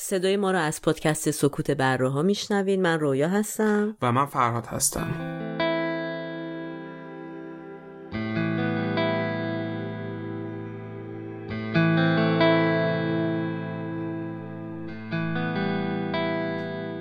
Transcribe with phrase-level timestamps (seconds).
[0.00, 3.96] صدای ما رو از پادکست سکوت بره ها میشنوین من رویا هستم.
[4.02, 5.10] و من فرهاد هستم.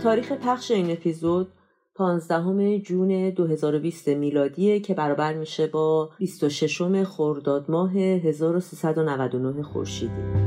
[0.03, 1.47] تاریخ پخش این اپیزود
[1.95, 10.46] 15 جون 2020 میلادیه که برابر میشه با 26 خرداد ماه 1399 خورشیدی.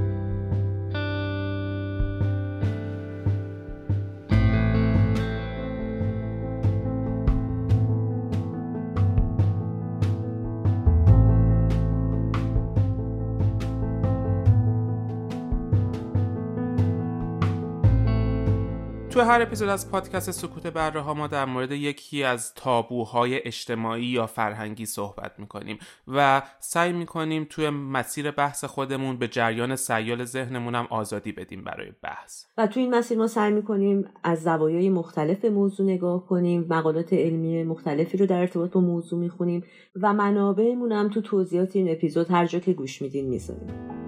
[19.21, 24.05] تو هر اپیزود از پادکست سکوت بره ها ما در مورد یکی از تابوهای اجتماعی
[24.05, 25.79] یا فرهنگی صحبت می‌کنیم
[26.09, 31.93] و سعی می‌کنیم توی مسیر بحث خودمون به جریان سیال ذهنمون هم آزادی بدیم برای
[32.03, 32.45] بحث.
[32.59, 37.65] و تو این مسیر ما سعی می‌کنیم از زوایای مختلف موضوع نگاه کنیم مقالات علمی
[37.65, 39.65] مختلفی رو در ارتباط با موضوع می‌خونیم
[40.03, 44.01] و منابعمون هم تو توضیحات این اپیزود هر جا که گوش میدین می‌ذاریم.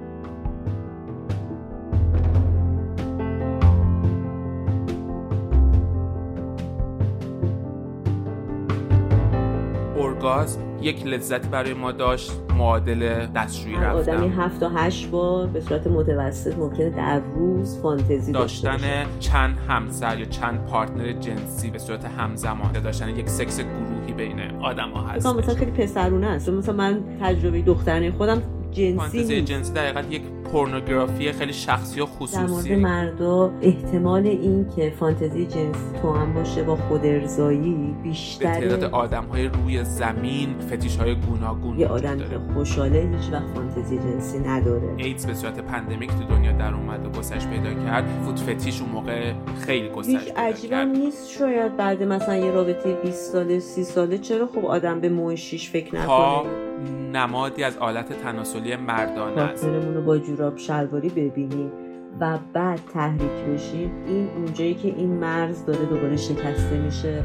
[10.14, 15.60] گاز یک لذتی برای ما داشت معادل دستشویی رفتن آدمی هفت تا هشت بار به
[15.60, 18.78] صورت متوسط ممکنه در روز فانتزی داشتن
[19.20, 24.90] چند همسر یا چند پارتنر جنسی به صورت همزمان داشتن یک سکس گروهی بین آدم
[24.90, 25.26] ها هست.
[25.26, 30.22] مثلا خیلی پسرونه است مثلا من تجربه دخترانه خودم جنسی فانتزی جنسی در یک
[30.52, 36.34] پورنوگرافی خیلی شخصی و خصوصی در مورد مردا احتمال این که فانتزی جنسی تو هم
[36.34, 42.18] باشه با خودرزایی بیشتر به تعداد آدم های روی زمین فتیش های گوناگون یه آدم
[42.18, 44.94] که خوشحاله هیچ وقت فانتزی جنسی نداره.
[44.96, 48.04] ایدز به صورت pandemic تو دنیا در اومد و گسترش پیدا کرد.
[48.24, 53.32] foot fetish اون موقع خیلی گسترش هیچ عجیبا نیست شاید بعد مثلا یه رابطه 20
[53.32, 56.72] ساله 30 ساله چرا خب آدم به موه شیش فکر نکنه؟
[57.12, 59.66] نمادی از آلت تناسلی مردانه است.
[60.06, 61.72] با جوراب شلواری ببینیم
[62.20, 67.24] و بعد تحریک بشیم این اونجایی که این مرز داره دوباره شکسته میشه.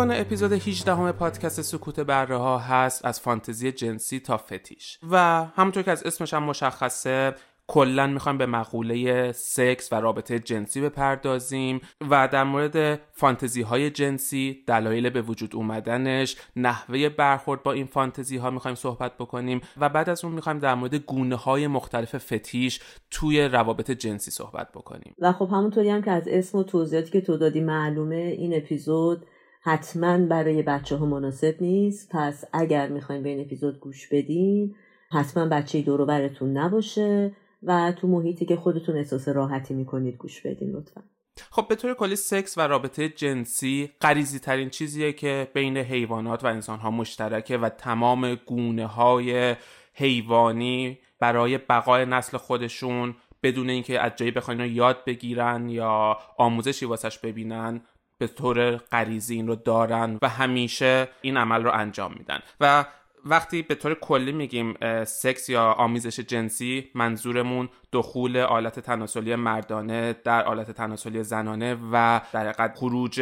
[0.00, 4.98] عنوان اپیزود 18 همه پادکست سکوت بره ها هست از فانتزی جنسی تا فتیش.
[5.10, 7.34] و همونطور که از اسمش هم مشخصه
[7.66, 14.64] کلا می‌خوایم به مقوله سکس و رابطه جنسی بپردازیم و در مورد فانتزی های جنسی
[14.66, 20.10] دلایل به وجود اومدنش نحوه برخورد با این فانتزی ها می‌خوایم صحبت بکنیم و بعد
[20.10, 22.80] از اون می‌خوایم در مورد گونه های مختلف فتیش
[23.10, 25.14] توی روابط جنسی صحبت بکنیم.
[25.18, 29.26] و خب همونطوری هم که از اسم و توضیحاتی که تو دادی معلومه این اپیزود
[29.62, 32.08] حتما برای بچه ها مناسب نیست.
[32.12, 34.74] پس اگر می‌خواین به این اپیزود گوش بدین
[35.12, 40.70] حتما بچه دورو براتون نباشه و تو محیطی که خودتون احساس راحتی می‌کنید گوش بدین
[40.70, 41.02] لطفا.
[41.50, 46.46] خب به طور کلی سکس و رابطه جنسی قریزی ترین چیزیه که بین حیوانات و
[46.46, 49.56] انسان ها مشترکه و تمام گونه های
[49.94, 57.18] حیوانی برای بقای نسل خودشون بدون اینکه از جایی بخواین یاد بگیرن یا آموزشی واسش
[57.18, 57.80] ببینن
[58.18, 62.38] به طور غریزی این رو دارن و همیشه این عمل رو انجام میدن.
[62.60, 62.84] و
[63.24, 64.74] وقتی به طور کلی میگیم
[65.04, 72.72] سکس یا آمیزش جنسی منظورمون دخول آلت تناسلی مردانه در آلت تناسلی زنانه و در
[72.74, 73.20] خروج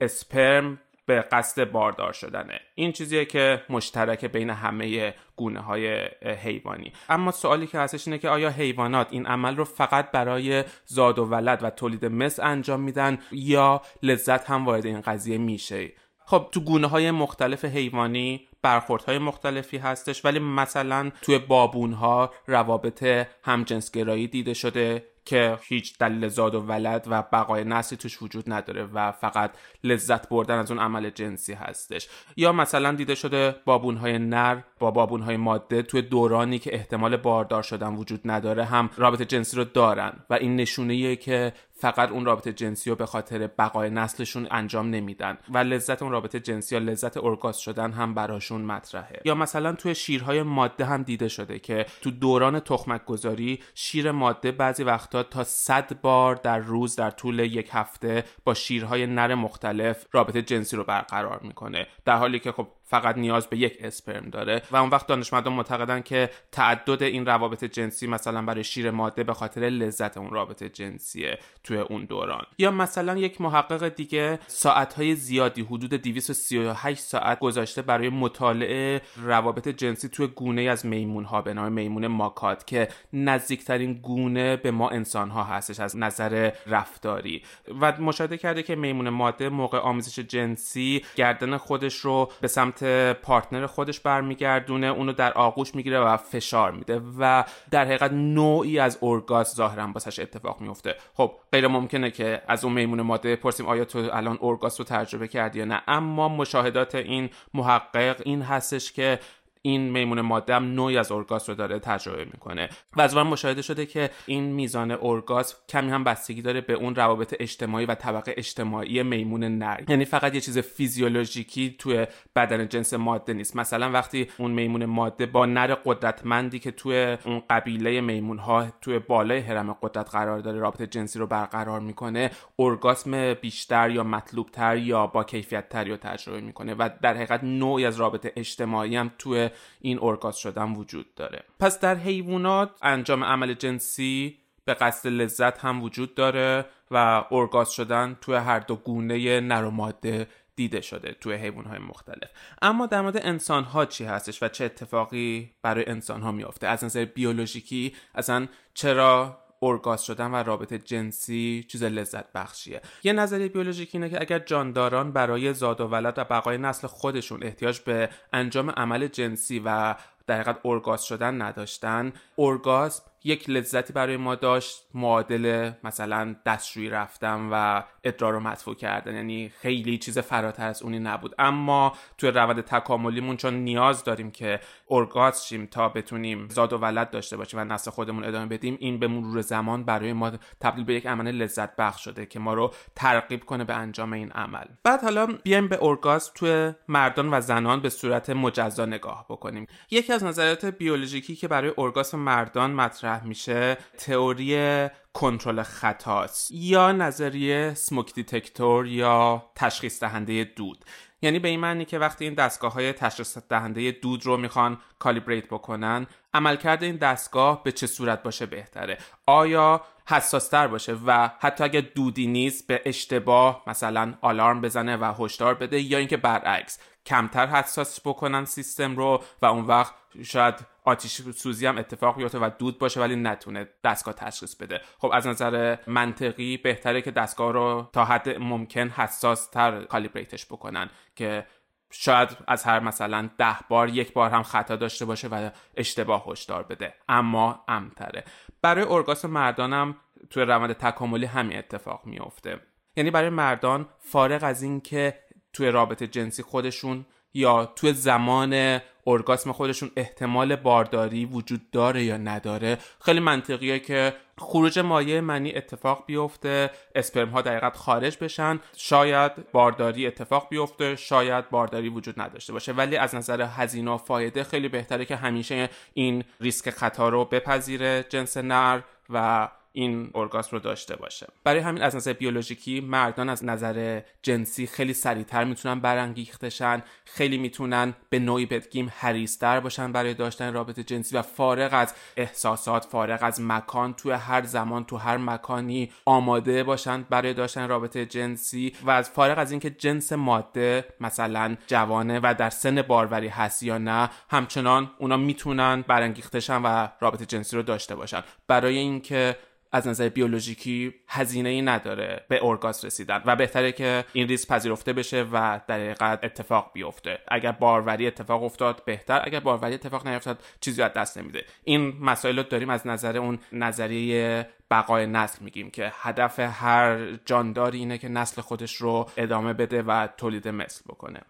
[0.00, 2.60] اسپرم به قصد باردار شدنه.
[2.74, 6.92] این چیزیه که مشترک بین همه گونه های حیوانی.
[7.08, 11.24] اما سوالی که هستش اینه که آیا حیوانات این عمل رو فقط برای زاد و
[11.24, 15.92] ولد و تولید مثل انجام میدن یا لذت هم وارد این قضیه میشه؟
[16.26, 23.26] خب تو گونه های مختلف حیوانی برخوردهای مختلفی هستش ولی مثلا توی بابون ها روابط
[23.42, 28.84] همجنسگرایی دیده شده که هیچ دلیل زاد و ولد و بقای نسلی توش وجود نداره
[28.84, 29.50] و فقط
[29.84, 32.08] لذت بردن از اون عمل جنسی هستش.
[32.36, 37.94] یا مثلا دیده شده بابونهای نر با بابونهای ماده توی دورانی که احتمال باردار شدن
[37.94, 42.90] وجود نداره هم رابطه جنسی رو دارن و این نشونه که فقط اون رابطه جنسی
[42.90, 47.58] رو به خاطر بقای نسلشون انجام نمیدن و لذت اون رابطه جنسی یا لذت ارگاز
[47.58, 49.20] شدن هم براشون مطرحه.
[49.24, 54.52] یا مثلا توی شیرهای ماده هم دیده شده که تو دوران تخمک گذاری شیر ماده
[54.52, 60.06] بعضی وقتا تا صد بار در روز در طول یک هفته با شیرهای نر مختلف
[60.12, 61.86] رابطه جنسی رو برقرار می‌کنه.
[62.04, 64.62] در حالی که خب فقط نیاز به یک اسپرم داره.
[64.70, 69.34] و اون وقت دانشمندان معتقدن که تعدد این روابط جنسی مثلا برای شیر ماده به
[69.34, 72.46] خاطر لذت اون رابطه جنسیه توی اون دوران.
[72.58, 80.08] یا مثلا یک محقق دیگه ساعتهای زیادی حدود 238 ساعت گذاشته برای مطالعه روابط جنسی
[80.08, 85.30] توی گونه از میمون ها به نام میمون ماکات که نزدیکترین گونه به ما انسان
[85.30, 87.42] ها هستش از نظر رفتاری.
[87.80, 92.73] و مشاهده کرده که میمون ماده موقع آمیزش جنسی گردن خودش رو به سمت
[93.22, 98.98] پارتنر خودش برمیگردونه اونو در آغوش می‌گیره و فشار میده و در حقیقت نوعی از
[99.00, 100.94] اورگاز ظاهرا باسش اتفاق میفته.
[101.14, 105.28] خب غیر ممکنه که از اون میمون ماده پرسیم آیا تو الان اورگاز رو تجربه
[105.28, 105.82] کردی یا نه.
[105.88, 109.18] اما مشاهدات این محقق این هستش که
[109.66, 112.68] این میمون ماده هم نوعی از اورگاز رو داره تجربه می‌کنه.
[112.96, 117.34] و از مشاهده شده که این میزان اورگاز کمی هم بستگی داره به اون روابط
[117.40, 119.80] اجتماعی و طبقه اجتماعی میمون نر.
[119.88, 122.06] یعنی فقط یه چیز فیزیولوژیکی توی
[122.36, 123.56] بدن جنس ماده نیست.
[123.56, 128.98] مثلا وقتی اون میمون ماده با نر قدرتمندی که توی اون قبیله میمون ها توی
[128.98, 134.76] بالای حرم قدرت قرار داره رابطه جنسی رو برقرار می‌کنه اورگاسم بیشتر یا مطلوب تر
[134.76, 139.10] یا با کیفیت تری رو تجربه می‌کنه و در حقیقت نوعی از رابطه اجتماعی هم
[139.18, 141.44] توی این ارگاز شدن وجود داره.
[141.60, 148.16] پس در حیوانات انجام عمل جنسی به قصد لذت هم وجود داره و ارگاز شدن
[148.20, 152.30] توی هر دو گونه نر و ماده دیده شده توی حیوان های مختلف.
[152.62, 156.84] اما در مورد انسان ها چی هستش و چه اتفاقی برای انسان ها میافته؟ از
[156.84, 162.80] نظر بیولوژیکی اصلا چرا ارگاز شدن و رابطه جنسی چیز لذت بخشیه.
[163.04, 167.42] یه نظریه بیولوژیکی اینه که اگر جانداران برای زاد و ولد و بقای نسل خودشون
[167.42, 169.94] احتیاج به انجام عمل جنسی و
[170.26, 177.48] در حقیقت ارگاز شدن نداشتن ارگاز یک لذتی برای ما داشت معادل مثلا دستشویی رفتن
[177.52, 179.14] و ادرار رو مدفوع کردن.
[179.14, 181.34] یعنی خیلی چیز فراتر از اونی نبود.
[181.38, 184.60] اما توی روند تکاملیمون چون نیاز داریم که
[184.90, 188.98] ارگاز شیم تا بتونیم زاد و ولد داشته باشیم و نسل خودمون ادامه بدیم این
[188.98, 192.74] به مرور زمان برای ما تبدیل به یک عمل لذت بخش شده که ما رو
[192.96, 194.64] ترغیب کنه به انجام این عمل.
[194.84, 199.66] بعد حالا بیایم به ارگاز توی مردان و زنان به صورت مجزا نگاه بکنیم.
[199.90, 207.74] یکی از نظریات بیولوژیکی که برای ارگاسم مردان مطرح میشه تئوری کنترل خطاست یا نظریه
[207.74, 210.84] سموک دیتکتور یا تشخیص دهنده دود.
[211.22, 215.46] یعنی به این معنی که وقتی این دستگاه های تشخیص دهنده دود رو می‌خوان calibrate
[215.46, 221.80] بکنن عملکرد این دستگاه به چه صورت باشه بهتره؟ آیا حساستر باشه و حتی اگر
[221.80, 228.00] دودی نیست به اشتباه مثلا آلارم بزنه و هشدار بده یا اینکه برعکس کمتر حساس
[228.00, 233.00] بکنن سیستم رو و اون وقت شاید آتیش سوزی هم اتفاق بیفته و دود باشه
[233.00, 234.80] ولی نتونه دستگاه تشخیص بده.
[234.98, 240.46] خب از نظر منطقی بهتره که دستگاه رو تا حد ممکن حساس تر calibrate ش
[240.46, 241.46] بکنن که
[241.90, 246.62] شاید از هر مثلا ده بار یک بار هم خطا داشته باشه و اشتباه هشدار
[246.62, 246.94] بده.
[247.08, 248.24] اما امتره.
[248.62, 249.96] برای ارگاس مردانم
[250.30, 252.60] توی روند تکاملی همین اتفاق میافته.
[252.96, 255.20] یعنی برای مردان فارغ از اینکه
[255.52, 262.78] توی رابطه جنسی خودشون یا توی زمان ارگاسم خودشون احتمال بارداری وجود داره یا نداره؟
[263.00, 268.60] خیلی منطقیه که خروج مایع منی اتفاق بیفته اسپرم ها دقیقت خارج بشن.
[268.76, 272.72] شاید بارداری اتفاق بیفته شاید بارداری وجود نداشته باشه.
[272.72, 278.06] ولی از نظر هزینه و فایده خیلی بهتره که همیشه این ریسک خطا رو بپذیره
[278.08, 281.26] جنس نر و این ارگاسم رو داشته باشه.
[281.44, 287.94] برای همین از نظر بیولوژیکی مردان از نظر جنسی خیلی سریعتر می‌تونن برانگیختشن خیلی می‌تونن
[288.10, 293.40] به نوعی بگیم حریستر باشن برای داشتن رابطه جنسی و فارغ از احساسات فارغ از
[293.40, 299.10] مکان توی هر زمان تو هر مکانی آماده باشن برای داشتن رابطه جنسی و از
[299.10, 304.90] فارغ از اینکه جنس ماده مثلا جوانه و در سن باروری هست یا نه همچنان
[304.98, 308.22] اونا می‌تونن برانگیختشن و رابطه جنسی رو داشته باشن.
[308.48, 309.36] برای اینکه
[309.74, 314.92] از نظر بیولوژیکی هزینه ای نداره به ارگاز رسیدن و بهتره که این ریسک پذیرفته
[314.92, 317.18] بشه و در حقیقت اتفاق بیفته.
[317.28, 319.22] اگر باروری اتفاق افتاد بهتر.
[319.24, 321.44] اگر باروری اتفاق نیفتاد چیزی از دست نمیده.
[321.64, 327.78] این مسائل رو داریم از نظر اون نظریه بقای نسل میگیم که هدف هر جانداری
[327.78, 331.20] اینه که نسل خودش رو ادامه بده و تولید مثل بکنه.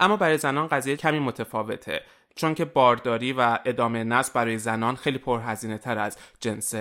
[0.00, 2.02] اما برای زنان قضیه کمی متفاوته.
[2.34, 6.74] چون که بارداری و ادامه نسل برای زنان خیلی پرهزینه تر از جنس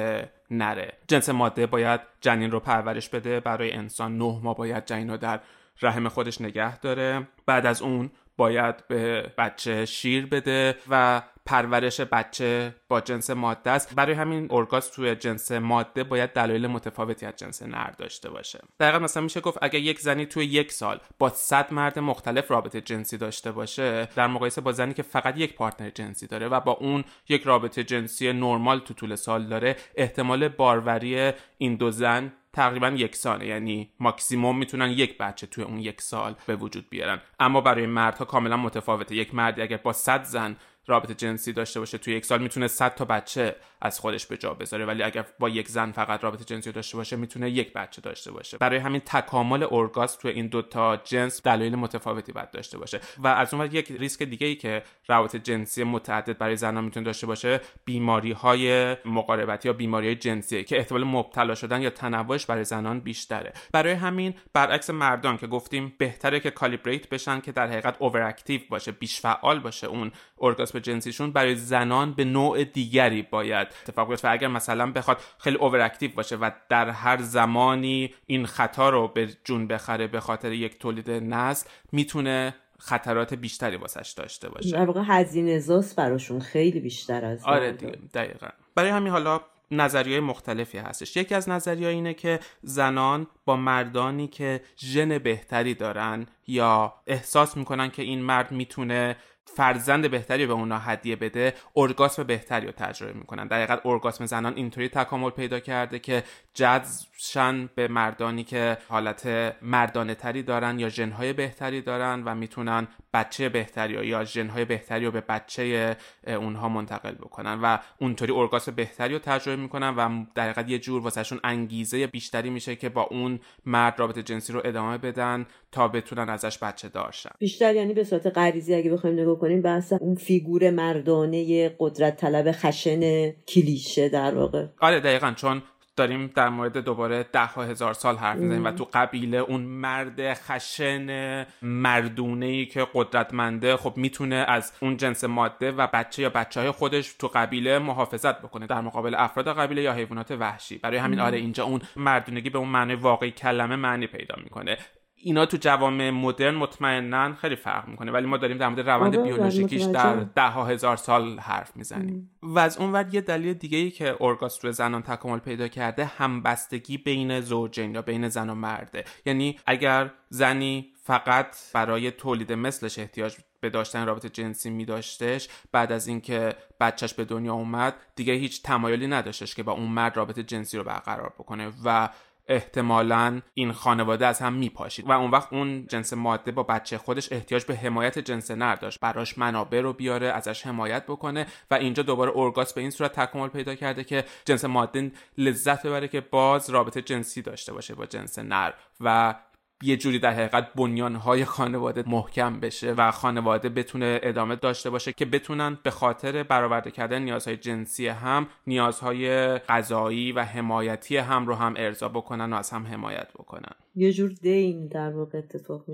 [0.51, 0.93] نره.
[1.07, 5.39] جنس ماده باید جنین رو پرورش بده برای انسان نه ماه باید جنین رو در
[5.81, 7.27] رحم خودش نگه داره.
[7.45, 13.95] بعد از اون باید به بچه شیر بده و پرورش بچه با جنس ماده است.
[13.95, 18.59] برای همین ارگاز توی جنس ماده باید دلایل متفاوتی از جنس نر داشته باشه.
[18.79, 22.81] دقیقا مثلا میشه گفت اگر یک زنی توی یک سال با صد مرد مختلف رابطه
[22.81, 26.71] جنسی داشته باشه در مقایسه با زنی که فقط یک پارتنر جنسی داره و با
[26.71, 32.87] اون یک رابطه جنسی نرمال تو طول سال داره احتمال باروری این دو زن تقریبا
[32.89, 37.21] یکسانه یعنی ماکسیموم می‌تونن یک بچه توی اون یک سال به وجود بیارن.
[37.39, 39.15] اما برای مردها کاملا متفاوته.
[39.15, 40.55] یک مردی اگر با صد زن
[40.87, 44.53] رابطه جنسی داشته باشه توی یک سال می‌تونه 100 تا بچه از خودش به جا
[44.53, 48.31] بذاره ولی اگر با یک زن فقط رابطه جنسی داشته باشه می‌تونه یک بچه داشته
[48.31, 48.57] باشه.
[48.57, 52.99] برای همین تکامل ارگاسم توی این دوتا جنس دلایل متفاوتی باید داشته باشه.
[53.17, 57.27] و از اون یک ریسک دیگه ای که روابط جنسی متعدد برای زنان می‌تونه داشته
[57.27, 62.63] باشه بیماری های مقاربتی یا بیماری های جنسی که احتمال مبتلا شدن یا تنوعش برای
[62.63, 63.53] زنان بیشتره.
[63.71, 68.35] برای همین برعکس مردان که گفتیم بهتره که calibrate بشن که در حقیقت اوور
[68.69, 74.29] باشه بیش فعال باشه اون ارگاسم جنسیشون برای زنان به نوع دیگری باید اتفاق بیفته.
[74.29, 79.67] اگر مثلا بخواد خیلی اووراکتیو باشه و در هر زمانی این خطا رو به جون
[79.67, 84.71] بخره به خاطر یک تولید نسل می‌تونه خطرات بیشتری واسش داشته باشه.
[84.71, 88.47] در واقع هزینه زاست براشون خیلی بیشتر از آره دیگه دقیقا.
[88.75, 91.17] برای همین حالا نظریه مختلفی هستش.
[91.17, 97.89] یکی از نظریه اینه که زنان با مردانی که ژن بهتری دارن یا احساس می‌کنن
[97.89, 99.15] که این مرد می‌تونه
[99.55, 103.47] فرزند بهتری به اونا هدیه بده ارگاسم بهتری رو تجربه می‌کنن.
[103.47, 110.15] در حقیقت ارگاسم زنان اینطوری تکامل پیدا کرده که جذبشن به مردانی که حالت مردانه
[110.15, 115.21] تری دارن یا جنهای بهتری دارن و می‌تونن بچه بهتری یا جنهای بهتری رو به
[115.21, 115.95] بچه
[116.27, 121.01] اونها منتقل بکنن و اونطوری ارگاسم بهتری رو تجربه می‌کنن و در حقیقت یه جور
[121.01, 126.29] واسهشون انگیزه بیشتری میشه که با اون مرد رابطه جنسی رو ادامه بدن تا بتونن
[126.29, 127.31] ازش بچه داشتن.
[127.39, 132.51] بیشتر یعنی به صورت غریزی اگه بخوایم نگاه کنیم بحث اون فیگور مردانه قدرت طلب
[132.51, 134.65] خشن کلیشه در واقع.
[134.79, 135.61] آره دقیقا چون
[135.99, 140.33] داریم در مورد دوباره ده ها هزار سال حرف می‌زنیم و تو قبیله اون مرد
[140.33, 146.59] خشن مردونه ای که قدرتمنده خب می‌تونه از اون جنس ماده و بچه یا بچه
[146.59, 150.77] های خودش تو قبیله محافظت بکنه در مقابل افراد قبیله یا حیوانات وحشی.
[150.77, 154.77] برای همین آره اینجا اون مردونگی به اون معنی واقعی کلمه معنی پیدا می‌کنه.
[155.21, 159.31] اینا تو جوامع مدرن مطمئنا خیلی فرق می‌کنه ولی ما داریم در مورد روند آره،
[159.31, 162.31] بیولوژیکیش در ده ها هزار سال حرف می‌زنیم.
[162.41, 166.05] و از اون ور یه دلیل دیگه ای که ارگاس روی زنان تکامل پیدا کرده
[166.05, 169.03] همبستگی بین زوجین یا بین زن و مرده.
[169.25, 175.91] یعنی اگر زنی فقط برای تولید مثلش احتیاج به داشتن رابطه جنسی می داشتش بعد
[175.91, 180.43] از اینکه بچهش به دنیا اومد دیگه هیچ تمایلی نداشتش که با اون مرد رابطه
[180.43, 181.71] جنسی رو برقرار بکنه.
[181.85, 182.09] و
[182.49, 185.09] احتمالا این خانواده از هم میپاشید.
[185.09, 188.99] و اون وقت اون جنس ماده با بچه خودش احتیاج به حمایت جنس نر داشت.
[188.99, 193.47] براش منابع رو بیاره ازش حمایت بکنه و اینجا دوباره اورگاس به این صورت تکامل
[193.47, 198.39] پیدا کرده که جنس ماده لذت ببره که باز رابطه جنسی داشته باشه با جنس
[198.39, 199.35] نر و
[199.83, 205.25] یه جوری در حقیقت بنیانهای خانواده محکم بشه و خانواده بتونه ادامه داشته باشه که
[205.25, 211.73] بتونن به خاطر برآورده کردن نیازهای جنسی هم نیازهای غذایی و حمایتی هم رو هم
[211.77, 213.71] ارضا بکنن و از هم حمایت بکنن.
[213.95, 215.85] یه جور دین در واقع اتفاق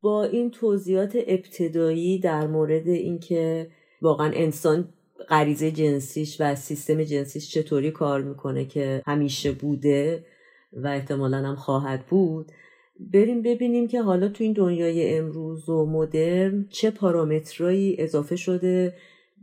[0.00, 3.70] با این توضیحات ابتدایی در مورد اینکه
[4.02, 4.88] واقعا انسان
[5.28, 10.24] غریزه جنسیش و سیستم جنسیش چطوری کار می‌کنه که همیشه بوده
[10.72, 12.52] و احتمالا هم خواهد بود
[13.00, 18.94] بریم ببینیم که حالا تو این دنیای امروز و مدرن چه پارامترایی اضافه شده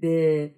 [0.02, 0.50] به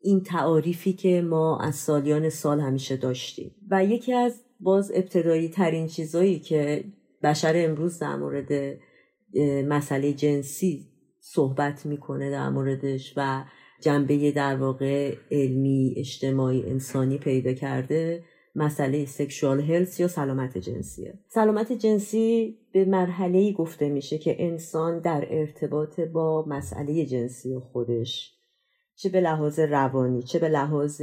[0.00, 3.54] این تعاریفی که ما از سالیان سال همیشه داشتیم.
[3.70, 6.84] و یکی از باز ابتدایی ترین چیزایی که
[7.22, 8.78] بشر امروز در مورد
[9.68, 10.86] مسئله جنسی
[11.20, 13.44] صحبت می‌کنه در موردش و
[13.80, 18.24] جنبه در واقع علمی اجتماعی انسانی پیدا کرده
[18.58, 25.26] مسئله سکشوال هلس یا سلامت جنسیه سلامت جنسی به مرحله گفته میشه که انسان در
[25.30, 28.34] ارتباط با مسئله جنسی خودش
[28.96, 31.02] چه به لحاظ روانی چه به لحاظ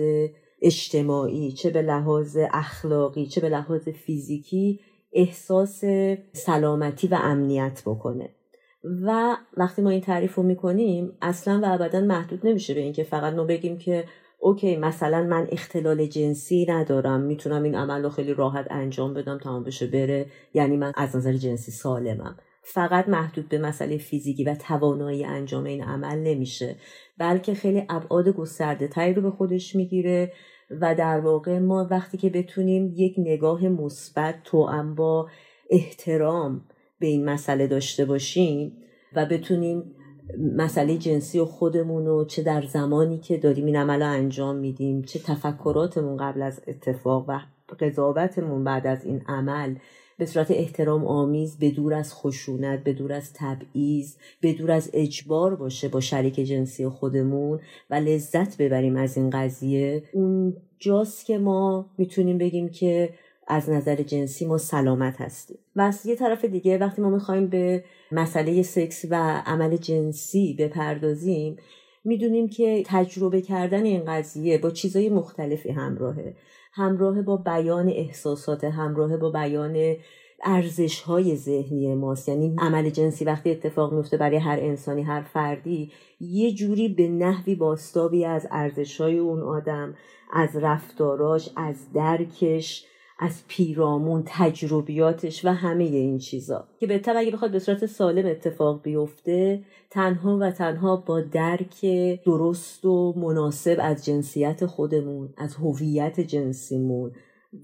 [0.62, 4.80] اجتماعی چه به لحاظ اخلاقی چه به لحاظ فیزیکی
[5.14, 5.84] احساس
[6.34, 8.30] سلامتی و امنیت بکنه.
[9.04, 13.34] و وقتی ما این تعریف رو می‌کنیم اصلا و ابدا محدود نمیشه به اینکه فقط
[13.34, 14.04] ما بگیم که
[14.40, 19.64] اوکی مثلا من اختلال جنسی ندارم می‌تونم این عمل رو خیلی راحت انجام بدم تمام
[19.64, 20.26] بشه بره.
[20.54, 22.38] یعنی من از نظر جنسی سالمم.
[22.64, 26.76] فقط محدود به مسئله فیزیکی و توانایی انجام این عمل نمیشه.
[27.18, 30.32] بلکه خیلی ابعاد گسترده تری رو به خودش می‌گیره
[30.82, 35.30] و در واقع ما وقتی که بتونیم یک نگاه مثبت توأم با
[35.70, 36.66] احترام
[37.00, 38.78] به این مسئله داشته باشیم
[39.16, 39.95] و بتونیم
[40.56, 45.20] مسئله جنسی و خودمون رو چه در زمانی که داریم این عمل انجام میدیم چه
[45.20, 47.40] تفکراتمون قبل از اتفاق و
[47.80, 49.76] قضاوتمون بعد از این عمل
[50.18, 54.90] به صورت احترام آمیز به دور از خشونت به دور از تبعیض به دور از
[54.94, 60.04] اجبار باشه با شریک جنسی خودمون و لذت ببریم از این قضیه.
[60.14, 63.10] اون جاست که ما می‌تونیم بگیم که
[63.48, 65.58] از نظر جنسی ما سلامت هستیم.
[65.76, 71.58] و از یه طرف دیگه وقتی ما می‌خوایم به مسئله سکس و عمل جنسی بپردازیم
[72.04, 76.36] می‌دونیم که تجربه کردن این قضیه با چیزای مختلفی همراهه.
[76.74, 79.96] همراه با بیان احساسات همراه با بیان
[80.44, 82.30] ارزش های ذهنی ماست.
[82.30, 87.56] یعنی عمل جنسی وقتی اتفاق میفته برای هر انسانی هر فردی یه جوری به نحوی
[87.56, 89.96] باستابی از ارزش های اون آدم
[90.34, 92.86] از رفتاراش از درکش
[93.20, 96.68] از پیرامون تجربیاتش و همه این چیزا.
[96.80, 101.86] که به اگه بخواد به صورت سالم اتفاق بیفته تنها و تنها با درک
[102.26, 107.12] درست و مناسب از جنسیت خودمون از هویت جنسیمون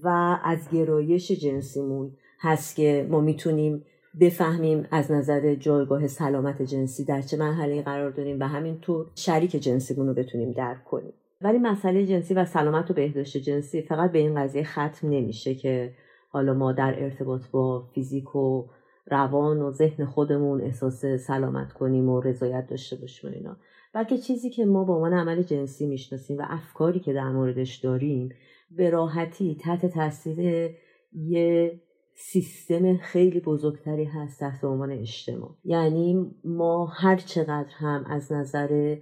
[0.02, 3.84] و از گرایش جنسیمون هست که ما می‌تونیم
[4.20, 10.06] بفهمیم از نظر جایگاه سلامت جنسی در چه مرحله قرار داریم و همینطور شریک جنسیمون
[10.08, 11.12] رو بتونیم درک کنیم.
[11.42, 15.94] ولی مسئله جنسی و سلامت و بهداشت جنسی فقط به این قضیه ختم نمیشه که
[16.28, 18.66] حالا ما در ارتباط با فیزیک و
[19.06, 23.56] روان و ذهن خودمون احساس سلامت کنیم و رضایت داشته باشیم اینا.
[23.94, 28.28] بلکه چیزی که ما با عنوان عمل جنسی می‌شناسیم و افکاری که در موردش داریم
[28.70, 30.70] به راحتی تحت تاثیر
[31.12, 31.80] یه
[32.14, 35.50] سیستم خیلی بزرگتری هست تحت عنوان اجتماع.
[35.64, 38.96] یعنی ما هر چقدر هم از نظر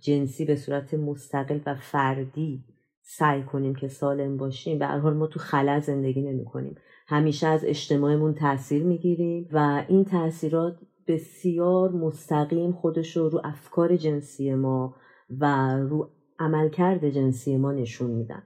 [0.00, 2.64] جنسی به صورت مستقل و فردی
[3.02, 4.78] سعی کنیم که سالم باشیم.
[4.78, 6.74] به حال ما تو خلا زندگی نمی کنیم.
[7.06, 14.54] همیشه از اجتماعمون تاثیر می‌گیریم و این تاثیرات بسیار مستقیم خودش رو رو افکار جنسی
[14.54, 14.94] ما
[15.40, 18.42] و رو عملکرد جنسی ما نشون میدن.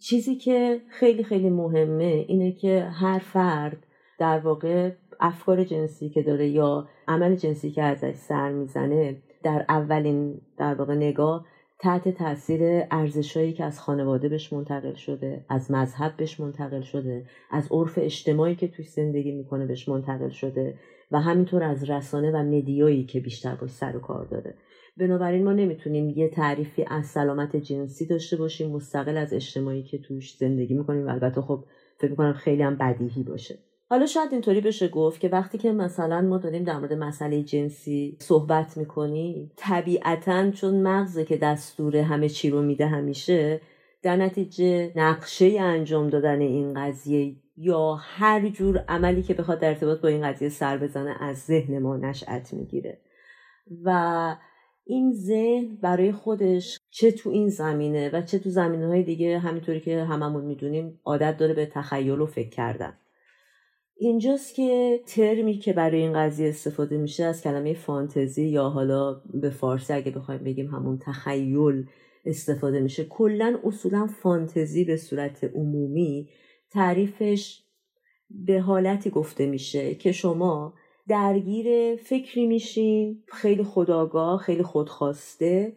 [0.00, 3.86] چیزی که خیلی خیلی مهمه اینه که هر فرد
[4.18, 10.40] در واقع افکار جنسی که داره یا عمل جنسی که ازش سر می‌زنه در اولین
[10.56, 11.46] در واقع نگاه
[11.78, 17.68] تحت تاثیر ارزشهایی که از خانواده بهش منتقل شده از مذهب بهش منتقل شده از
[17.72, 20.74] عرف اجتماعی که توی زندگی می‌کنه بهش منتقل شده
[21.10, 24.54] و همینطور از رسانه و مدیایی که بیشتر باش سر و کار داره.
[24.96, 30.36] بنابراین ما نمی‌تونیم یه تعریفی از سلامت جنسی داشته باشیم مستقل از اجتماعی که توش
[30.36, 31.06] زندگی می‌کنیم.
[31.06, 31.64] و البته خب
[31.98, 33.58] فکر می‌کنم خیلی هم بدیهی باشه.
[33.92, 38.16] حالا شاید اینطوری بشه گفت که وقتی که مثلا ما داریم در مورد مسئله جنسی
[38.20, 43.60] صحبت می‌کنیم طبیعتا چون مغزه که دستور همه چی رو میده همیشه
[44.02, 50.00] در نتیجه نقشه انجام دادن این قضیه یا هر جور عملی که بخواد در ارتباط
[50.00, 52.98] با این قضیه سر بزنه از ذهن ما نشأت می‌گیره.
[53.84, 54.36] و
[54.84, 59.80] این ذهن برای خودش چه تو این زمینه و چه تو زمینه های دیگه همینطوری
[59.80, 62.92] که هممون می‌دونیم عادت داره به تخیل و فکر کردن.
[64.02, 69.50] اینجاست که ترمی که برای این قضیه استفاده میشه از کلمه فانتزی یا حالا به
[69.50, 71.86] فارسی اگه بخوایم بگیم همون تخیل
[72.24, 76.28] استفاده میشه کلا اصولا فانتزی به صورت عمومی
[76.70, 77.62] تعریفش
[78.30, 80.74] به حالتی گفته میشه که شما
[81.08, 85.72] درگیر فکری میشین خیلی خداگاه خیلی خودخواسته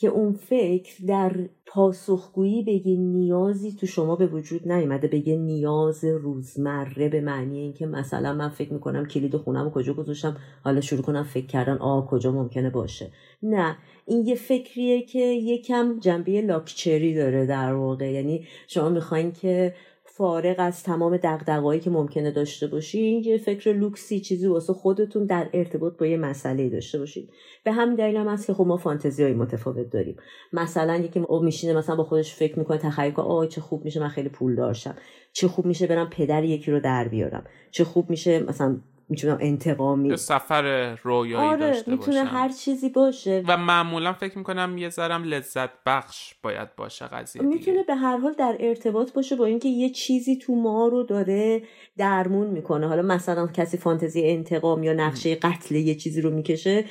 [0.00, 5.36] که اون فکر در پاسخگویی به یه نیازی تو شما به وجود نیومده به یه
[5.36, 11.02] نیاز روزمره به معنی اینکه مثلا من فکر می‌کنم کلید خونم کجا گذاشتم حالا شروع
[11.02, 13.10] کنم فکر کردن آه کجا ممکنه باشه.
[13.42, 18.12] نه این یه فکریه که یکم جنبه لاکچری داره در واقع.
[18.12, 19.74] یعنی شما می‌خواین که
[20.18, 25.48] فارغ از تمام دغدغه‌ای که ممکنه داشته باشین یه فکر لوکسی چیزی واسه خودتون در
[25.52, 27.28] ارتباط با یه مسئله داشته باشین.
[27.64, 30.16] به همین دلیل هم هست که خب ما فانتزی های متفاوت داریم.
[30.52, 34.00] مثلا یکی او میشینه مثلا با خودش فکر می‌کنه تخیل کنه آه چه خوب میشه
[34.00, 34.94] من خیلی پول داشتم
[35.32, 37.44] چه خوب میشه برم پدر یکی رو در بیارم.
[37.70, 43.44] چه خوب میشه مثلا می‌تونم انتقامی سفر رویایی آره، داشته می‌تونه هر چیزی باشه.
[43.48, 48.32] و معمولا فکر می‌کنم یه ذرم لذت بخش باید باشه قضیه می‌تونه به هر حال
[48.32, 51.62] در ارتباط باشه با اینکه یه چیزی تو ما رو داره
[51.96, 52.88] درمون می‌کنه.
[52.88, 56.84] حالا مثلا کسی فانتزی انتقام یا نقشه قتل یه چیزی رو می‌کشه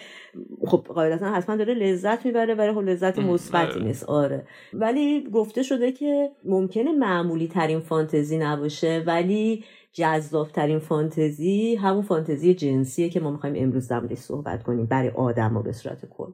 [0.68, 3.84] خب قاعدتا حتما داره لذت می‌بره ولی خب لذت مثبتی آره.
[3.84, 4.04] نیست.
[4.04, 4.48] آره.
[4.74, 9.64] ولی گفته شده که ممکنه معمولی ترین فانتزی نباشه ولی
[9.98, 15.64] جذابترین فانتزی همون فانتزی جنسیه که ما می‌خوایم امروز در صحبت کنیم برای آدم و
[15.64, 16.32] به صورت کل.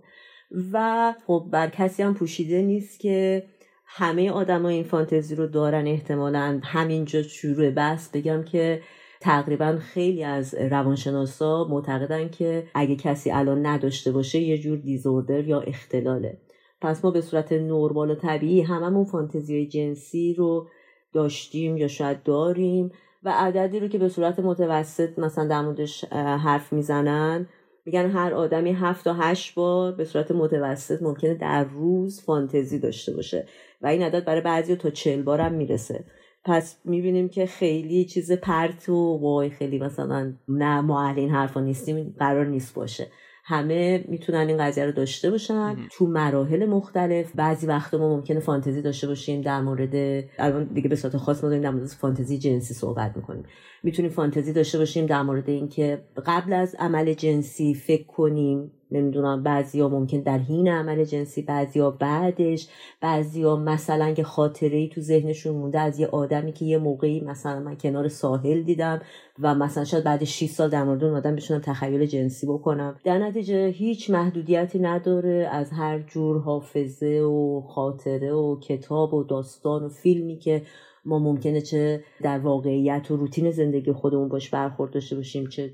[0.73, 3.43] و خب بر کسی هم پوشیده نیست که
[3.85, 8.81] همه آدم این فانتزی رو دارن احتمالا همینجا شروع بس بگم که
[9.21, 15.61] تقریبا خیلی از روانشناسا معتقدن که اگه کسی الان نداشته باشه یه جور دیزوردر یا
[15.61, 16.37] اختلاله.
[16.81, 20.67] پس ما به صورت نرمال و طبیعی هممون فانتزی جنسی رو
[21.13, 22.91] داشتیم یا شاید داریم.
[23.23, 27.47] و عددی رو که به صورت متوسط مثلا در موردش حرف می‌زنن
[27.85, 33.13] میگن هر آدمی هفت تا هشت بار به صورت متوسط ممکنه در روز فانتزی داشته
[33.13, 33.47] باشه
[33.81, 36.05] و این عدد برای بعضی تا چل بار هم می‌رسه.
[36.45, 42.15] پس می‌بینیم که خیلی چیز پرت و وای خیلی مثلا نه ما این حرفا نیستیم
[42.19, 43.07] قرار نیست باشه.
[43.45, 45.75] همه می‌تونن این قضیه رو داشته باشن.
[45.91, 50.95] تو مراحل مختلف بعضی وقتا ما ممکنه فانتزی داشته باشیم در مورد الان دیگه به
[50.95, 53.43] صورت خاص ما داریم در مورد فانتزی جنسی صحبت می‌کنیم.
[53.83, 59.43] می‌تونیم فانتزی داشته باشیم در مورد اینکه قبل از عمل جنسی فکر کنیم نمی‌دونم
[59.75, 62.67] ها ممکن در حین عمل جنسی ها بعدش.
[63.01, 67.59] ها مثلا که خاطره ای تو ذهنشون مونده از یه آدمی که یه موقعی مثلا
[67.59, 69.01] من کنار ساحل دیدم
[69.39, 72.95] و مثلا شاید بعد 6 سال در مورد اون آدم بتونم تخیل جنسی بکنم.
[73.03, 79.83] در نتیجه هیچ محدودیتی نداره از هر جور حافظه و خاطره و کتاب و داستان
[79.83, 80.61] و فیلمی که
[81.05, 85.71] ما ممکنه چه در واقعیت و روتین زندگی خودمون باش برخورد داشته باشیم چه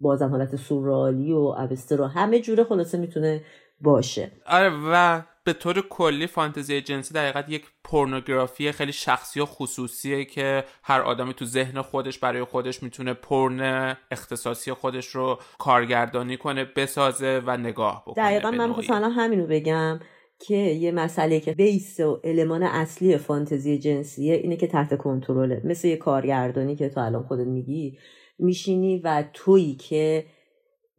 [0.00, 3.40] بازم حالت سورالی و اوسته رو همه جوره خلاصه می‌تونه
[3.80, 4.32] باشه.
[4.46, 10.24] آره و به طور کلی فانتزی جنسی در حقیقت یک پورنوگرافی خیلی شخصی و خصوصیه
[10.24, 16.64] که هر آدمی تو ذهن خودش برای خودش می‌تونه پرن اختصاصی خودش رو کارگردانی کنه
[16.64, 20.00] بسازه و نگاه بکنه دقیقا من مثلا همینو بگم
[20.38, 25.62] که یه مسئله که بیس و المان اصلی فانتزی جنسیه اینه که تحت کنترله.
[25.64, 27.98] مثل یه کارگردانی که تو الان خودت میگی
[28.40, 30.24] میشینی و تویی که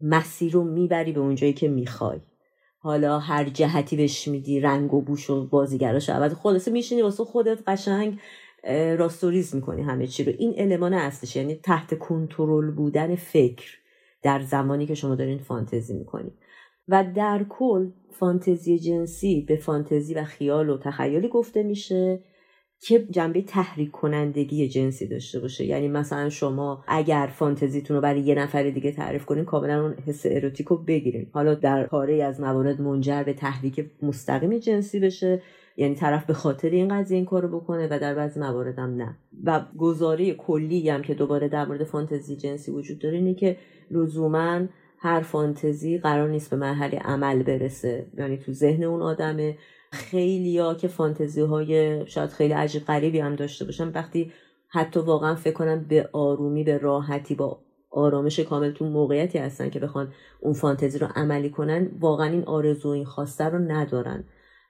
[0.02, 2.20] مسیر رو می‌بری به اونجایی که می‌خوای.
[2.80, 7.60] حالا هر جهتی بهش میدی رنگ و بوش و بازیگراش عوض خلاصه میشینی واسه خودت
[7.68, 8.20] قشنگ
[8.98, 10.34] راستوریز می‌کنی همه چی رو.
[10.38, 13.78] این المان اصلش یعنی تحت کنترل بودن فکر
[14.24, 16.34] در زمانی که شما دارین فانتزی می‌کنید
[16.88, 22.24] و در کل فانتزی جنسی به فانتزی و خیال و تخیلی گفته میشه.
[22.84, 28.36] که جنبه تحریک کنندگی جنسی داشته باشه؟ یعنی مثلا شما اگر فانتزیتون رو برای یه
[28.36, 31.28] نفر دیگه تعریف کنین کاملا اون حس اروتیک رو بگیرین.
[31.34, 35.42] حالا در پاره از موارد منجر به تحریک مستقیم جنسی بشه
[35.78, 39.16] یعنی طرف به خاطر این قضیه این کارو بکنه و در بعضی موارد هم نه.
[39.44, 43.58] و گزاره کلی هم که دوباره در مورد فانتزی جنسی وجود داره اینه که
[43.92, 44.62] لزوما
[44.98, 48.06] هر فانتزی قرار نیست به مرحله عمل برسه.
[48.18, 49.58] یعنی تو ذهن اون آدمه.
[49.94, 54.32] ها که فانتزی های شاید خیلی عجیب غریبی هم داشته باشن وقتی
[54.68, 57.60] حتی واقعا فکر کنن به آرومی به راحتی با
[57.92, 62.90] آرامش کامل تو موقعیتی هستن که بخوان اون فانتزی رو عملی کنن واقعا این آرزو
[62.90, 64.24] این خواسته رو ندارن.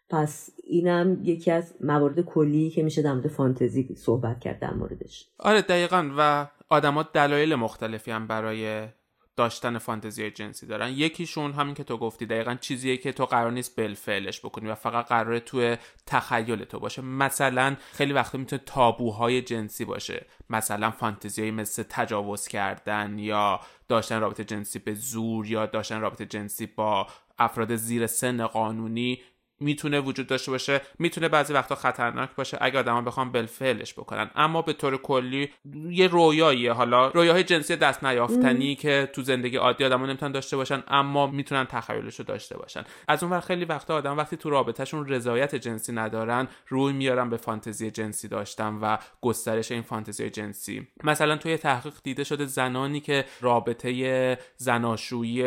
[0.09, 5.29] پس اینم یکی از موارد کلی که میشه در مورد فانتزی صحبت کرد در موردش.
[5.39, 6.11] آره دقیقا.
[6.17, 8.87] و آدما دلایل مختلفی هم برای
[9.35, 10.89] داشتن فانتزی جنسی دارن.
[10.89, 15.07] یکیشون همین که تو گفتی دقیقا چیزیه که تو قرار نیست بالفعلش بکنی و فقط
[15.07, 17.01] قراره تو تخیل تو باشه.
[17.01, 20.25] مثلا خیلی وقتا می‌تونه تابوهای جنسی باشه.
[20.49, 26.65] مثلا فانتزی مثل تجاوز کردن یا داشتن رابطه جنسی به زور یا داشتن رابطه جنسی
[26.65, 27.07] با
[27.39, 29.21] افراد زیر سن قانونی
[29.61, 34.29] می‌تونه وجود داشته باشه می‌تونه بعضی وقتا خطرناک باشه اگه آدما بخوام بالفعلش بکنن.
[34.35, 35.49] اما به طور کلی
[35.89, 40.83] یه رویاییه حالا رویاهای جنسی دست نیافتنی که تو زندگی عادی آدما نمی‌تونن داشته باشن
[40.87, 42.83] اما می‌تونن تخیلش رو داشته باشن.
[43.07, 47.91] از اون خیلی وقتا آدم وقتی تو رابطهشون رضایت جنسی ندارن روی میارن به فانتزی
[47.91, 50.87] جنسی داشتن و گسترش این فانتزی جنسی.
[51.03, 55.43] مثلا توی تحقیق دیده شده زنانی که رابطه زناشویی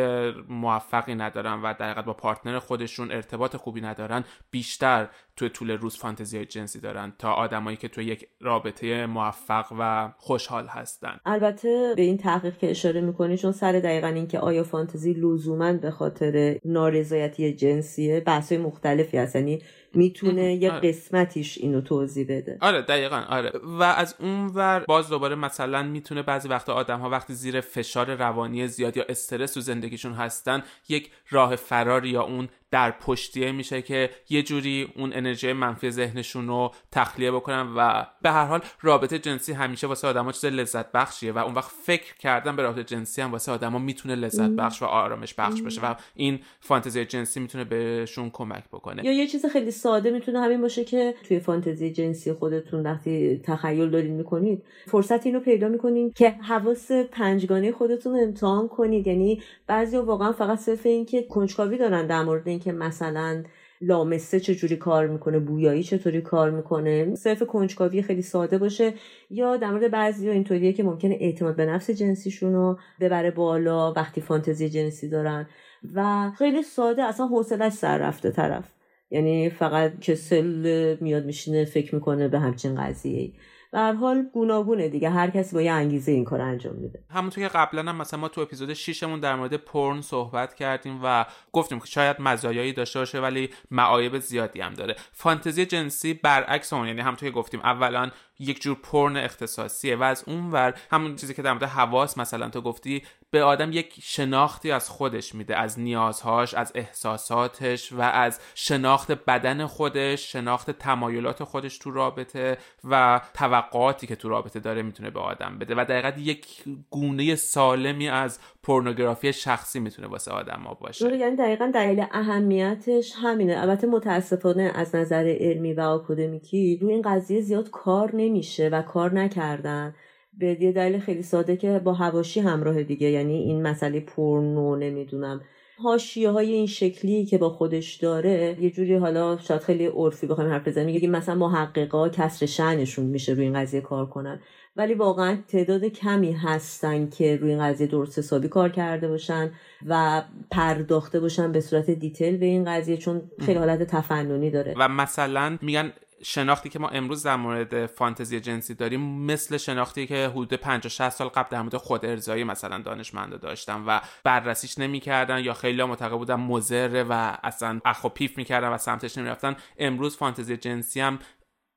[0.49, 4.04] موفقی ندارن و در با پارتنر خودشون ارتباط خوبی ندارن.
[4.07, 9.67] دارن بیشتر توی طول روز فانتزی جنسی دارن تا آدمایی که توی یک رابطه موفق
[9.79, 11.21] و خوشحال هستن.
[11.27, 15.73] البته به این تحقیق که اشاره می‌کنی چون سر دقیقا این که آیا فانتزی لزوما
[15.73, 19.37] به خاطر نارضایتی جنسیه بحثای مختلفی هست.
[19.37, 19.63] یعنی
[19.95, 20.89] می‌تونه یه آره.
[20.89, 22.59] قسمتیش اینو توضیح بده.
[22.61, 23.53] آره دقیقا آره.
[23.65, 28.15] و از اون ور باز دوباره مثلا می‌تونه بعضی وقتا آدم ها وقتی زیر فشار
[28.15, 33.83] روانی زیاد یا استرس تو زندگیشون هستن یک راه فرار یا اون در پشتیه میشه
[33.83, 39.19] که یه جوری اون انرژی منفی ذهنشون رو تخلیه بکنن و به هر حال رابطه
[39.19, 43.23] جنسی همیشه واسه آدما چیز لذت بخشیه و اون وقت فکر کردن به رابطه جنسی
[43.23, 47.65] هم واسه آدما می‌تونه لذت بخش و آرامش بخش باشه و این فانتزی جنسی می‌تونه
[47.65, 49.05] بهشون کمک بکنه.
[49.05, 53.91] یا یه چیز خیلی ساده می‌تونه همین باشه که توی فانتزی جنسی خودتون وقتی تخیل
[53.91, 59.07] دارین می‌کنید فرصت اینو پیدا می‌کنین که حواس پنجگانه خودتون امتحان کنید.
[59.07, 63.43] یعنی بعضی واقعا فقط صرف این که کنجکاوی دارن در مورد اینکه مثلا
[63.81, 67.15] لامسه چجوری کار می‌کنه بویایی چطوری کار می‌کنه.
[67.15, 68.95] صرف کنجکاوی خیلی ساده باشه.
[69.31, 74.21] یا در مورد بعضی اینطوریه که ممکنه اعتماد به نفس جنسیشون رو ببره بالا وقتی
[74.21, 75.47] فانتزی جنسی دارن.
[75.95, 78.74] و خیلی ساده اصلا حوصلش سر رفته طرف.
[79.15, 83.33] یعنی فقط کسل میاد میشینه فکر می‌کنه به همچین قضیه
[83.73, 87.05] به هر حال گوناگونه دیگه هر کسی با یه انگیزه این کار انجام میده.
[87.11, 91.01] همونطور که قبلا هم مثلا ما تو اپیزود 6 مون در مورد پرن صحبت کردیم
[91.05, 94.97] و گفتیم که شاید مزایایی داشته باشه ولی معایب زیادی هم داره.
[95.13, 100.25] فانتزی جنسی برعکس اون یعنی همونطور که گفتیم اولا یک جور پرن اختصاصیه و از
[100.27, 104.71] اون ور همون چیزی که در مورد حواس مثلا تو گفتی به آدم یک شناختی
[104.71, 111.79] از خودش میده از نیازهاش از احساساتش و از شناخت بدن خودش شناخت تمایلات خودش
[111.79, 115.75] تو رابطه و توقعاتی که تو رابطه داره می‌تونه به آدم بده.
[115.75, 116.47] و دقیقا یک
[116.91, 121.17] گونه سالمی از پورنوگرافی شخصی می‌تونه واسه آدم ها باشه.
[121.17, 123.61] یعنی دقیقا دلیل اهمیتش همینه.
[123.61, 129.15] البته متاسفانه از نظر علمی و آکادمیکی روی این قضیه زیاد کار نمیشه و کار
[129.15, 129.95] نکردن.
[130.39, 135.41] به یه دلیل خیلی ساده که با هواشی همراه دیگه یعنی این مسئله پرنو نمی‌دونم.
[135.79, 140.51] حاشیه های این شکلی که با خودش داره یه جوری حالا شاید خیلی عرفی بخوایم
[140.51, 144.41] حرف بزنیم میگیم مثلا محققا کسر شنشون میشه روی این قضیه کار کنن.
[144.77, 149.53] ولی واقعا تعداد کمی هستن که روی این قضیه درست حسابی کار کرده باشن
[149.87, 154.75] و پرداخته باشن به صورت دیتیل به این قضیه چون خیلی حالت تفننی داره.
[154.79, 160.29] و مثلا میگن شناختی که ما امروز در مورد فانتزی جنسی داریم مثل شناختی که
[160.29, 165.39] حدود 50 60 سال قبل در مورد خود ارزایی مثلا دانشمندا داشتن و بررسیش نمی‌کردن
[165.39, 169.57] یا خیلی معتقد بودن مضره و اصلا اخ و پیف می‌کردن و سمتش نمی‌رفتن.
[169.79, 171.19] امروز فانتزی جنسی هم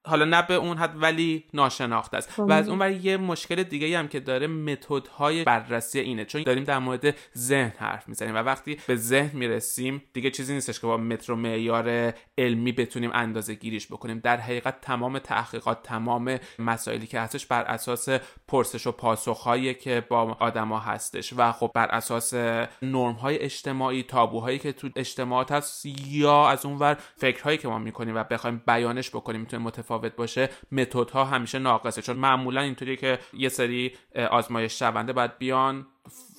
[0.07, 2.39] حالا نه به اون حد ولی ناشناخته است.
[2.39, 6.79] و از اون یه مشکل دیگه هم که داره متدهای بررسی اینه چون داریم در
[6.79, 11.31] مورد ذهن حرف می‌زنیم و وقتی به ذهن می‌رسیم دیگه چیزی نیستش که با متر
[11.31, 14.19] و معیار علمی بتونیم اندازه گیریش بکنیم.
[14.19, 18.09] در حقیقت تمام تحقیقات تمام مسائلی که هستش بر اساس
[18.47, 22.33] پرسش و پاسخهایی که با آدما هستش و خب بر اساس
[22.81, 28.15] نرم های اجتماعی تابوهایی که تو اجتماعات هست یا از اونور فکرهایی که ما می‌کنیم
[28.15, 32.01] و بخوایم بیانش بکنیم می‌تونه متفاوت باشه متدها همیشه ناقصه.
[32.01, 33.93] چون معمولا اینطوری که یه سری
[34.31, 35.87] آزمایش شونده باید بیان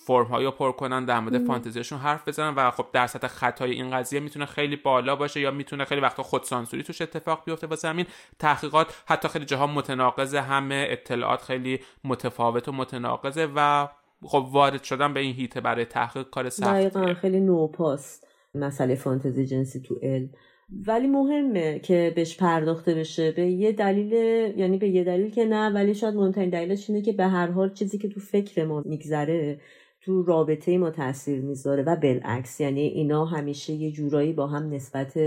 [0.07, 3.91] فرم هایی پر کنن در مورد فانتزیشون حرف بزنن و خب در سطح خطای این
[3.91, 8.07] قضیه می‌تونه خیلی بالا باشه یا می‌تونه خیلی وقتا خودسانسوری توش اتفاق بیفته واسه همین
[8.39, 13.89] تحقیقات حتی خیلی جاها متناقضه همه اطلاعات خیلی متفاوت و متناقضه و
[14.23, 17.15] خب وارد شدن به این هیته برای تحقیق کار سختیه.
[17.15, 20.31] خیلی نوپاست مسئله فانتزی جنسی تو علم.
[20.71, 23.33] ولی مهمه که بهش پرداخته بشه.
[23.33, 24.13] به یه دلیل
[24.59, 27.73] یعنی به یه دلیل که نه ولی شاید مهمترین دلیلش اینه که به هر حال
[27.73, 29.61] چیزی که تو فکر ما میگذره
[30.01, 32.61] تو رابطه ما تاثیر می‌ذاره و بالعکس.
[32.61, 35.19] یعنی اینا همیشه یه جورایی با هم نسبت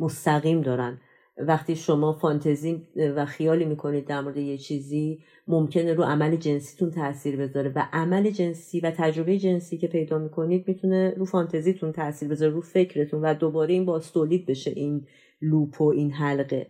[0.00, 0.98] مستقیم دارن.
[1.46, 7.36] وقتی شما فانتزی و خیالی می‌کنید در مورد یه چیزی ممکنه رو عمل جنسیتون تاثیر
[7.36, 12.52] بذاره و عمل جنسی و تجربه جنسی که پیدا می‌کنید می‌تونه رو فانتزیتون تاثیر بذاره
[12.52, 15.06] رو فکرتون و دوباره این باز تولید بشه این
[15.42, 16.66] لوپ و این حلقه.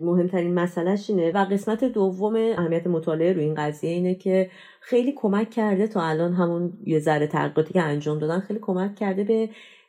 [0.00, 5.50] مهمترین مسئلهش اینه و قسمت دوم اهمیت مطالعه رو این قضیه اینه که خیلی کمک
[5.50, 9.48] کرده تا الان همون یه ذره تحقیقاتی که انجام دادن خیلی کمک کرده به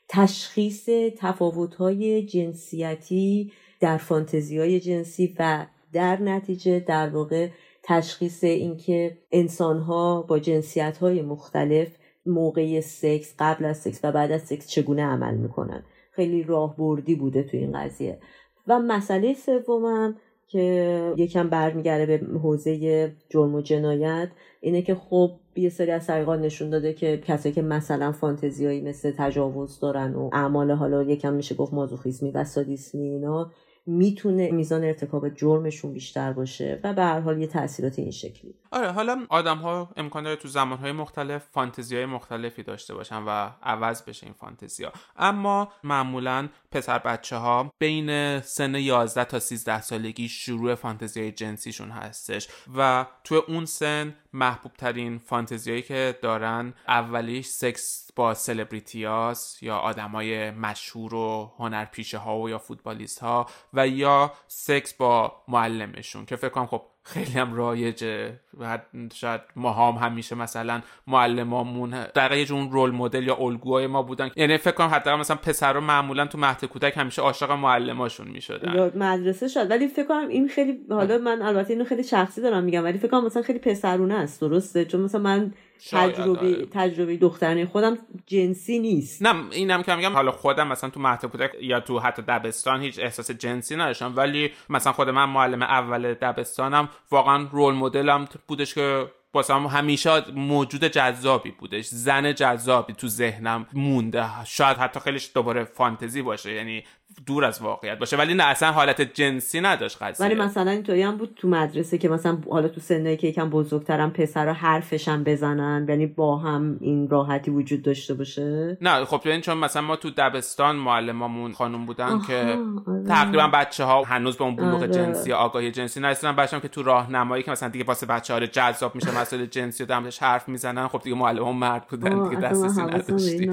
[0.09, 7.49] تشخیص تفاوت‌های جنسیتی در فانتزی های جنسی و در نتیجه در واقع
[7.83, 11.87] تشخیص اینکه انسان ها با جنسیت های مختلف
[12.25, 15.83] موقع سکس قبل از سکس و بعد از سکس چگونه عمل می‌کنن.
[16.11, 18.19] خیلی راهبردی بوده تو این قضیه.
[18.67, 20.15] و مسئله سومم
[20.47, 24.29] که یکم برمیگرده به حوزه جرم و جنایت
[24.61, 29.11] اینه که خب یه سری از تحقیقات نشون داده که کسایی که مثلا فانتزیایی مثل
[29.17, 33.51] تجاوز دارن و اعمال حالا یکم میشه گفت مازوخیزمی و سادیسمی اینا
[33.85, 38.91] می‌تونه میزان ارتکاب جرمشون بیشتر باشه و به هر حال یه تاثیرات این شکلی آره
[38.91, 43.49] حالا آدم ها امکان داره تو زمان های مختلف فانتزی های مختلفی داشته باشن و
[43.63, 49.81] عوض بشه این فانتزی ها اما معمولا پسر بچه ها بین سن 11 تا 13
[49.81, 56.73] سالگی شروع فانتزی های جنسیشون هستش و تو اون سن محبوب ترین فانتزیایی که دارن
[56.87, 63.87] اولیش سکس با سلبریتیاس یا آدمای مشهور و هنرپیشه ها و یا فوتبالیست ها و
[63.87, 68.39] یا سکس با معلمشون که فکر کنم خب خیلی هم رایجه.
[68.59, 68.79] و
[69.13, 74.31] شاید ما هم همیشه مثلا معلمامون در یه اون رول مدل یا الگوهای ما بودن.
[74.35, 78.91] یعنی فکر کنم حتی مثلا پسرا معمولا تو مهد کودک همیشه عاشق معلماشون می‌شدن.
[78.97, 79.71] مدرسه شد.
[79.71, 83.07] ولی فکر کنم این خیلی حالا من البته اینو خیلی شخصی دارم میگم ولی فکر
[83.07, 85.53] کنم مثلا خیلی پسرونه است درسته؟ چون مثلا من
[85.89, 86.65] تجربه آره.
[86.65, 91.51] تجربه دخترانه خودم جنسی نیست نه اینم که میگم حالا خودم مثلا تو مهد کودک
[91.61, 96.89] یا تو حتی دبستان هیچ احساس جنسی نداشتم ولی مثلا خود من معلم اول دبستانم
[97.11, 103.65] واقعا رول مدلم بودش که واسه هم همیشه موجود جذابی بودش زن جذابی تو ذهنم
[103.73, 106.83] مونده شاید حتی خیلیش دوباره فانتزی باشه یعنی
[107.25, 108.17] دور از واقعیت باشه.
[108.17, 110.25] ولی نه اصلا حالت جنسی نداشت قضیه.
[110.25, 114.11] ولی مثلا اینطوری هم بود تو مدرسه که مثلا حالا تو سنه که یکم بزرگترم
[114.11, 119.57] پسرا حرفشم بزنن یعنی با هم این راحتی وجود داشته باشه؟ نه خب این چون
[119.57, 123.03] مثلا ما تو دبستان معلمامون خانم بودن که آره.
[123.07, 124.87] تقریبا بچه ها هنوز به اون بلوغ آره.
[124.87, 126.35] جنسی آگاهی جنسی نرسیدن.
[126.35, 130.19] بچه‌ها که تو راهنمایی که مثلا دیگه واسه بچه‌ها جذاب میشه مسئله جنسی و دمش
[130.19, 133.51] حرف می‌زنن خب دیگه معلم مرد بودن دیگه دسترسی نداشتی.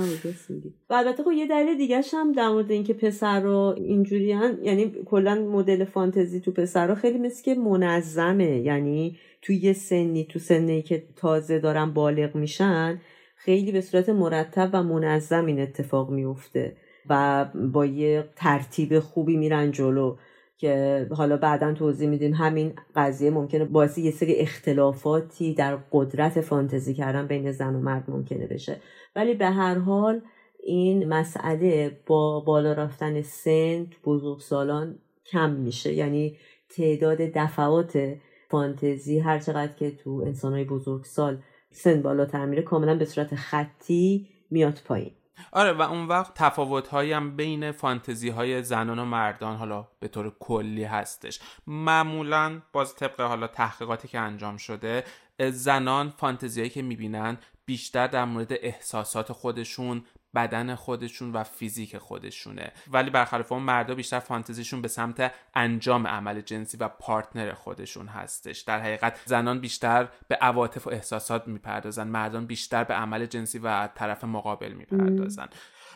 [0.91, 4.25] و البته خب یه دلیل دیگه هم در مورد اینکه پسر رو اینجوری
[4.63, 8.59] یعنی کلا مدل فانتزی تو پسر خیلی مثل که منظمه.
[8.59, 13.01] یعنی تو یه سنی تو سنی که تازه دارن بالغ میشن
[13.37, 16.77] خیلی به صورت مرتب و منظم این اتفاق میفته
[17.09, 20.17] و با یه ترتیب خوبی میرن جلو
[20.59, 22.35] که حالا بعدا توضیح میدیم.
[22.35, 28.05] همین قضیه ممکنه باعث یه سری اختلافاتی در قدرت فانتزی کردن بین زن و مرد
[28.09, 28.77] ممکنه بشه.
[29.17, 30.21] ولی به هر حال
[30.69, 35.93] این مسئله با بالا رفتن سن تو سالان کم میشه.
[35.93, 36.37] یعنی
[36.69, 38.17] تعداد دفعات
[38.51, 40.67] فانتزی هر چقدر که تو انسانهای
[41.05, 45.13] سال سن بالاتر میره کاملا به صورت خطی میاد پایین.
[45.53, 50.33] آره و اون وقت تفاوت هم بین فانتزی های زنان و مردان حالا به طور
[50.41, 51.41] کلی هستش.
[51.67, 55.05] معمولا باز طبق حالا تحقیقاتی که انجام شده
[55.51, 60.05] زنان فانتزی هایی که می‌بینن بیشتر در مورد احساسات خودشون
[60.39, 62.73] بدن خودشون و فیزیک خودشونه.
[62.91, 68.61] ولی برخلاف اون مردا بیشتر فانتزیشون به سمت انجام عمل جنسی و پارتنر خودشون هستش.
[68.61, 72.09] در حقیقت زنان بیشتر به عواطف و احساسات می‌پردازن.
[72.09, 75.49] مردان بیشتر به عمل جنسی و طرف مقابل می‌پردازن.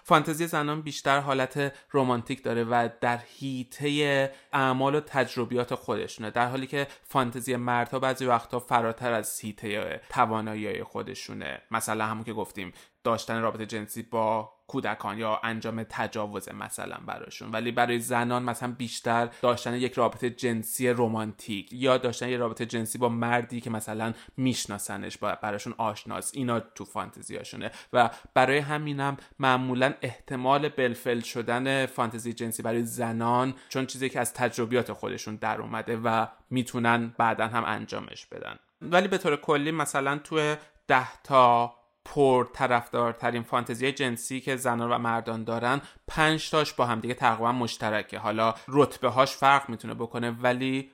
[0.02, 6.66] فانتزی زنان بیشتر حالت رمانتیک داره و در حیطه اعمال و تجربیات خودشونه در حالی
[6.66, 11.62] که فانتزی مردها بعضی وقتها فراتر از حیطه توانایی خودشونه.
[11.70, 12.72] مثلا همون که گفتیم
[13.04, 17.50] داشتن رابطه جنسی با کودکان یا انجام تجاوز مثلا براشون.
[17.50, 22.98] ولی برای زنان مثلا بیشتر داشتن یک رابطه جنسی رمانتیک یا داشتن یک رابطه جنسی
[22.98, 26.30] با مردی که مثلا میشناسنش براشون آشناس.
[26.35, 33.87] اینا تو فانتزیاشونه و برای همینم معمولا احتمال بلفل شدن فانتزی جنسی برای زنان چون
[33.87, 38.58] چیزی که از تجربیات خودشون در اومده و می‌تونن بعدا هم انجامش بدن.
[38.82, 40.54] ولی به طور کلی مثلا تو
[40.88, 47.00] ده تا پر طرفدارترین فانتزی جنسی که زنان و مردان دارن پنج تاش با هم
[47.00, 48.18] دیگه تقریبا مشترکه.
[48.18, 50.90] حالا رتبه هاش فرق می‌تونه بکنه ولی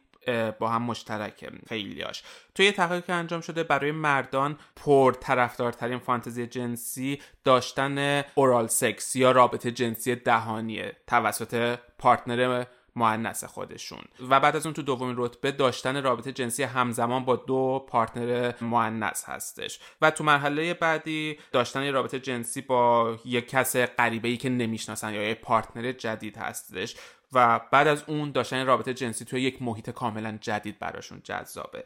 [0.58, 2.22] با هم مشترکه خیلیاش
[2.54, 9.16] توی یه تحقیق که انجام شده برای مردان پر طرفدارترین فانتزی جنسی داشتن اورال سکس
[9.16, 10.96] یا رابطه جنسی دهانیه.
[11.06, 12.64] توسط پارتنر
[12.98, 14.02] معنس خودشون.
[14.28, 19.24] و بعد از اون تو دومین رتبه داشتن رابطه جنسی همزمان با دو پارتنر معنس
[19.24, 19.80] هستش.
[20.00, 25.28] و تو مرحله بعدی داشتن رابطه جنسی با یک کس غریبه ای که نمی‌شناسن یا
[25.28, 26.96] یه پارتنر جدید هستش.
[27.32, 31.84] و بعد از اون داشتن رابطه جنسی توی یک محیط کاملا جدید براشون جذابه.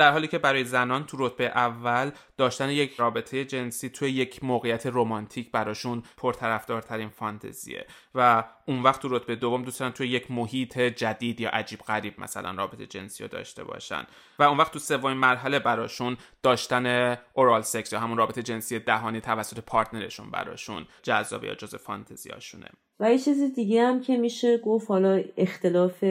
[0.00, 4.86] در حالی که برای زنان تو رتبه اول داشتن یک رابطه جنسی توی یک موقعیت
[4.86, 11.40] رمانتیک براشون پرطرفدارترین فانتزیه و اون وقت تو رتبه دوم دوستان توی یک محیط جدید
[11.40, 14.06] یا عجیب غریب مثلا رابطه جنسی رو داشته باشن
[14.38, 19.20] و اون وقت تو سومین مرحله براشون داشتن اورال سکس یا همون رابطه جنسی دهانی
[19.20, 22.66] توسط پارتنرشون براشون جذاب یا جز فانتزیاشونه.
[23.00, 26.04] و یه چیز دیگه هم که میشه گفت حالا اختلاف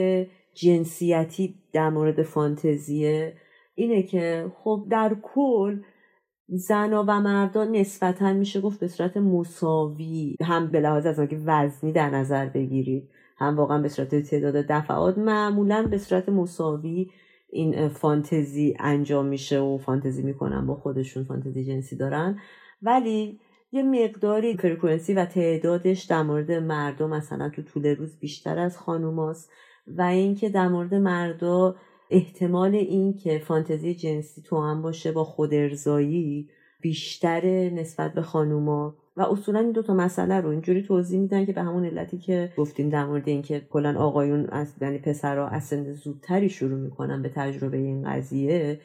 [0.53, 3.33] جنسیتی در مورد فانتزیه
[3.79, 5.81] اینه که خب در کل
[6.47, 11.91] زنا و مردان نسبتا میشه گفت به صورت مساوی هم به لحاظ از که وزنی
[11.91, 17.11] در نظر بگیرید هم واقعا به صورت تعداد دفعات معمولا به صورت مساوی
[17.49, 22.39] این فانتزی انجام میشه و فانتزی می‌کنن با خودشون فانتزی جنسی دارن.
[22.81, 23.39] ولی
[23.71, 29.51] یه مقداری فرکونسی و تعدادش در مورد مردم مثلا تو طول روز بیشتر از خانوماست
[29.87, 31.75] و اینکه در مورد مردا
[32.09, 36.49] احتمال این که فانتزی جنسی تو هم باشه با خود ارزایی
[36.81, 41.61] بیشتر نسبت به خانوما و اصولا این دوتا مسئله رو اینجوری توضیح میدن که به
[41.61, 46.49] همون علتی که گفتیم در مورد اینکه کلا آقایون از یعنی پسرها از سن زودتری
[46.49, 48.79] شروع می‌کنن به تجربه این قضیه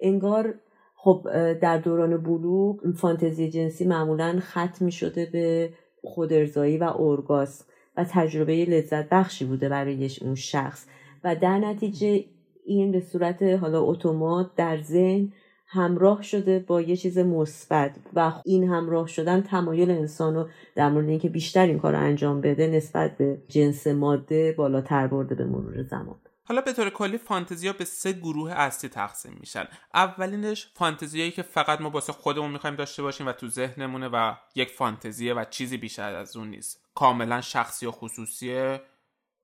[0.00, 0.54] انگار
[0.96, 5.72] خب در دوران بلوغ فانتزی جنسی معمولا ختم می‌شده به
[6.04, 7.64] خودارضایی و اورگاسم
[7.96, 10.86] و تجربه لذت بخشی بوده برای اون شخص
[11.24, 12.24] و در نتیجه
[12.64, 15.32] این به صورت حالا اتومات در ذهن
[15.66, 21.08] همراه شده با یه چیز مثبت و این همراه شدن تمایل انسان رو در مورد
[21.08, 25.82] اینکه بیشتر این کار رو انجام بده نسبت به جنس ماده بالاتر برده به مرور
[25.82, 26.20] زمان.
[26.44, 29.64] حالا به طور کلی فانتزیا به سه گروه اصلی تقسیم میشن.
[29.94, 34.70] اولینش فانتزیایی که فقط ما واسه خودمون می‌خوایم داشته باشیم و تو ذهنمونه و یک
[34.70, 36.84] فانتزیه و چیزی بیشتر از اون نیست.
[36.94, 38.80] کاملا شخصی و خصوصیه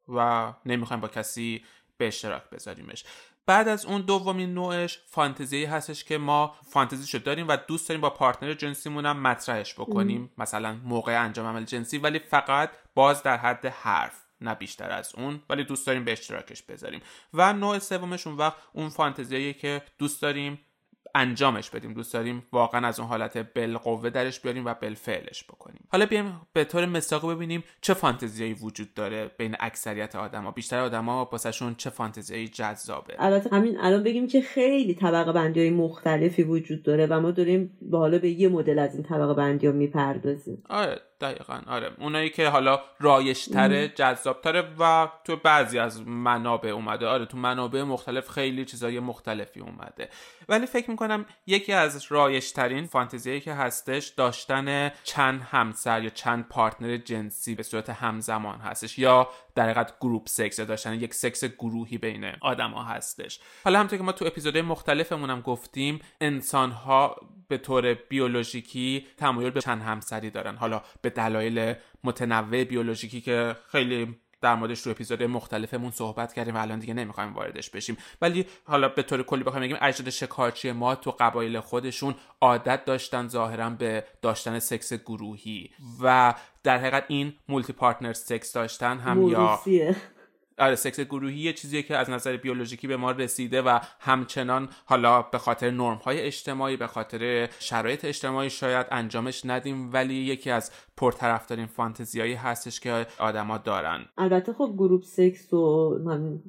[0.08, 1.62] و نمی‌خوایم با کسی
[1.99, 3.05] به اشتراک بذاریمش.
[3.47, 8.11] بعد از اون دومین نوعش فانتزی هستش که ما فانتزیشو داریم و دوست داریم با
[8.11, 10.30] پارتنر جنسیمون هم مطرحش بکنیم.
[10.38, 15.42] مثلا موقع انجام عمل جنسی ولی فقط باز در حد حرف نه بیشتر از اون.
[15.51, 17.01] ولی دوست داریم به اشتراکش بذاریم.
[17.34, 20.65] و نوع سومش اون وقت اون فانتزیایی که دوست داریم
[21.16, 21.92] انجامش بدیم.
[21.92, 25.84] دوست داریم واقعا از اون حالت بالقوه درش بیاریم و بالفعلش بکنیم.
[25.88, 30.50] حالا بیایم به طور مثاق ببینیم چه فانتزیایی وجود داره بین اکثریت آدما.
[30.50, 35.70] بیشتر آدما واسهشون چه فانتزیایی جذابه؟ البته همین الان بگیم که خیلی طبقه بندی های
[35.70, 39.66] مختلفی وجود داره و ما داریم به حالا به یه مدل از این طبقه بندی
[39.66, 40.62] ها می‌پردازیم.
[40.70, 41.90] آره دقیقا آره.
[41.98, 47.06] اونایی که حالا رایشتره جذابتره و تو بعضی از منابع اومده.
[47.06, 50.08] آره تو منابع مختلف خیلی چیزای مختلفی اومده.
[50.48, 56.97] ولی فکر می‌کنم یکی از رایج‌ترین فانتزیایی که هستش داشتن چند همسر یا چند partner
[56.96, 58.98] جنسی به صورت همزمان هستش.
[58.98, 63.40] یا در حقیقت group sex داشتن یک سکس گروهی بین آدما هستش.
[63.64, 67.16] حالا همونطور که ما تو اپیزودهای مختلفمون هم گفتیم انسان ها
[67.48, 70.57] به طور بیولوژیکی تمایل به چند همسری دارن.
[70.57, 76.59] حالا به دلایل متنوع بیولوژیکی که خیلی در موردش رو اپیزود مختلفمون صحبت کردیم و
[76.59, 77.97] الان دیگه نمی‌خوایم واردش بشیم.
[78.22, 83.28] ولی حالا به طور کلی بخوایم بگیم اجداد شکارچی ما تو قبایل خودشون عادت داشتن
[83.28, 85.70] ظاهرا به داشتن سکس گروهی
[86.03, 89.61] و در حقیقت این multi partner sex داشتن هم یا
[90.59, 95.22] آره سکس گروهی یه چیزیه که از نظر بیولوژیکی به ما رسیده و همچنان حالا
[95.22, 100.70] به خاطر نرم های اجتماعی به خاطر شرایط اجتماعی شاید انجامش ندیم ولی یکی از
[100.96, 104.04] پرطرفدارین فانتزیایی هستش که آدما دارن.
[104.18, 105.98] البته خب group sex و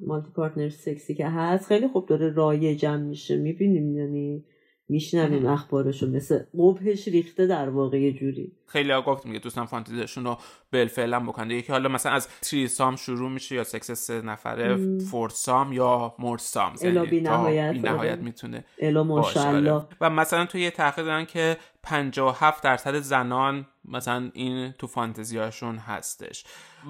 [0.06, 3.36] multi partner sex ی که هست خیلی خوب داره رایجم میشه.
[3.36, 4.44] می‌بینیم یعنی
[4.88, 6.06] میشنویم اخبارشو.
[6.06, 8.52] مثل قبحش ریخته در واقع یه جوری.
[8.66, 10.38] خیلی ها گفت میگه دوستان فانتزیشون رو
[10.72, 11.54] بالفعل بکنه.
[11.54, 17.04] یکی حالا مثلا از threesome شروع میشه یا سکس سه نفره foursome یا moresome الا
[17.04, 19.82] بی نهایت, بی نهایت می‌تونه الا ماشاءالله.
[20.00, 26.44] و مثلا تو یه تحقیق دارن که 57 درصد زنان مثلا این تو فانتزیاشون هستش.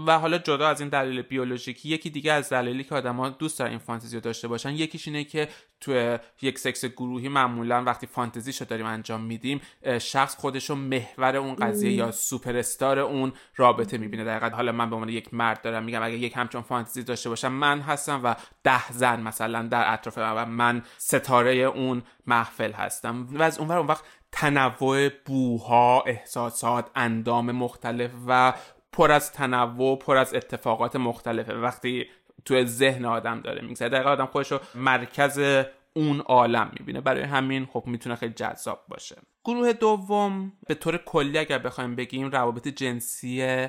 [0.06, 3.70] و حالا جدا از این دلیل بیولوژیکی یکی دیگه از دلایلی که آدما دوست دارن
[3.70, 5.48] این فانتزی داشته باشن یکیش اینه که
[5.80, 9.60] تو یک سکس گروهی معمولا وقتی فانتزیشو داریم انجام میدیم
[10.00, 14.24] شخص خودشو محور اون قضیه یا سوپر استار اون رابطه می‌بینه.
[14.24, 17.52] دقیقا حالا من به عنوان یک مرد دارم میگم اگه یک همچون فانتزی داشته باشم
[17.52, 18.34] من هستم و
[18.64, 23.28] ده زن مثلا در اطراف من و من ستاره اون محفل هستم.
[23.32, 28.54] و از اون اون وقت تنوع بوها احساسات اندام مختلف و
[28.92, 31.54] پر از تنوع پر از اتفاقات مختلفه.
[31.54, 32.06] وقتی
[32.44, 37.00] تو ذهن آدم داره میگذره دقیقا آدم خودش رو مرکز اون عالم می‌بینه.
[37.00, 39.16] برای همین خب می‌تونه خیلی جذاب باشه.
[39.44, 43.68] گروه دوم به طور کلی اگر بخوایم بگیم روابط جنسی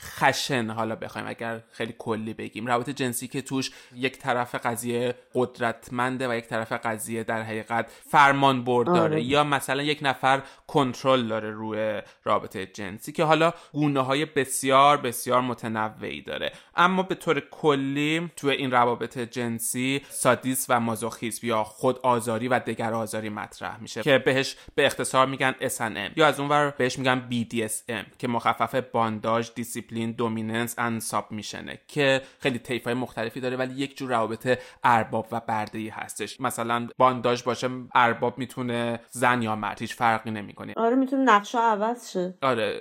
[0.00, 2.66] خشن حالا بخوایم اگر خیلی کلی بگیم.
[2.66, 8.64] روابط جنسی که توش یک طرف قضیه قدرتمنده و یک طرف قضیه در حقیقت فرمان
[8.64, 9.22] برد داره آره.
[9.22, 15.40] یا مثلا یک نفر کنترل داره روی رابطه جنسی که حالا گونه های بسیار بسیار
[15.40, 16.52] متنوعی داره.
[16.76, 22.58] اما به طور کلی توی این روابط جنسی سادیس و مازوخیسم یا خود آزاری و
[22.58, 27.28] دگر آزاری مطرح میشه که بهش به اختصار میگن S&M یا از اونور بهش میگن
[27.30, 33.56] BDSM که مخفف bondage discipline discipline dominance and submission ه که خیلی های مختلفی داره
[33.56, 36.40] ولی یک جور روابط ارباب و برده ای هستش.
[36.40, 40.74] مثلا bondage باشه ارباب می‌تونه زن یا مرد هیچ فرقی نمی‌کنه.
[40.76, 42.34] آره می‌تونه نقشا عوض شه.
[42.42, 42.80] آره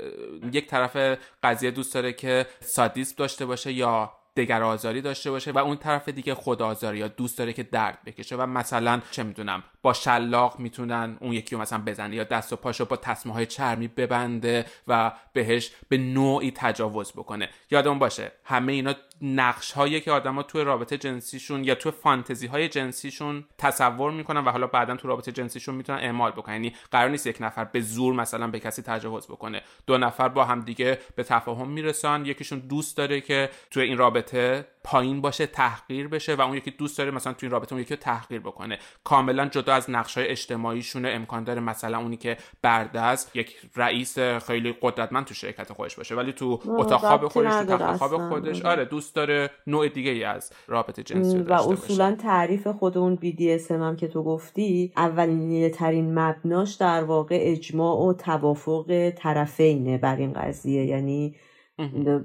[0.53, 5.57] یک طرف قضیه دوست داره که سادیسم داشته باشه یا دگر آزاری داشته باشه و
[5.57, 9.63] اون طرف دیگه خود آزاری یا دوست داره که درد بکشه و مثلا چه می‌دونم
[9.81, 13.45] با شلاق می‌تونن اون یکی رو مثلا بزنه یا دست و پاشو با تسمه های
[13.45, 17.49] چرمی ببنده و بهش به نوعی تجاوز بکنه.
[17.71, 22.69] یادمون باشه همه اینا نقش هایی که آدما توی رابطه جنسیشون یا توی فانتزی های
[22.69, 26.53] جنسیشون تصور می‌کنن و حالا بعدا تو رابطه جنسیشون می‌تونن اعمال بکنن.
[26.53, 29.61] یعنی قرار نیست یک نفر به زور مثلا به کسی تجاوز بکنه.
[29.87, 32.25] دو نفر با هم دیگه به تفاهم می‌رسن.
[32.25, 36.97] یکیشون دوست داره که توی این رابطه پایین باشه تحقیر بشه و اون یکی دوست
[36.97, 38.79] داره مثلا توی این رابطه اون یکی رو تحقیر بکنه.
[39.03, 44.75] کاملا جدا از نقش های اجتماعیشون امکان داره مثلا اونی که برده یک رئیس خیلی
[44.81, 48.61] قدرتمند تو شرکت خودش باشه ولی تو اتاق خواب خودش تو تخت خواب خودش.
[48.61, 53.71] آره دوست داره نوع دیگه ای از رابطه جنسی و اصولا تعریف خود اون BDSM
[53.71, 60.33] هم که تو گفتی اولین ترین مبناش در واقع اجماع و توافق طرفینه بر این
[60.33, 60.85] قضیه.
[60.85, 61.35] یعنی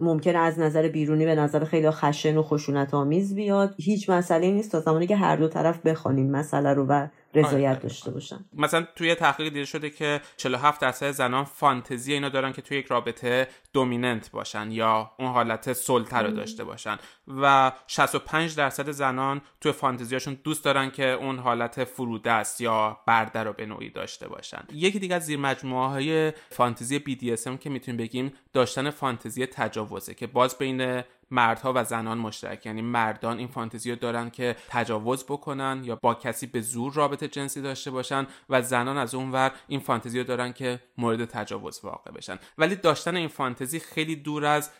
[0.00, 3.74] ممکن از نظر بیرونی به نظر خیلی خشن و خشونت آمیز بیاد.
[3.78, 7.78] هیچ مسئله نیست تا زمانی که هر دو طرف بخوانین مسئله رو و رضایت آره.
[7.78, 8.44] داشته باشن.
[8.54, 12.86] مثلا توی تحقیق دیده شده که 47 درصد زنان فانتزی اینا دارن که توی یک
[12.86, 16.98] رابطه دومیننت باشن یا اون حالت سلطه رو داشته باشن.
[17.28, 23.52] و 65 درصد زنان توی فانتزیاشون دوست دارن که اون حالت فرودست یا برده رو
[23.52, 24.62] به نوعی داشته باشن.
[24.72, 30.26] یکی دیگه از زیر مجموعه های فانتزی BDSM که می‌تونیم بگیم داشتن فانتزی تجاوزه که
[30.26, 31.02] باز بین
[31.32, 32.66] مردها و زنان مشترک.
[32.66, 37.28] یعنی مردان این فانتزی رو دارن که تجاوز بکنن یا با کسی به زور رابطه
[37.28, 41.80] جنسی داشته باشن و زنان از اون ور این فانتزی رو دارن که مورد تجاوز
[41.82, 42.38] واقع بشن.
[42.58, 44.70] ولی داشتن این فانتزی خیلی دور از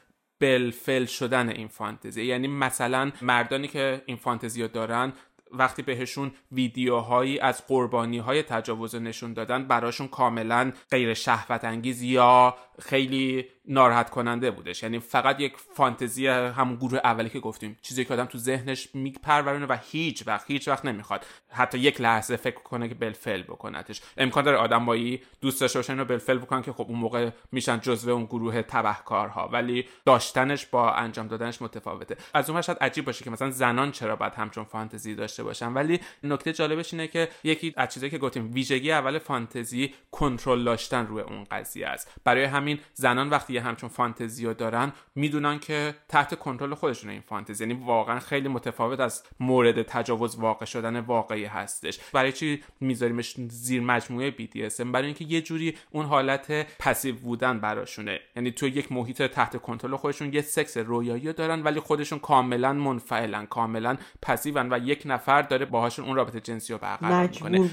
[0.41, 2.25] بلفل شدن این فانتزی.
[2.25, 5.13] یعنی مثلا مردانی که این فانتزی رو دارن
[5.53, 12.57] وقتی بهشون ویدیوهایی از قربانی های تجاوز نشون دادن براشون کاملا غیر شهوت انگیز یا
[12.81, 14.83] خیلی ناراحت کننده بودش.
[14.83, 17.79] یعنی فقط یک فانتزی همون گروه اولی که گفتیم.
[17.83, 21.27] چیزی که آدم تو ذهنش میپرورونه و هیچ وقت هیچ وقت نمی‌خواد.
[21.51, 24.03] حتی یک لحظه فکر کنه که بلفل بکنتش.
[24.17, 27.81] امکان داره آدم بایی دوست داشته باشن و بلفل بکنن که خب اون موقع میشن
[27.81, 29.49] جزو اون گروه تبهکارها.
[29.49, 32.17] ولی داشتنش با انجام دادنش متفاوته.
[32.35, 35.73] از اون شاید عجیب باشه که مثلا زنان چرا باید همچون فانتزی داشته باشن.
[35.73, 41.07] ولی نکته جالبش اینه که یکی از چیزایی که گفتیم ویژگی اول فانتزی کنترل داشتن
[41.07, 42.11] روی اون قضیه است.
[42.25, 47.21] برای همین زنان وقتی یه همچون فانتزی رو دارن می‌دونن که تحت کنترل خودشون این
[47.21, 47.65] فانتزی.
[47.65, 51.99] یعنی واقعا خیلی متفاوت از مورد تجاوز واقع شدن واقعی هستش.
[52.13, 58.21] برای چی میذاریمش زیر مجموعه BDSM برای اینکه یه جوری اون حالت پسیو بودن براشونه.
[58.37, 63.47] یعنی تو یک محیط تحت کنترل خودشون یه سکس رویایی دارن ولی خودشون کاملا منفعلن
[63.47, 67.71] کاملا پسیون و یک نفر داره باهاشون اون رابطه جنسی رو برقرار می‌کنه.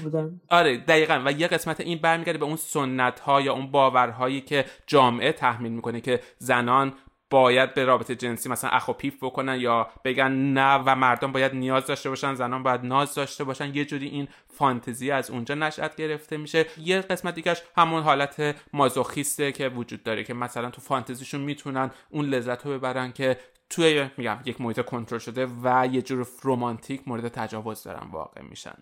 [0.48, 1.22] آره دقیقا.
[1.26, 5.72] و یه قسمت این برمیگرده به اون سنت ها یا اون باورهایی که جامعه تحمیل
[5.72, 6.92] می‌کنه که زنان
[7.30, 11.54] باید به رابطه جنسی مثلا اخ و پیف بکنن یا بگن نه و مردم باید
[11.54, 13.74] نیاز داشته باشن زنان باید ناز داشته باشن.
[13.74, 16.66] یه جوری این فانتزی از اونجا نشأت گرفته میشه.
[16.78, 22.24] یه قسمت دیگهش همون حالت مازوخیسته که وجود داره که مثلا تو فانتزیشون می‌تونن اون
[22.24, 23.36] لذت رو ببرن که
[23.70, 28.78] توی میگم یک محیط کنترل شده و یه جور رومانتیک مورد تجاوز دارن واقع میشن.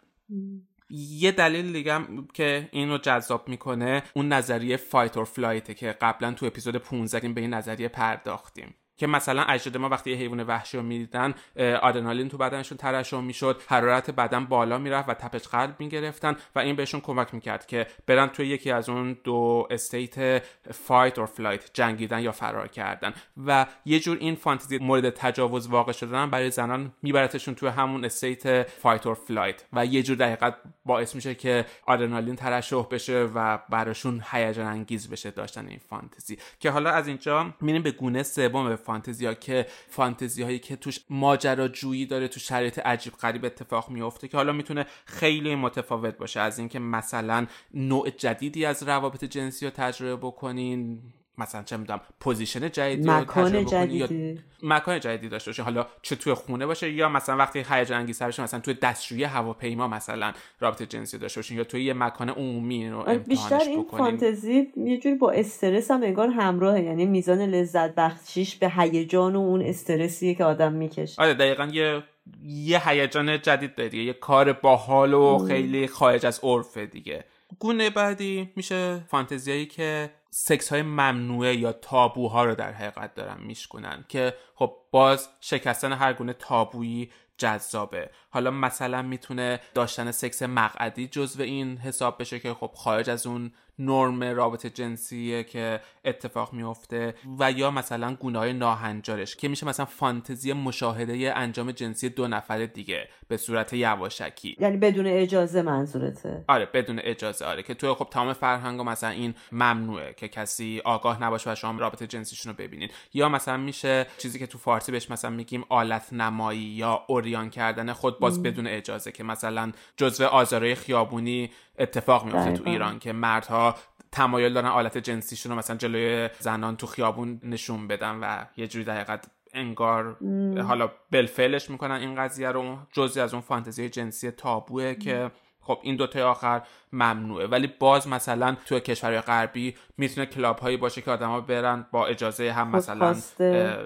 [0.91, 1.99] یه دلیل دیگه
[2.34, 7.28] که اینو جذاب می‌کنه اون نظریه fight or flight ه که قبلا تو اپیزود 15
[7.28, 8.74] به این نظریه پرداختیم.
[8.99, 11.34] که مثلا اجداد ما وقتی حیوان وحشی رو می‌دیدن
[11.82, 16.76] آدرنالین تو بدنشون ترشح می‌شد حرارت بدن بالا می‌رفت و تپش قلب می‌گرفتن و این
[16.76, 22.20] بهشون کمک می‌کرد که برن توی یکی از اون دو state fight or flight جنگیدن
[22.20, 23.12] یا فرار کردن.
[23.47, 28.62] و یه جور این فانتزی مورد تجاوز واقع شدن برای زنان میبرتشون توی همون state
[28.62, 30.55] fight or flight و یه جور در حقیقت
[30.89, 36.39] باعث میشه که آدرنالین ترشح بشه و براشون هیجان انگیز بشه داشتن این فانتزی.
[36.61, 42.07] که حالا از اینجا میریم به گونه سوم فانتزیا که فانتزی هایی که توش ماجراجویی
[42.07, 46.41] داره تو شرایط عجیب غریب اتفاق میفته که حالا می‌تونه خیلی متفاوت باشه.
[46.41, 51.03] از اینکه مثلا نوع جدیدی از روابط جنسی رو تجربه بکنین
[51.39, 56.34] مثلا چه می‌دونم position جدیدی مکان جدیدی یا مکان جدیدی داشته باشه حالا چه توی
[56.34, 61.18] خونه باشه یا مثلا وقتی هیجان انگیز باشه مثلا توی دستشویی هواپیما مثلا رابطه جنسی
[61.18, 65.91] داشته باشین یا توی یه مکان عمومی رو بیشتر این فانتزی یه جوری با استرس
[65.91, 66.80] هم انگار همراهه.
[66.80, 71.22] یعنی میزان لذت بخشیش به هیجان و اون استرسیه که آدم می‌کشه.
[71.22, 72.03] آره دقیقا یه
[72.43, 74.03] یه هیجان جدید داره دیگه.
[74.03, 77.24] یه کار باحال و خیلی خارج از عرفه دیگه.
[77.59, 84.05] گونه بعدی میشه فانتزیایی که سکس های ممنوعه یا تابوها رو در حقیقت دارن میشکنن
[84.09, 88.11] که خب باز شکستن هر گونه تابویی جذابه.
[88.31, 93.53] حالا مثلا می‌تونه داشتن سکس مقعدی جزو این حساب بشه که خب خارج از اون
[93.79, 99.87] نرم رابطه جنسیه که اتفاق میفته و یا مثلا گونه های ناهنجارش که میشه مثلا
[99.87, 104.57] فانتزی مشاهده انجام جنسی دو نفر دیگه به صورت یواشکی.
[104.61, 109.35] یعنی بدون اجازه منظورته؟ آره بدون اجازه آره که توی خب تمام فرهنگ مثلا این
[109.53, 112.89] ممنوعه که کسی آگاه نباشه و شما رابطه جنسیشون رو ببینین.
[113.14, 117.93] یا مثلا میشه چیزی که تو فارسی بهش مثلا میگیم آلت نمایی یا اوریان کردن
[117.93, 123.75] خود باز بدون اجازه که مثلا جزء آزارای خیابونی اتفاق میفته تو ایران که مردها
[124.12, 128.85] تمایل دارن آلت جنسیشون رو مثلا جلوی زنان تو خیابون نشون بدن و یه جوری
[128.85, 130.16] دقیقت انگار
[130.62, 132.79] حالا بلفلش می‌کنن این قضیه رو.
[132.93, 136.62] جزی از اون فانتزی جنسی تابوه که خب این دوتای آخر
[136.93, 137.47] ممنوعه.
[137.47, 142.53] ولی باز مثلا تو کشورهای غربی می‌تونه کلاب هایی باشه که آدما برن با اجازه
[142.53, 143.16] هم مثلا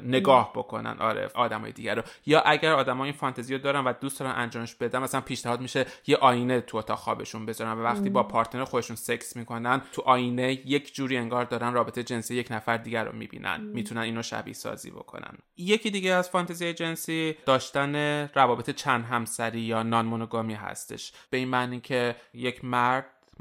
[0.03, 0.97] نگاه بکنن.
[0.99, 2.03] آره آدمای دیگر رو.
[2.27, 5.87] یا اگر آدما این فانتزی رو دارن و دوست دارن انجامش بدن مثلا پیشنهاد میشه
[6.07, 10.53] یه آینه تو اتاق خوابشون بذارن و وقتی با partner خودشون سکس می‌کنن تو آینه
[10.53, 13.61] یک جوری انگار دارن رابطه جنسی یک نفر دیگر رو می‌بینن.
[13.61, 15.39] می‌تونن اینو شبیه سازی بکنن.
[15.57, 17.95] یکی دیگه از فانتزی جنسی داشتن
[18.35, 21.13] روابط چند همسری یا non monogamy هستش.
[21.31, 22.92] به این معنی که یک مرد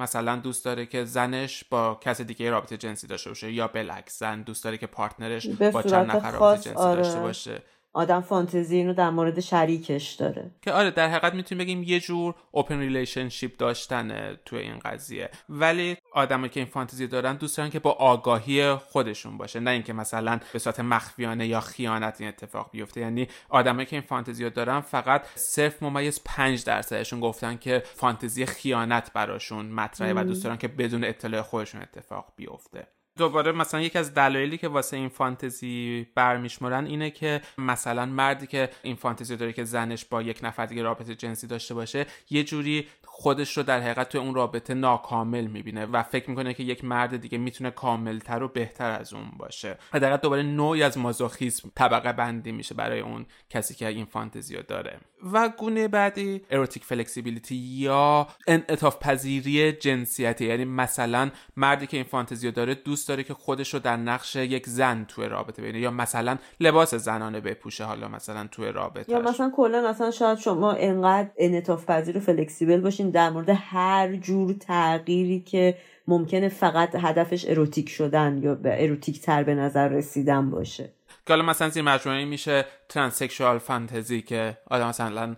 [0.02, 4.42] مثلا دوست داره که زنش با کس دیگه رابطه جنسی داشته باشه یا بالعکس زن
[4.42, 7.02] دوست داره که partner ش با چند نفر رابطه جنسی آره.
[7.02, 7.64] داشته باشه
[7.94, 10.52] آدم فانتزی اینو در مورد شریکش داره.
[10.62, 15.30] که آره در حقیقت می‌تونیم بگیم یه جور open relationship داشتن توی این قضیه.
[15.50, 19.60] ولی آدمایی که این فانتزی دارن دوست دارن که با آگاهی خودشون باشه.
[19.60, 23.02] نه اینکه مثلا به صورت مخفیانه یا خیانت این اتفاق بیفته.
[23.02, 29.14] یعنی آدمایی که این فانتزی دارن فقط صفر ممیز 5 درصدشون گفتن که فانتزی خیانت
[29.14, 32.88] براشون مطرحه و دوست دارن که بدون اطلاع خودشون اتفاق بیفته.
[33.18, 38.70] دوباره مثلا یکی از دلایلی که واسه این فانتزی برمیشمرن اینه که مثلا مردی که
[38.84, 42.88] این فانتزی داره که زنش با یک نفر دیگه رابطه جنسی داشته باشه یه جوری
[43.06, 47.18] خودش رو در حقیقت تو اون رابطه ناکامل می‌بینه و فکر می‌کنه که یک مرد
[47.18, 49.78] دیگه می‌تونه کاملتر و بهتر از اون باشه.
[49.92, 54.64] در دوباره نوعی از مازوخیسم طبقه بندی میشه برای اون کسی که این فانتزی رو
[54.64, 55.00] داره.
[55.34, 60.46] و گونه بعدی اروتیک فلکسیبیلیتی یا انعطاف پذیری جنسیتی.
[60.46, 64.36] یعنی مثلا مردی که این فانتزی رو داره دوست داره که خودش رو در نقش
[64.36, 69.22] یک زن توی رابطه ببینه یا مثلا لباس زنانه بپوشه حالا مثلا توی رابطه یا
[69.22, 74.54] مثلا کلا مثلا شاید شما انقدر انعطاف پذیر و flexible باشین در مورد هر جور
[74.54, 80.90] تغییری که ممکنه فقط هدفش اروتیک شدن یا به اروتیک تر به نظر رسیدن باشه.
[81.26, 85.36] که حالا مثلا زیر مجموعه میشه transsexual fantasy که آدم مثلا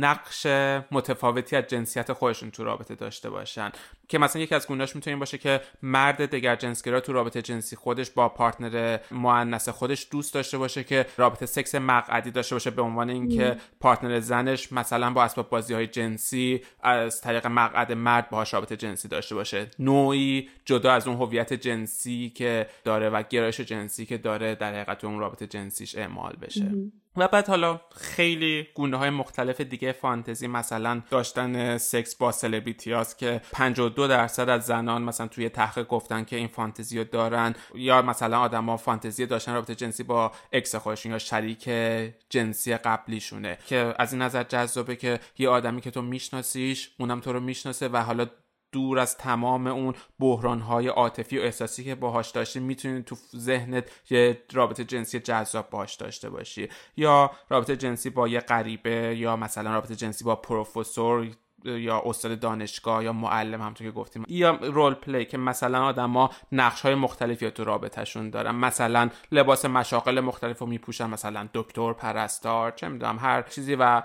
[0.00, 0.46] نقش
[0.90, 3.72] متفاوتی از جنسیت خودشون تو رابطه داشته باشن.
[4.08, 8.10] که مثلا یکی از گونهاش می‌تونه باشه که مرد دگر جنسگرا تو رابطه جنسی خودش
[8.10, 13.10] با پارتنر مؤنث خودش دوست داشته باشه که رابطه سکس مقعدی داشته باشه به عنوان
[13.10, 18.76] اینکه پارتنر زنش مثلا با اسباب بازی های جنسی از طریق مقعد مرد باهاش رابطه
[18.76, 19.66] جنسی داشته باشه.
[19.78, 25.04] نوعی جدا از اون هویت جنسی که داره و گرایش جنسی که داره در حقیقت
[25.04, 26.72] اون رابطه جنسیش اعمال بشه.
[27.16, 33.40] و بعد حالا خیلی گونه های مختلف دیگه فانتزی مثلا داشتن سکس با سلبریتی که
[33.52, 38.38] 52 درصد از زنان مثلا توی تحقیق گفتن که این فانتزی رو دارن یا مثلا
[38.38, 41.70] آدما فانتزی داشتن رابطه جنسی با ex خودشون یا شریک
[42.28, 47.32] جنسی قبلیشونه که از این نظر جذابه که یه آدمی که تو میشناسیش اونم تو
[47.32, 48.26] رو می‌شناسه و حالا
[48.72, 54.42] دور از تمام اون بحرانهای عاطفی و احساسی که باهاش داشتی می‌تونی تو ذهنت یه
[54.52, 56.68] رابطه جنسی جذاب باهاش داشته باشی.
[56.96, 61.28] یا رابطه جنسی با یه غریبه یا مثلا رابطه جنسی با پروفسور
[61.64, 64.24] یا استاد دانشگاه یا معلم همونطور که گفتیم.
[64.28, 68.54] یا رول پلی که مثلا آدما نقش های مختلفی تو رابطهشون دارن.
[68.54, 74.02] مثلا لباس مشاقل مختلف رو میپوشن مثلا دکتر پرستار چه می‌دونم هر چیزی و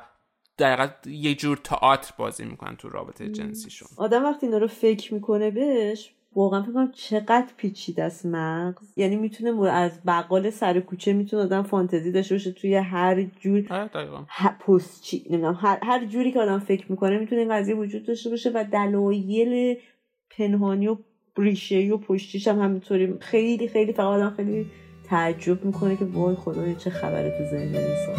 [0.60, 3.88] دقیقا یه جور تئاتر بازی می‌کنن تو رابطه جنسیشون.
[3.97, 8.97] آدم وقتی اینا رو فکر می‌کنه بهش واقعا فکر کنم چقدر پیچیده است مغز.
[8.97, 13.89] یعنی می‌تونه از بقال سر کوچه می‌تونه آدم فانتزی داشته باشه توی هر جور آره،
[14.60, 15.80] پست چی نمی‌دونم هر...
[15.84, 19.78] هر جوری که آدم فکر می‌کنه می‌تونه این قضیه وجود داشته باشه و دلایل
[20.38, 20.97] پنهانی و
[21.38, 23.14] ریشه و پشتیش هم همینطوری.
[23.20, 24.66] خیلی خیلی فقط آدم خیلی
[25.03, 28.16] تعجب می‌کنه که وای خدای چه خبره تو ذهن انسان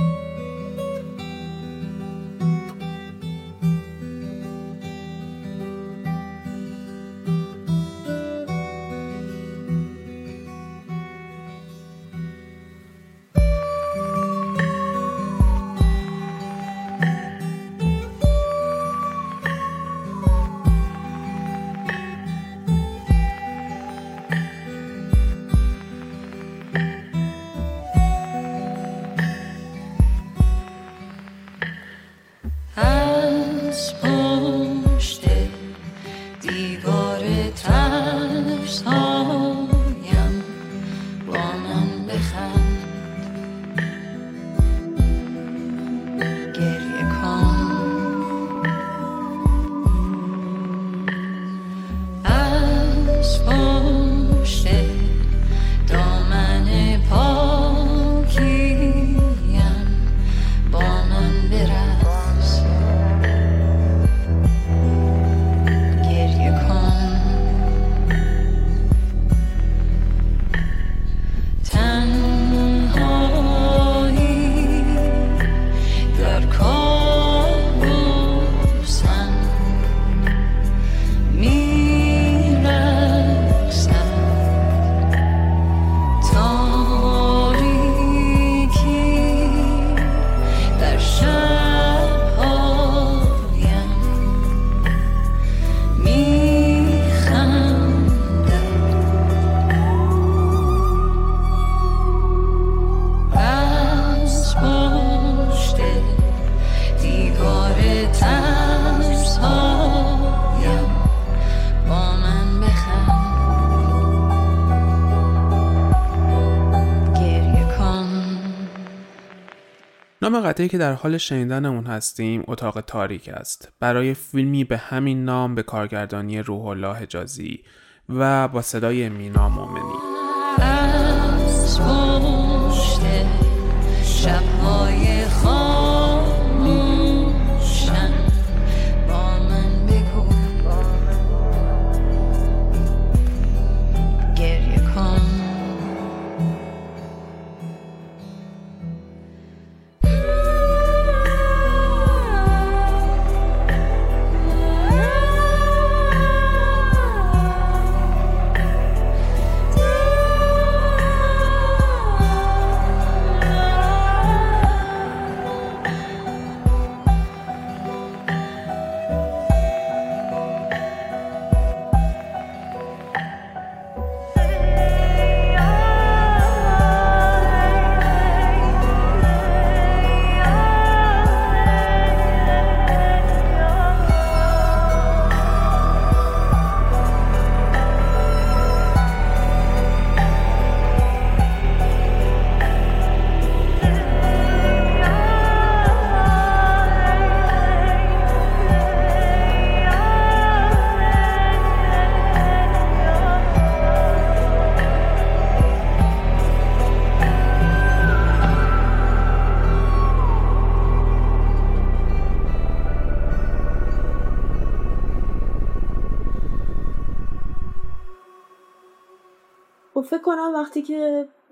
[120.27, 123.73] نام قطعی که در حال شنیدن اون هستیم اتاق تاریک است.
[123.81, 127.65] برای فیلمی به همین نام به کارگردانی روح الله حجازی
[128.09, 130.16] و با صدای مینا مومنی.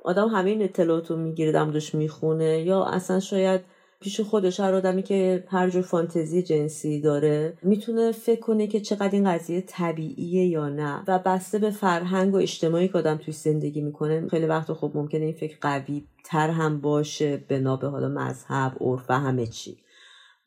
[0.05, 3.61] آدم همه این اطلاعات رو می‌گیره دمدش می‌خونه یا اصلا شاید
[4.01, 9.11] پیش خودش هر آدمی که هر جور فانتزی جنسی داره می‌تونه فکر کنه که چقدر
[9.13, 13.81] این قضیه طبیعیه یا نه و بسته به فرهنگ و اجتماعی که آدم توی زندگی
[13.81, 18.77] می‌کنه خیلی وقت خب ممکنه این فکر قوی تر هم باشه به به حالا مذهب
[18.81, 19.77] عرف و همه چی.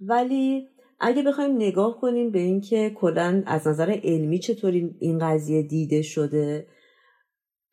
[0.01, 0.67] ولی
[0.99, 6.67] اگه بخوایم نگاه کنیم به اینکه کلا از نظر علمی چطوری این قضیه دیده شده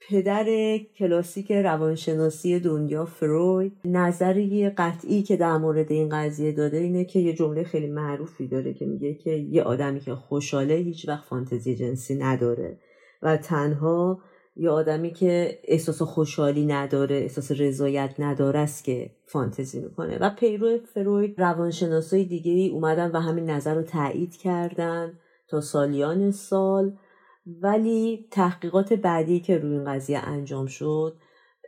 [0.08, 3.72] پدر کلاسیک روانشناسی دنیا فروید.
[3.84, 8.74] نظری قطعی که در مورد این قضیه داده اینه که یه جمله خیلی معروفی داره
[8.74, 12.78] که میگه که یه آدمی که خوشحاله هیچ وقت فانتزی جنسی نداره
[13.22, 14.20] و تنها
[14.56, 20.18] یه آدمی که احساس خوشحالی نداره احساس رضایت نداره است که فانتزی می‌کنه.
[20.20, 26.92] و پیرو فروید روانشناسای دیگه اومدن و همین نظر رو تایید کردن تا سالیان سال
[27.46, 31.16] ولی تحقیقات بعدی که روی این قضیه انجام شد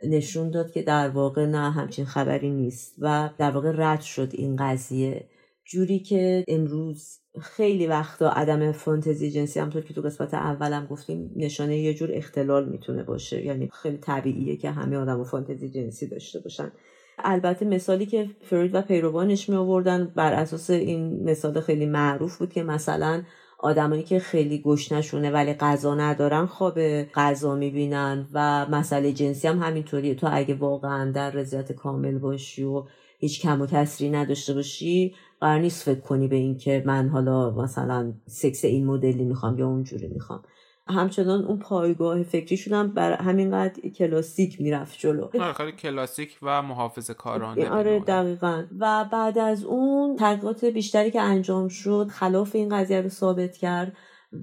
[0.03, 4.55] نشون داد که در واقع نه همچین خبری نیست و در واقع رد شد این
[4.55, 5.29] قضیه.
[5.65, 11.77] جوری که امروز خیلی وقتا عدم فانتزی جنسی همطور که تو قسمت اولم گفتیم نشانه
[11.77, 13.45] یه جور اختلال می‌تونه باشه.
[13.45, 16.71] یعنی خیلی طبیعیه که همه آدم فانتزی جنسی داشته باشن.
[17.19, 22.53] البته مثالی که فروید و پیروانش می آوردن بر اساس این مثال خیلی معروف بود
[22.53, 23.23] که مثلا
[23.59, 30.15] آدمایی که خیلی گشنشونه ولی غذا ندارن خواب غذا می‌بینن و مسئله جنسی هم همینطوریه.
[30.15, 32.83] تو اگه واقعا در رضایت کامل باشی و
[33.19, 38.13] هیچ کم و کسری نداشته باشی قرار نیست فکر کنی به اینکه من حالا مثلا
[38.27, 40.43] سکس این مدلی می‌خوام یا اونجوری می‌خوام.
[40.89, 45.29] همچنان اون پایگاه فکریشون هم بر همینقدر کلاسیک می‌رفت جلو.
[45.39, 48.63] آره، خیلی کلاسیک و محافظ کارانه آره دقیقا.
[48.79, 53.93] و بعد از اون تحقیقات بیشتری که انجام شد خلاف این قضیه رو ثابت کرد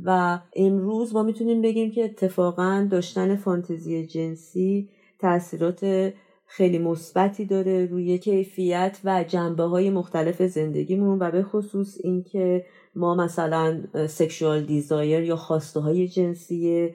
[0.05, 4.89] و امروز ما می‌تونیم بگیم که اتفاقا داشتن فانتزی جنسی
[5.19, 6.13] تاثیرات
[6.47, 12.65] خیلی مثبتی داره روی کیفیت و جنبه های مختلف زندگیمون و به خصوص اینکه
[12.97, 16.95] ما مثلا سکشوال دیزایر یا خواسته های جنسی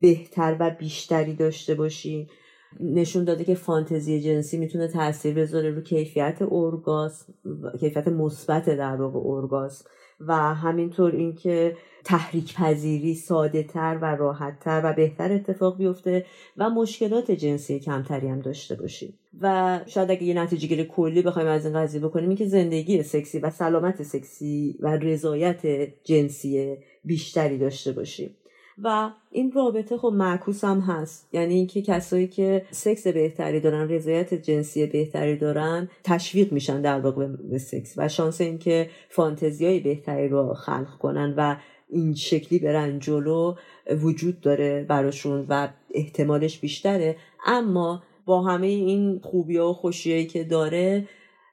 [0.00, 2.26] بهتر و بیشتری داشته باشیم.
[2.80, 7.32] نشون داده که فانتزی جنسی می‌تونه تاثیر بذاره رو کیفیت اورگاسم
[7.80, 9.84] کیفیت مثبت در واقع اورگاسم
[10.20, 16.26] و همینطور اینکه تحریک پذیری ساده تر و راحت تر و بهتر اتفاق بیفته
[16.56, 19.14] و مشکلات جنسی کمتری هم داشته باشیم.
[19.40, 23.02] و شاید اگه یه نتیجه گیری کلی بخوایم از این قضیه بکنیم این که زندگی
[23.02, 25.66] سکسی و سلامت سکسی و رضایت
[26.04, 28.36] جنسی بیشتری داشته باشیم.
[28.82, 31.28] و این رابطه خب معکوس هم هست.
[31.32, 37.26] یعنی اینکه کسایی که سکس بهتری دارن رضایت جنسی بهتری دارن تشویق میشن در واقع
[37.26, 41.56] به سکس و شانس اینکه فانتزیای بهتری رو خلق کنن و
[41.92, 43.54] این شکلی برن جلو
[44.02, 47.16] وجود داره براشون و احتمالش بیشتره.
[47.46, 51.08] اما با همه این خوبی و خوشیایی که داره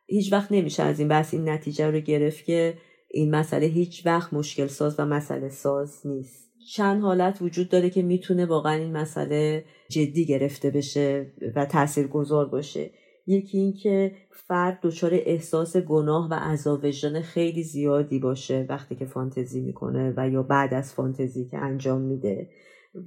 [0.07, 2.73] هیچ وقت نمیشه از این بحث این نتیجه رو گرفت که
[3.11, 6.47] این مسئله هیچ وقت مشکل ساز و مسئله ساز نیست.
[6.73, 12.45] چند حالت وجود داره که می‌تونه واقعا این مسئله جدی گرفته بشه و تاثیر گذار
[12.45, 12.91] باشه.
[13.27, 19.61] یکی اینکه فرد دچار احساس گناه و عذاب وجدان خیلی زیادی باشه وقتی که فانتزی
[19.61, 22.49] می‌کنه و یا بعد از فانتزی که انجام میده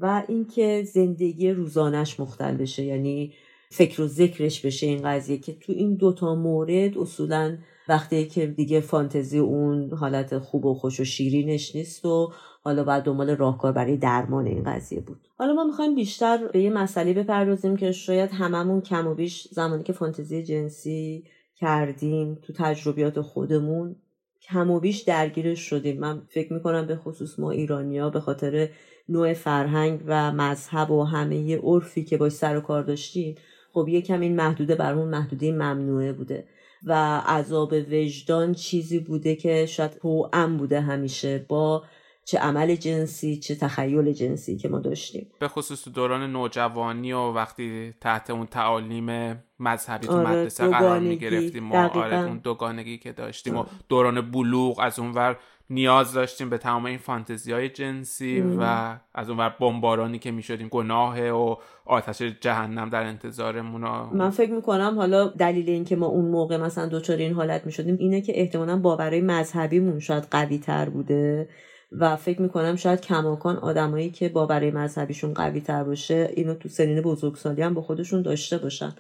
[0.01, 3.33] و اینکه زندگی روزانش مختل بشه یعنی
[3.71, 7.59] فکر و ذکرش بشه این قضیه که تو این دوتا مورد اصولا
[7.89, 12.33] وقتی که دیگه فانتزی اون حالت خوب و خوش و شیرینش نیست و
[12.63, 15.29] حالا بعد دنبال راهکار برای درمان این قضیه بود.
[15.39, 19.83] حالا ما می‌خوایم بیشتر به یه مسئله بپردازیم که شاید هممون کم و بیش زمانی
[19.83, 21.25] که فانتزی جنسی
[21.57, 23.97] کردیم تو تجربیات خودمون
[24.43, 26.01] کم و بیش درگیرش شدیم.
[26.01, 28.69] من فکر می‌کنم به خصوص ما ایرانیا به خاطر
[29.09, 33.35] نوع فرهنگ و مذهب و همه عرفی که باش سر و کار داشتیم
[33.73, 36.45] خب یکم این محدوده برامون محدوده ممنوعه بوده
[36.85, 40.01] و عذاب وجدان چیزی بوده که شاید
[40.33, 41.83] ام بوده همیشه با
[42.31, 45.27] چه عمل جنسی چه تخیل جنسی که ما داشتیم.
[45.39, 50.99] به خصوص تو دوران نوجوانی و وقتی تحت اون تعالیم مذهبی تو آره، مدرسه قرار
[50.99, 51.77] می‌گرفتیم و.
[51.77, 55.37] آره اون دوگانگی که داشتیم و دوران بلوغ از اون ور
[55.71, 60.69] نیاز داشتیم به تمام این فانتزی های جنسی و از اون ور بمبارانی که می‌شدیم
[60.69, 63.81] گناه و آتش جهنم در انتظارمون
[64.13, 68.21] من فکر می‌کنم حالا دلیل اینکه ما اون موقع مثلا دچار این حالت می‌شدیم اینه
[68.21, 71.49] که احتمالا باورهای مذهبیمون شاید قوی تر بوده.
[71.93, 77.01] و فکر می‌کنم شاید کماکان آدمایی که باورهای مذهبیشون قوی تر باشه اینو تو سنین
[77.01, 78.95] بزرگسالی هم با خودشون داشته باشن.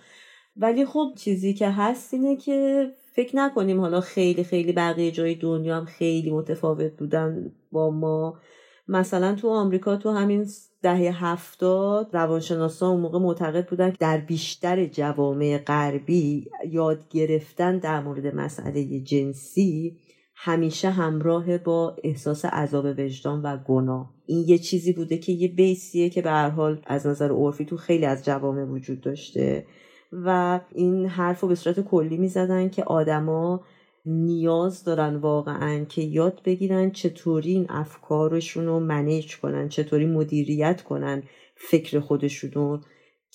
[0.56, 5.76] ولی خب چیزی که هست اینه که فکر نکنیم حالا خیلی خیلی بقیه جای دنیا
[5.76, 8.38] هم خیلی متفاوت بودن با ما.
[8.88, 10.46] مثلا تو آمریکا تو همین
[10.82, 18.00] دهه هفتاد روانشناسا اون موقع معتقد بودن که در بیشتر جوامع غربی یاد گرفتن در
[18.00, 19.96] مورد مسئله جنسی
[20.42, 24.14] همیشه همراه با احساس عذاب وجدان و گناه.
[24.26, 27.76] این یه چیزی بوده که یه بیسیه که به هر حال از نظر عرفی تو
[27.76, 29.66] خیلی از جوامع وجود داشته
[30.12, 33.64] و این حرف رو به صورت کلی می‌زدن که آدما
[34.06, 41.22] نیاز دارن واقعا که یاد بگیرن چطوری این افکارشون رو منیج کنن چطوری مدیریت کنن
[41.54, 42.80] فکر خودشون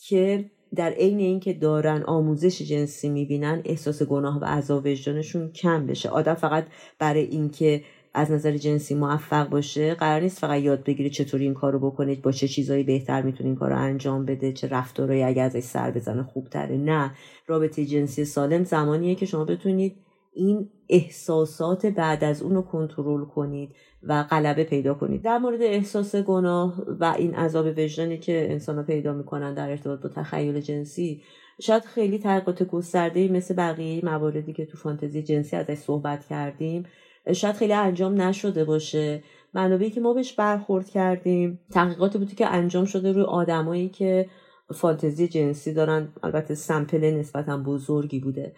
[0.08, 6.10] که در عین اینکه دارن آموزش جنسی می‌بینن احساس گناه و عذاب وجدانشون کم بشه.
[6.10, 6.66] آدم فقط
[7.00, 11.80] برای اینکه از نظر جنسی موفق باشه قرار نیست فقط یاد بگیره چطوری این کارو
[11.80, 15.92] بکنه با چه چیزایی بهتر می‌تونه این کارو انجام بده چه رفتارهایی اگه ازش سر
[15.92, 16.78] بزنه خوبتره.
[16.78, 17.12] نه
[17.48, 19.96] رابطه جنسی سالم زمانیه که شما بتونید
[20.36, 25.22] این احساسات بعد از اون رو کنترل کنید و غلبه پیدا کنید.
[25.22, 30.10] در مورد احساس گناه و این عذاب وجدانی که انسان پیدا می‌کنن در ارتباط با
[30.10, 31.22] تخیل جنسی
[31.62, 36.86] شاید خیلی تحقیقات گسترده مثل بقیه مواردی که تو فانتزی جنسی ازش صحبت کردیم
[37.34, 39.24] شاید خیلی انجام نشده باشه.
[39.54, 44.30] منابعی که ما بهش برخورد کردیم تحقیقاتی بودی که انجام شده روی آدمایی که
[44.74, 46.14] فانتزی جنسی دارن.
[46.24, 48.54] البته سمپل نسبتا بزرگی بوده.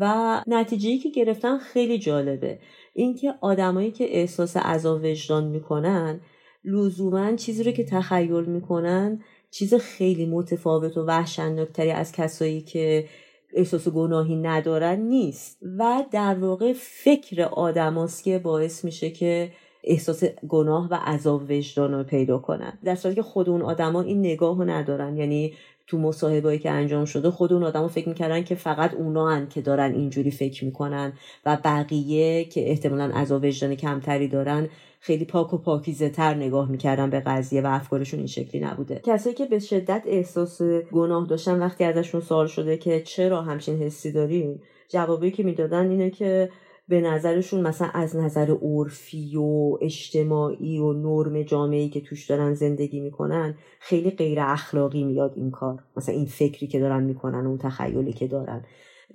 [0.00, 2.58] و نتیجه که گرفتن خیلی جالبه.
[2.94, 6.20] اینکه آدمایی که احساس عذاب وجدان می‌کنن
[6.64, 13.08] لزوما چیزی رو که تخیل می‌کنن چیز خیلی متفاوت و وحشتناکتری از کسایی که
[13.54, 15.58] احساس گناهی ندارن نیست.
[15.78, 19.52] و در واقع فکر آدماست که باعث میشه که
[19.84, 22.78] احساس گناه و عذاب وجدان رو پیدا کنن.
[22.84, 25.16] در صورتی که خود اون آدما این نگاه رو ندارن.
[25.16, 25.54] یعنی
[25.86, 29.60] تو مصاحبهایی که انجام شده خود اون آدما فکر می‌کردن که فقط اونا هن که
[29.60, 31.12] دارن اینجوری فکر می‌کنن
[31.46, 34.68] و بقیه که احتمالا عذاب وجدان کمتری دارن
[35.00, 39.00] خیلی پاک و پاکیزه تر نگاه می‌کردن به قضیه و افکارشون این شکلی نبوده.
[39.04, 40.62] کسایی که به شدت احساس
[40.92, 44.58] گناه داشتن وقتی ازشون سوال شده که چرا همچین حسی دارین
[44.88, 46.50] جوابی که می‌دادن اینه که
[46.88, 53.00] به نظرشون مثلا از نظر عرفی و اجتماعی و نرم جامعه‌ای که توش دارن زندگی
[53.00, 55.82] می‌کنن خیلی غیر اخلاقی میاد این کار.
[55.96, 58.64] مثلا این فکری که دارن می‌کنن اون تخیلی که دارن.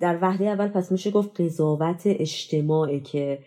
[0.00, 3.38] در وهله اول پس میشه گفت قضاوت اجتماعی که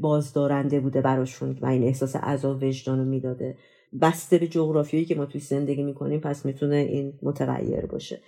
[0.00, 3.56] بازدارنده بوده براشون و این احساس عذاب وجدان رو می‌داده.
[4.00, 8.20] بسته به جغرافیایی که ما توی زندگی می‌کنیم پس می‌تونه این متغیر باشه.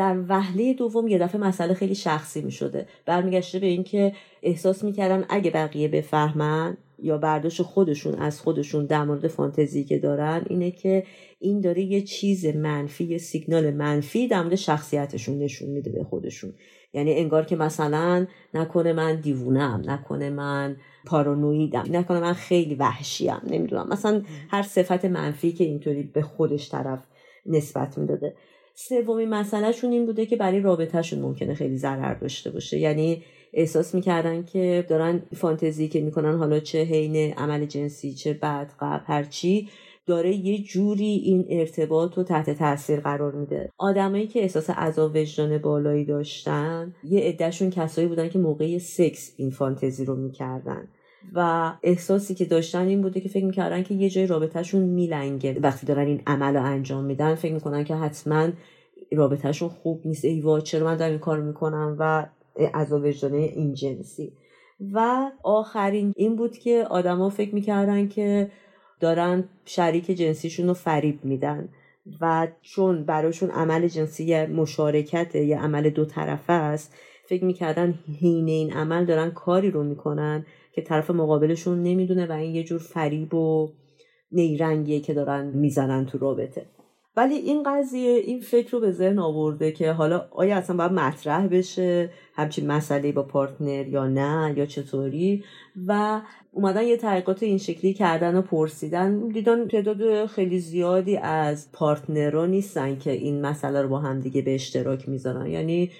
[0.00, 5.24] در وهله دوم یه دفعه مسئله خیلی شخصی می شده برمیگشته به اینکه احساس می‌کردن
[5.28, 11.04] اگه بقیه بفهمن یا برداشت خودشون از خودشون در مورد فانتزی که دارن اینه که
[11.38, 16.54] این داره یه چیز منفی یه سیگنال منفی در مورد شخصیتشون نشون میده به خودشون.
[16.92, 20.76] یعنی انگار که مثلا نکنه من دیوونم نکنه من
[21.06, 23.88] پارانویدم نکنه من خیلی وحشیم نمی‌دونم.
[23.88, 27.06] مثلا هر صفت منفی که اینطوری به خودش طرف
[27.46, 28.34] نسبت می‌داده.
[28.88, 32.78] سومین مسئلهشون این بوده که برای رابطهشون ممکنه خیلی ضرر داشته باشه.
[32.78, 33.22] یعنی
[33.52, 39.04] احساس می‌کردن که دارن فانتزی که می‌کنن حالا چه حین عمل جنسی چه بعد قبل
[39.06, 39.68] هرچی
[40.06, 43.70] داره یه جوری این ارتباط رو تحت تاثیر قرار میده.
[43.78, 49.50] آدمایی که احساس عذاب وجدان بالایی داشتن یه عدهشون کسایی بودن که موقع سکس این
[49.50, 50.88] فانتزی رو می‌کردن.
[51.34, 55.58] و احساسی که داشتن این بوده که فکر می‌کردن که یه جای رابطهشون میلنگه.
[55.62, 58.48] وقتی دارن این عمل رو انجام میدن فکر می‌کنن که حتما
[59.12, 60.24] رابطهشون خوب نیست.
[60.24, 62.26] ای وا چرا من دارم این کار می‌کنم و
[62.74, 64.32] از وجدانه این جنسی.
[64.92, 68.50] و آخرین این بود که آدما فکر می‌کردن که
[69.00, 71.68] دارن شریک جنسیشون رو فریب میدن.
[72.20, 76.94] و چون براشون عمل جنسی مشارکت یه عمل دو طرفه است
[77.28, 80.46] فکر می‌کردن حین این عمل دارن کاری رو می‌کنن.
[80.72, 83.68] که طرف مقابلشون نمی‌دونه و این یه جور فریب و
[84.32, 86.66] نیرنگیه که دارن می‌زنن تو رابطه.
[87.16, 91.46] ولی این قضیه این فکر رو به ذهن آورده که حالا آیا اصلا باید مطرح
[91.46, 95.44] بشه همچین مسئله با پارتنر یا نه یا چطوری؟
[95.86, 96.20] و
[96.52, 102.98] اومدن یه تحقیقات این شکلی کردن و پرسیدن دیدن تعداد خیلی زیادی از پارتنرها نیستن
[102.98, 105.46] که این مسئله رو با همدیگه به اشتراک می‌ذارن.
[105.46, 105.90] یعنی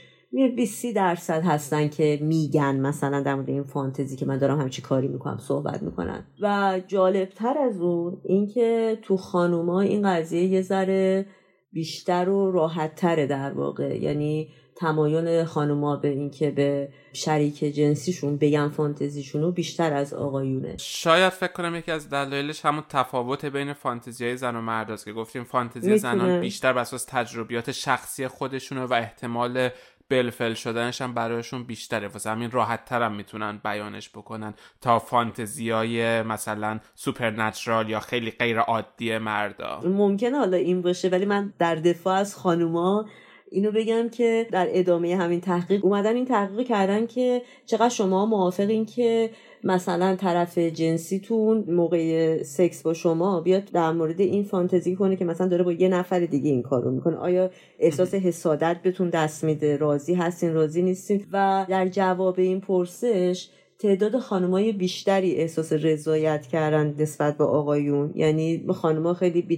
[0.57, 5.09] 20 درصد هستن که میگن مثلا در مورد این فانتزی که من دارم همچی کاری
[5.09, 6.26] می‌کنم صحبت می‌کنن.
[6.43, 11.26] و جالبتر از اون اینکه تو خانوما این قضیه یه ذره
[11.72, 13.97] بیشتر و راحتتره در واقع.
[14.03, 20.76] یعنی تمایل خانوما به اینکه به شریک جنسیشون بگن فانتزیشونو بیشتر از آقایونه.
[20.78, 25.12] شاید فکر کنم یکی از دلایلش همون تفاوت بین فانتزی های زن و مرد که
[25.12, 29.68] گفتیم فانتزی زنان بیشتر بر اساس تجربیات شخصی خودشونه و احتمال
[30.11, 32.09] بالفعل شدنش هم برایشون بیشتره.
[32.09, 38.59] واسه همین راحت ترم می‌تونن بیانش بکنن تا فانتزی های مثلا supernatural یا خیلی غیر
[38.59, 39.81] عادی مردا.
[39.85, 43.07] ممکنه حالا این باشه ولی من در دفاع از خانوما
[43.51, 48.86] اینو بگم که در ادامه همین تحقیق اومدن این تحقیق کردن که چقدر شما موافقین
[48.86, 49.30] که
[49.64, 55.48] مثلا طرف جنسیتون موقع سکس با شما بیاد در مورد این فانتزی کنه که مثلا
[55.48, 57.16] داره با یه نفر دیگه این کارو می‌کنه.
[57.16, 63.48] آیا احساس حسادت بهتون دست میده؟ راضی هستین؟ راضی نیستین؟ و در جواب این پرسش
[63.81, 68.12] تعداد خانمای بیشتری احساس رضایت کردن نسبت به آقایون.
[68.14, 69.57] یعنی خانما خیلی بی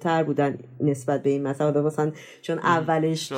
[0.00, 2.12] تر بودن نسبت به این مثلا مثلا
[2.42, 3.32] چون اولش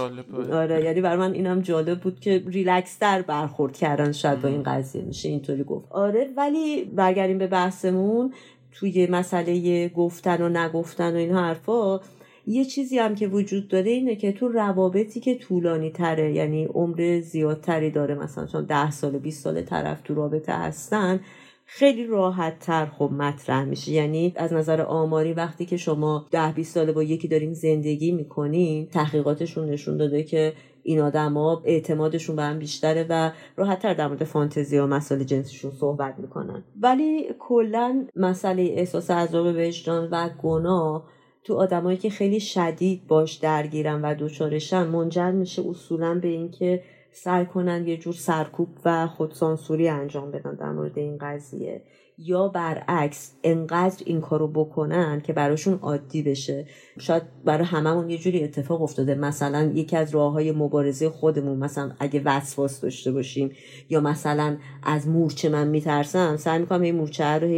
[0.52, 4.62] آره یعنی برای من اینم جالب بود که ریلکس تر برخورد کردن شاید با این
[4.62, 5.02] قضیه.
[5.02, 5.92] میشه اینطوری گفت.
[5.92, 8.32] آره ولی برگردیم به بحثمون.
[8.72, 12.00] توی مسئله گفتن و نگفتن و این حرفا
[12.46, 17.20] یه چیزی هم که وجود داره اینه که تو روابطی که طولانی تره یعنی عمر
[17.20, 21.20] زیادتری داره مثلا چون ده سال 20 سال طرف تو رابطه هستن
[21.66, 23.92] خیلی راحت تر خب مطرح میشه.
[23.92, 28.86] یعنی از نظر آماری وقتی که شما ده 20 ساله با یکی دارین زندگی می‌کنین
[28.86, 34.78] تحقیقاتشون نشون داده که این آدما اعتمادشون به هم بیشتره و راحتتر در مورد فانتزی
[34.78, 36.64] و مسائل جنسیشون صحبت می‌کنن.
[36.80, 41.08] ولی کلا مسئله احساس عذاب وجدان و گناه
[41.44, 46.82] تو آدمایی که خیلی شدید باش درگیرن و دوچارشن منجر میشه اصولا به اینکه
[47.12, 51.82] سعی کنن یه جور سرکوب و خودسانسوری انجام بدن در مورد این قضیه.
[52.18, 56.66] یا برعکس انقدر این کارو بکنن که براشون عادی بشه.
[56.98, 59.14] شاید برای هممون یه جوری اتفاق افتاده.
[59.14, 63.50] مثلا یکی از راه های مبارزه خودمون مثلا اگه وسواس داشته باشیم
[63.88, 67.48] یا مثلا از مورچه من میترسم سعی می‌کنم این مورچه رو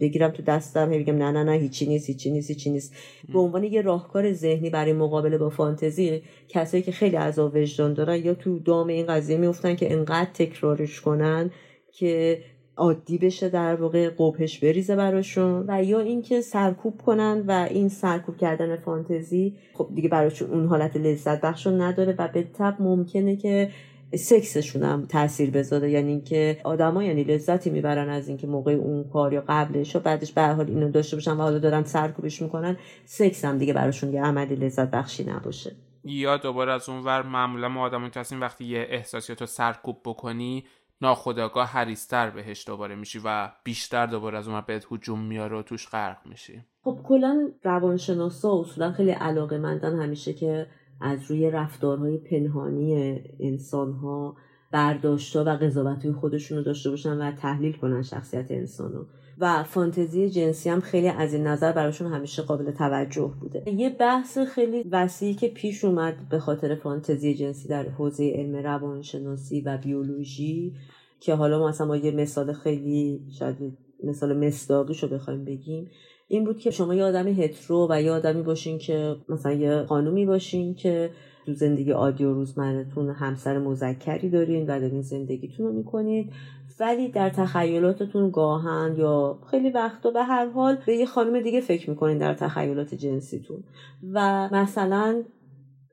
[0.00, 2.94] بگیرم تو دستم هی بگم نه نه نه هیچی نیست هیچی نیست هیچی نیست.
[3.32, 8.24] به عنوان یه راهکار ذهنی برای مقابله با فانتزی کسایی که خیلی عذاب وجدان دارن
[8.24, 11.50] یا تو دام این قضیه میفتن که انقدر تکرارش کنن
[11.92, 12.38] که
[12.78, 18.36] عادی بشه در واقع قبهش بریزه براشون و یا اینکه سرکوب کنن و این سرکوب
[18.36, 23.70] کردن فانتزی خب دیگه براشون اون حالت لذت بخشون نداره و به تب ممکنه که
[24.16, 25.90] سکسشون هم تاثیر بذاره.
[25.90, 30.32] یعنی اینکه آدما یعنی لذتی می‌برن از اینکه موقع اون کار یا قبلش و بعدش
[30.32, 34.22] به حال اینو داشته باشن و حالا دارن سرکوبش می‌کنن سکس هم دیگه براشون یه
[34.22, 35.76] عملی لذت بخشی نباشه.
[36.04, 40.64] یا دوباره از اون ور معمولا ما آدم هستیم وقتی یه احساسیات رو سرکوب بکنی
[41.00, 45.88] ناخداگاه حریستر بهش دوباره میشی و بیشتر دوباره از اون بهت هجوم میاره و توش
[45.88, 46.64] غرق میشی.
[46.84, 50.66] خب کلا روانشناسا اصولا خیلی علاقه مندن همیشه که
[51.00, 54.36] از روی رفتارهای پنهانی انسانها
[54.72, 59.04] برداشتا و قضاوتهای خودشون رو داشته باشن و تحلیل کنن شخصیت انسانو.
[59.40, 63.72] و فانتزی جنسی هم خیلی از این نظر براشون همیشه قابل توجه بوده.
[63.72, 69.60] یه بحث خیلی وسیعی که پیش اومد به خاطر فانتزی جنسی در حوزه علم روانشناسی
[69.60, 70.74] و بیولوژی
[71.20, 73.56] که حالا مثلا ما یه مثال خیلی شاید
[74.04, 75.90] مثال مصداقیشو بخوایم بگیم
[76.28, 80.26] این بود که شما یه آدمی هترو و یه آدمی باشین که مثلا یه خانومی
[80.26, 81.10] باشین که
[81.46, 86.32] تو زندگی عادی و روزمرتون همسر مذکری دارین و دارین زندگیتون رو می‌کنید
[86.80, 91.90] ولی در تخیلاتتون گاهن یا خیلی وقتا به هر حال به یه خانم دیگه فکر
[91.90, 93.64] می‌کنین در تخیلات جنسیتون.
[94.12, 95.22] و مثلا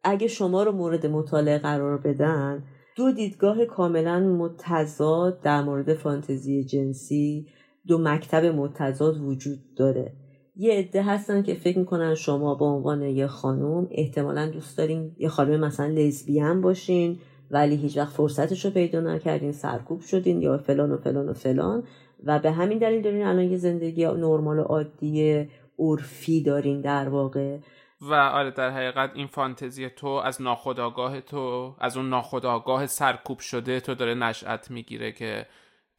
[0.04, 2.64] اگه شما رو مورد مطالعه قرار بدن
[2.98, 7.48] دو دیدگاه کاملا متضاد در مورد فانتزی جنسی
[7.88, 10.25] دو مکتب متضاد وجود داره.
[10.58, 15.30] یه عده هستن که فکر می‌کنن شما به عنوان یه خانم احتمالا دوست دارین یه
[15.30, 17.20] خانم مثلا لزبیان باشین
[17.52, 21.84] ولی هیچ وقت فرصتش رو پیدا نکردین سرکوب شدین یا فلان و فلان و فلان.
[22.24, 25.48] و به همین دلیل دارین الان یه زندگی نرمال و عادی
[25.80, 27.58] عرفی دارین در واقع.
[28.02, 33.80] و آره در حقیقت این فانتزی تو از ناخداگاه تو از اون ناخداگاه سرکوب شده
[33.80, 35.46] تو داره نشأت می‌گیره که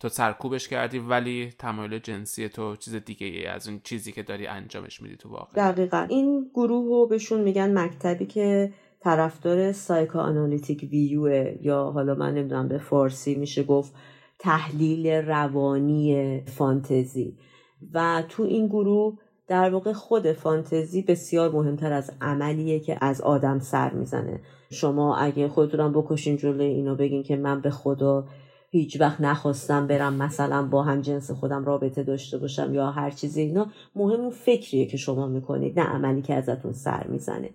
[0.01, 4.47] تو سرکوبش کردی ولی تمایل جنسی تو چیز دیگه ای از اون چیزی که داری
[4.47, 5.53] انجامش میدی تو واقع.
[5.55, 6.07] دقیقا.
[6.11, 12.68] این گروه رو بهشون میگن مکتبی که طرفدار سایکو آنالیتیک ویوه یا حالا من نمی‌دونم
[12.68, 13.94] به فارسی میشه گفت
[14.38, 17.36] تحلیل روانی فانتزی.
[17.92, 19.18] و تو این گروه
[19.49, 24.40] در واقع خود فانتزی بسیار مهمتر از عملیه که از آدم سر می‌زنه.
[24.70, 28.26] شما اگه خودتونم بکشین جلوی اینو بگین که من به خدا
[28.71, 33.41] هیچ وقت نخواستم برم مثلا با هم جنس خودم رابطه داشته باشم یا هر چیزی
[33.41, 33.67] اینا.
[33.97, 37.51] مهم اون فکریه که شما می‌کنید نه عملی که ازتون سر می‌زنه.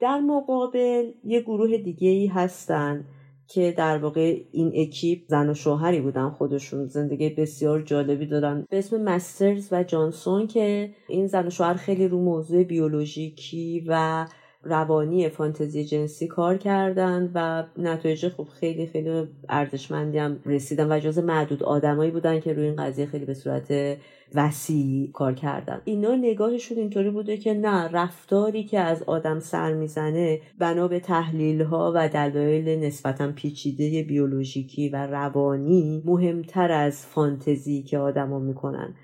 [0.00, 3.04] در مقابل یه گروه دیگه ای هستن
[3.48, 6.86] که در واقع این اکیپ زن و شوهری بودن خودشون.
[6.86, 8.66] زندگی بسیار جالبی دارن.
[8.70, 14.26] به اسم مسترز و جانسون که این زن و شوهر خیلی رو موضوع بیولوژیکی و
[14.68, 21.18] روانی فانتزی جنسی کار کردن و نتایج خوب خیلی خیلی ارزشمندی هم رسیدن و جز
[21.18, 23.98] معدود آدمایی بودن که روی این قضیه خیلی به صورت
[24.34, 25.80] وسیع کار کردن.
[25.84, 31.62] اینا نگاهشون اینطوری بوده که نه رفتاری که از آدم سر می‌زنه بنا به تحلیل
[31.62, 38.94] ها و دلایل نسبتا پیچیده بیولوژیکی و روانی مهمتر از فانتزی که آدما می‌کنن.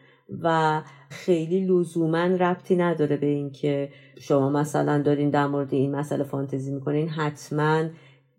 [0.42, 3.88] و خیلی لزوما ربطی نداره به اینکه
[4.22, 7.84] شما مثلا دارین در مورد این مسئله فانتزی می‌کنین حتما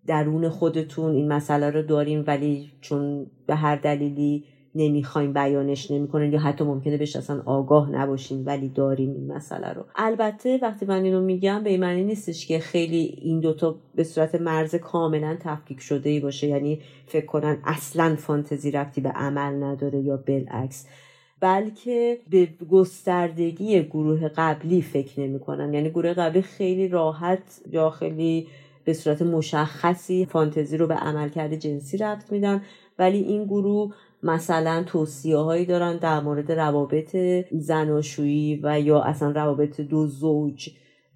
[0.08, 6.40] درون خودتون این مسئله رو داریم ولی چون به هر دلیلی نمی‌خوایم بیانش نمی‌کنین یا
[6.40, 9.86] حتی ممکنه بهش اصلا آگاه نباشین ولی داریم این مسئله رو.
[9.96, 14.36] البته وقتی من اینو میگم به این معنی نیستش که خیلی این دوتا به صورت
[14.36, 20.00] مرز کاملا تفکیک شده ای باشه یعنی فکر کنن اصلا فانتزی رفتی به عمل نداره
[20.00, 20.88] یا بالعکس.
[21.44, 28.48] بلکه به گستردگی گروه قبلی فکر نمی‌کنن یعنی گروه قبلی خیلی راحت یا خیلی
[28.84, 32.62] به صورت مشخصی فانتزی رو به عملکرد جنسی ربط میدن.
[33.00, 37.16] ولی این گروه مثلا توصیه هایی دارن در مورد روابط
[37.52, 40.70] زناشویی و یا اصلا روابط دو زوج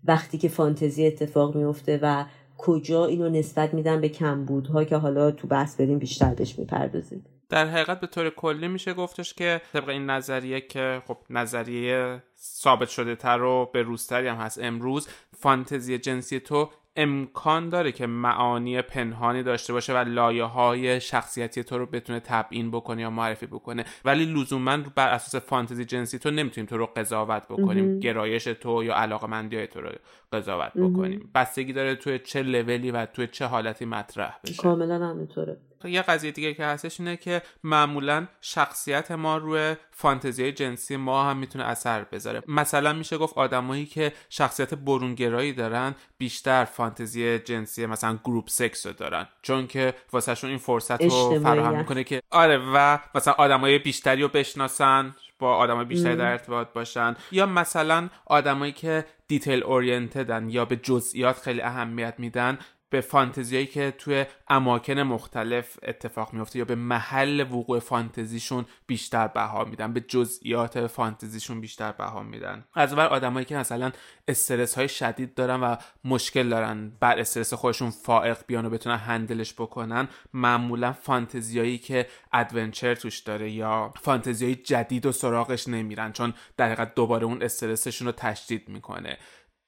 [0.04, 2.26] وقتی که فانتزی اتفاق میفته و
[2.58, 7.26] کجا اینو نسبت میدن به کمبودها که حالا تو بحث بریم بیشتر بهش می‌پردازیم.
[7.50, 12.89] در حقیقت به طور کلی میشه گفتش که طبق این نظریه که خب نظریه ثابت
[12.89, 14.60] شده تر و به روزتری هم هست.
[14.64, 15.08] امروز
[15.39, 21.78] فانتزی جنسی تو امکان داره که معانی پنهانی داشته باشه و لایه های شخصیتی تو
[21.78, 23.86] رو بتونه تبیین بکنه یا معرفی بکنه.
[24.06, 28.00] ولی لزوما بر اساس فانتزی جنسی تو نمی‌تونیم تو رو قضاوت بکنیم.
[28.00, 29.89] گرایش تو یا علاقه مندی تو رو
[30.32, 31.32] قضاوت بکنیم.
[31.36, 34.56] بستگی داره توی چه لولی و توی چه حالتی مطرح بشه.
[34.56, 35.58] کاملا همینطوره.
[35.86, 41.38] یه قضیه دیگه که هستش اینه که معمولا شخصیت ما روی فانتزی جنسی ما هم
[41.38, 42.43] می‌تونه اثر بذاره.
[42.48, 48.93] مثلا میشه گفت آدمایی که شخصیت برونگرایی دارن بیشتر فانتزی جنسی مثلا group sex رو
[48.93, 49.27] دارن.
[49.41, 54.27] چون که واسهشون این فرصت رو فراهم می‌کنه که آره و مثلا آدمای بیشتری رو
[54.27, 57.15] بشناسن با آدمای بیشتری در ارتباط باشن.
[57.31, 62.57] یا مثلا آدمایی که detail oriented ن یا به جزئیات خیلی اهمیت میدن
[62.89, 69.64] به فانتزیایی که توی اماکن مختلف اتفاق میفته یا به محل وقوع فانتزیشون بیشتر بها
[69.64, 72.65] میدن به جزئیات فانتزیشون بیشتر بها میدن.
[72.73, 73.91] از اول آدمایی که مثلا
[74.27, 79.53] استرس های شدید دارن و مشکل دارن بر استرس خودشون فائق بیان و بتونن هندلش
[79.53, 86.85] بکنن معمولا فانتزیایی که ادونچر توش داره یا فانتزیای جدید و سراغش نمیرن چون در
[86.85, 89.18] دوباره اون استرسشون رو تشدید می‌کنه.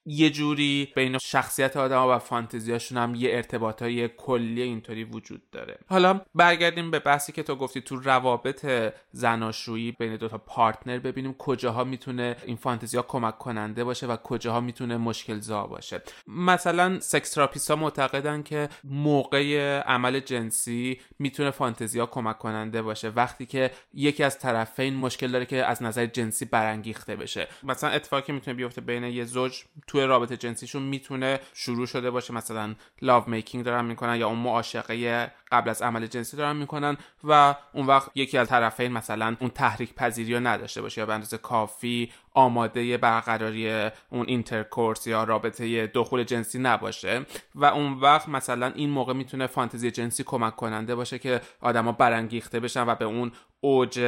[0.09, 5.77] یه جوری بین شخصیت آدم و فانتزیاشون هم یه ارتباط های کلی اینطوری وجود داره.
[5.89, 11.83] حالا برگردیم به بحثی که تو گفتی تو روابط زناشویی بین دوتا پارتنر ببینیم کجاها
[11.83, 16.01] می‌تونه این فانتزیا کمک کننده باشه و کجاها می‌تونه مشکل زا باشه.
[16.27, 17.37] مثلا سکس
[17.69, 24.39] ها معتقدن که موقع عمل جنسی می‌تونه فانتزیا کمک کننده باشه وقتی که یکی از
[24.39, 27.47] طرفین مشکل داره که از نظر جنسی برانگیخته بشه.
[27.63, 32.33] مثلا اتفاقی می‌تونه بیفته بین یه زوج تو رابطه جنسیشون می‌تونه شروع شده باشه.
[32.33, 37.55] مثلا love making دارن می‌کنن یا اون معاشقه قبل از عمل جنسی دارن می‌کنن و
[37.73, 41.37] اون وقت یکی از طرفین مثلا اون تحریک پذیری رو نداشته باشه یا به اندازه
[41.37, 47.25] کافی آماده برقراری اون intercourse یا رابطه دخول جنسی نباشه
[47.55, 52.59] و اون وقت مثلا این موقع می‌تونه فانتزی جنسی کمک کننده باشه که آدما برانگیخته
[52.59, 53.99] بشن و به اون اوج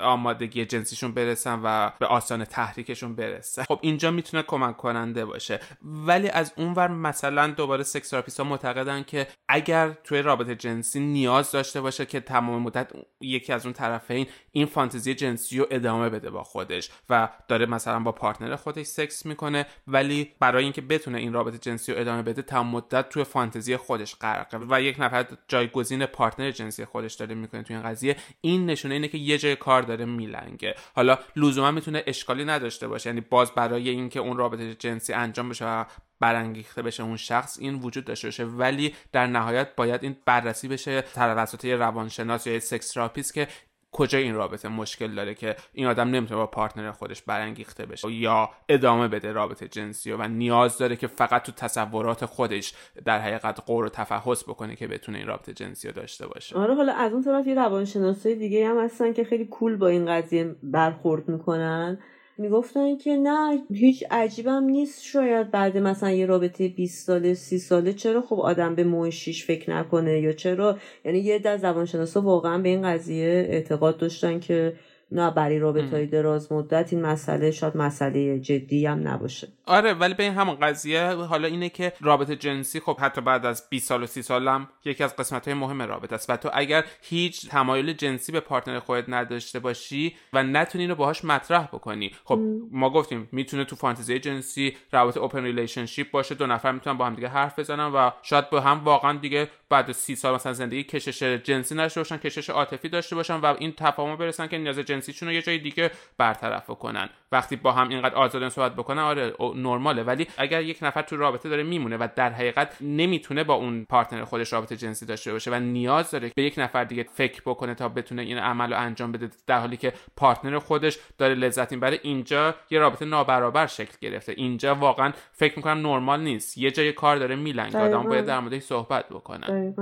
[0.00, 3.62] آمادگی جنسیشون برسن و به آستانه تحریکشون برسن.
[3.62, 5.60] خب اینجا می‌تونه کمک کننده باشه.
[5.82, 11.80] ولی از اونور مثلا دوباره سکس ها معتقدن که اگر توی رابطه جنسی نیاز داشته
[11.80, 16.42] باشه که تمام مدت یکی از اون طرفین این فانتزی جنسی رو ادامه بده با
[16.42, 21.58] خودش و داره مثلا با partner خودش سکس می‌کنه ولی برای اینکه بتونه این رابطه
[21.58, 26.50] جنسی رو ادامه بده تمام مدت توی فانتزی خودش غرقه و یک نفر جایگزین partner
[26.50, 28.16] جنسی خودش داره می‌کنه توی این قضیه.
[28.40, 30.74] این نشونه اینه که یه جای کار داره میلنگه.
[30.94, 33.10] حالا لزوما می‌تونه اشکالی نداشته باشه.
[33.10, 35.86] یعنی باز برای اینکه اون رابطه جنسی انجام بشه
[36.20, 38.44] برانگیخته بشه اون شخص این وجود داشته باشه.
[38.44, 43.48] ولی در نهایت باید این بررسی بشه توسط روانشناس یا sex therapist که
[43.92, 48.50] کجا این رابطه مشکل داره که این آدم نمی‌تونه با پارتنر خودش برانگیخته بشه یا
[48.68, 52.74] ادامه بده رابطه جنسی و نیاز داره که فقط تو تصورات خودش
[53.04, 56.56] در حقیقت قور و تفحص بکنه که بتونه این رابطه جنسی رو داشته باشه.
[56.56, 60.06] آره حالا از اون طرف یه روانشناسای دیگه هم هستن که خیلی کول با این
[60.06, 61.98] قضیه برخورد می‌کنن.
[62.38, 67.92] می‌گفتن که نه هیچ عجیبم نیست شاید بعد مثلا یه رابطه 20 ساله 30 ساله
[67.92, 69.10] چرا خب آدم به موه
[69.46, 74.72] فکر نکنه؟ یا چرا؟ یعنی یه در روانشناسا واقعا به این قضیه اعتقاد داشتن که
[75.12, 79.48] نه برای رابطه های دراز مدت این مسئله شاید مسئله جدی هم نباشه.
[79.66, 83.68] آره ولی به این همون قضیه حالا اینه که رابطه جنسی خب حتی بعد از
[83.70, 86.30] 20 سال و 30 سال هم یکی از قسمت های مهم رابطه است.
[86.30, 91.24] و تو اگر هیچ تمایل جنسی به partner خودت نداشته باشی و نتونی رو باهاش
[91.24, 92.12] مطرح بکنی.
[92.24, 92.40] خب
[92.70, 96.34] ما گفتیم می‌تونه تو فانتزی جنسی رابطه open relationship باشه.
[96.34, 99.90] دو نفر می‌تونن با هم دیگه حرف بزنن و شاید با هم واقعا دیگه بعد
[99.90, 103.72] از 30 سال مثلا زندگی کشش جنسی داشته باشن کشش عاطفی داشته باشن و این
[103.72, 108.14] تفاهم برسن که نیاز جنسیشون رو یه جای دیگه برطرف کنن وقتی با هم اینقدر
[108.14, 110.02] آزادانه صحبت بکنن آره نرماله.
[110.02, 114.24] ولی اگر یک نفر تو رابطه داره میمونه و در حقیقت نمی‌تونه با اون پارتنر
[114.24, 117.88] خودش رابطه جنسی داشته باشه و نیاز داره به یک نفر دیگه فکر بکنه تا
[117.88, 122.54] بتونه این عمل رو انجام بده در حالی که پارتنر خودش داره لذت می‌بره اینجا
[122.70, 124.32] یه رابطه نابرابر شکل گرفته.
[124.36, 126.58] اینجا واقعا فکر می‌کنم نرمال نیست.
[126.58, 129.74] یه جای کار داره میلنگ آدم باید در موردش صحبت بکنن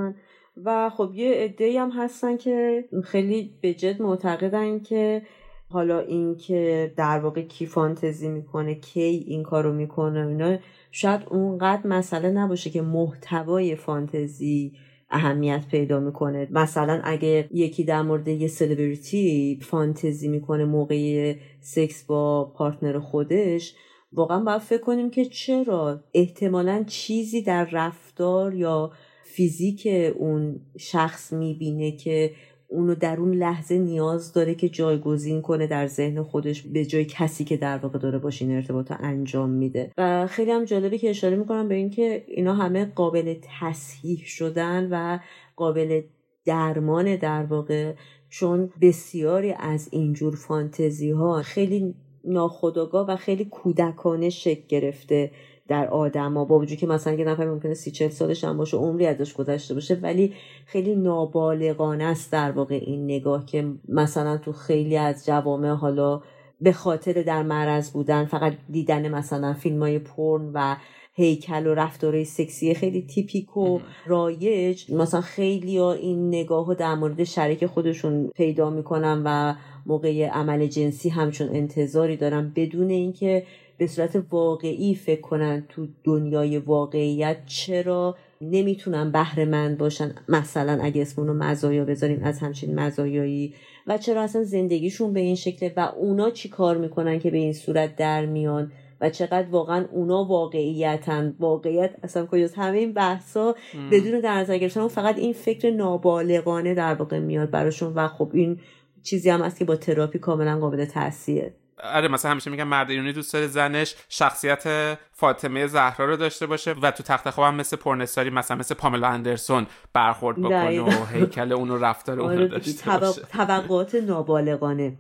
[0.65, 5.23] و خب یه عده هم هستن که خیلی به جد معتقدن که
[5.69, 10.59] حالا اینکه در واقع کی فانتزی می‌کنه کی این کارو می‌کنه اینا
[10.91, 14.73] شاید اونقدر مسئله نباشه که محتوای فانتزی
[15.11, 16.49] اهمیت پیدا می‌کنه.
[16.51, 23.75] مثلا اگه یکی در مورد یه سلبریتی فانتزی می‌کنه موقع سکس با پارتنر خودش
[24.13, 28.93] واقعا باید فکر کنیم که چرا؟ احتمالا چیزی در رفتار یا
[29.37, 29.89] فیزیک
[30.19, 32.31] اون شخص می‌بینه که
[32.69, 37.45] اونو در اون لحظه نیاز داره که جایگزین کنه در ذهن خودش به جای کسی
[37.45, 39.91] که در واقع داره باشه این ارتباط انجام میده.
[39.99, 45.19] و خیلی هم جالبه که اشاره می‌کنم به اینکه اینا همه قابل تصحیح شدن و
[45.57, 46.01] قابل
[46.45, 47.95] درمان در واقع
[48.29, 51.95] چون بسیاری از اینجور فانتزی ها خیلی
[52.25, 55.31] ناخداگاه و خیلی کودکانه شکل گرفته
[55.69, 59.07] در آدما با وجود که مثلا یه نفر ممکنه سی چل سالش هم باشه عمری
[59.07, 60.35] ازش گذشته باشه ولی
[60.67, 66.23] خیلی نابالغانه است در واقع این نگاه که مثلا تو خیلی از جوامع حالا
[66.61, 70.77] به خاطر در معرض بودن فقط دیدن مثلا فیلم های پرن و
[71.13, 76.95] هیکل و رفتارهای سکسی خیلی تیپیک و رایج مثلا خیلی ها این نگاه رو در
[76.95, 79.55] مورد شریک خودشون پیدا می‌کنن و
[79.87, 83.47] موقع عمل جنسی همچون انتظاری دارن بدون اینکه
[83.79, 91.03] به صورت واقعی فکر کنن تو دنیای واقعیت چرا نمی‌تونن بهره مند باشن مثلا اگه
[91.03, 93.55] اسم رو مزایا بذاریم از همچین مزایایی
[93.87, 97.53] و چرا اصلا زندگیشون به این شکله و اونا چی کار می‌کنن که به این
[97.53, 103.55] صورت در میان و چقدر واقعا اونا واقعیتن؟ واقعیت اصلا کجاست؟ همه این بحثا
[103.93, 108.59] بدون در نظر گرفتن فقط این فکر نابالغانه در واقع میاد براشون و خب این
[109.03, 113.13] چیزی هم هست که با تراپی کاملا قابل تاثیره آره مثلا همیشه میگن مرد ایرانی
[113.13, 118.31] دوست داره زنش شخصیت فاطمه زهرا رو داشته باشه و تو تخت خوابم مثل پرنساری
[118.31, 123.23] مثلا مثل پاملا اندرسون برخورد بکنه و هیکل اون و رفتار اون آره داشته باشه.
[123.23, 124.97] توقعات نابالغانه.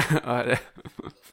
[0.24, 0.60] آره.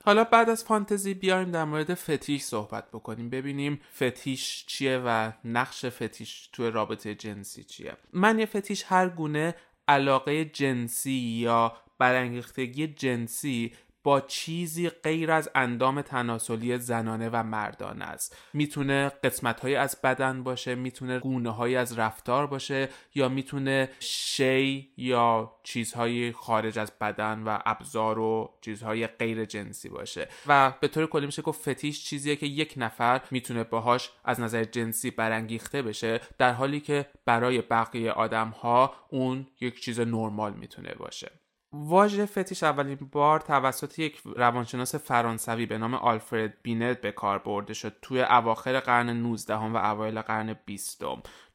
[0.05, 3.30] حالا بعد از فانتزی بیایم در مورد فتیش صحبت بکنیم.
[3.30, 7.93] ببینیم فتیش چیه و نقش فتیش توی رابطه جنسی چیه.
[8.14, 9.55] من یه فتیش هر گونه
[9.88, 13.73] علاقه جنسی یا برانگیختگی جنسی
[14.08, 18.38] با چیزی غیر از اندام تناسلی زنانه و مردانه است.
[18.54, 25.56] می‌تونه قسمت از بدن باشه می‌تونه گونه های از رفتار باشه یا می‌تونه شی یا
[25.64, 30.28] چیزهای خارج از بدن و ابزار و چیزهای غیر جنسی باشه.
[30.48, 34.64] و به طور کلی میشه گفت فتیش چیزیه که یک نفر می‌تونه باهاش از نظر
[34.64, 40.96] جنسی برانگیخته بشه در حالی که برای بقیه آدم ها اون یک چیز نرمال می‌تونه
[41.00, 41.32] باشه.
[41.73, 47.73] واژه فتیش اولین بار توسط یک روانشناس فرانسوی به نام آلفرد بینت به کار برده
[47.73, 51.03] شد توی اواخر قرن 19 و اوایل قرن 20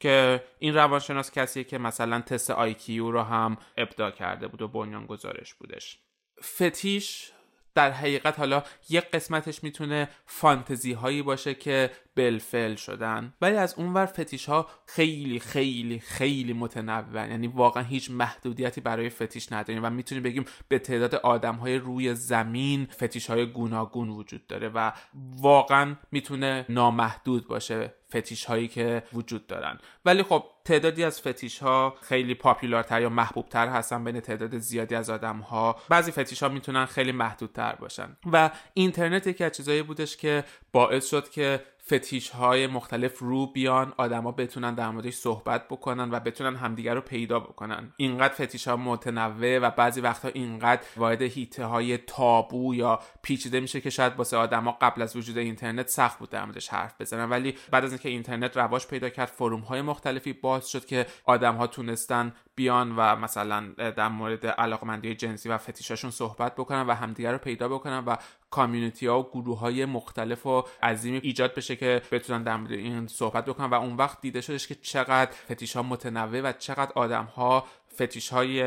[0.00, 5.06] که این روانشناس کسیه که مثلا تست آیکیو رو هم ابدا کرده بود و بنیان
[5.06, 5.98] گذارش بودش.
[6.42, 7.32] فتیش
[7.74, 13.34] در حقیقت حالا یک قسمتش می‌تونه فانتزی هایی باشه که بلفل شدن.
[13.40, 19.52] ولی از اونور فتیش ها خیلی خیلی خیلی متنوع یعنی واقعا هیچ محدودیتی برای فتیش
[19.52, 24.68] نداریم و می‌تونیم بگیم به تعداد آدم های روی زمین فتیش های گوناگون وجود داره
[24.68, 27.94] و واقعا می‌تونه نامحدود باشه.
[28.16, 29.78] فتیش هایی که وجود دارن.
[30.04, 35.10] ولی خب تعدادی از فتیش ها خیلی پاپولارتر یا محبوبتر هستن بین تعداد زیادی از
[35.10, 38.16] آدم ها بعضی فتیش ها می‌تونن خیلی محدودتر باشن.
[38.32, 41.60] و اینترنت یکی از چیزایی بودش که باعث شد که
[41.92, 47.00] فتیش های مختلف رو بیان آدما بتونن در موردش صحبت بکنن و بتونن همدیگر رو
[47.00, 47.92] پیدا بکنن.
[47.96, 53.80] اینقدر فتیش ها متنوع و بعضی وقتها اینقدر وارد هیته های تابو یا پیچیده میشه
[53.80, 57.30] که شاید واسه آدما قبل از وجود اینترنت سخت بود در موردش حرف بزنن.
[57.30, 61.54] ولی بعد از اینکه اینترنت رواج پیدا کرد فروم های مختلفی باز شد که آدم
[61.54, 67.32] ها تونستن بیان و مثلا در مورد علاقمندی جنسی و فتیشاشون صحبت بکنن و همدیگر
[67.32, 68.16] رو پیدا بکنن و
[68.52, 73.06] کامیونیتی ها و گروه های مختلف و عظیمی ایجاد بشه که بتونن در مورد این
[73.06, 77.24] صحبت بکنن و اون وقت دیده شدش که چقدر فتیش ها متنوع و چقدر آدم
[77.24, 77.64] ها
[77.94, 78.64] فتیش های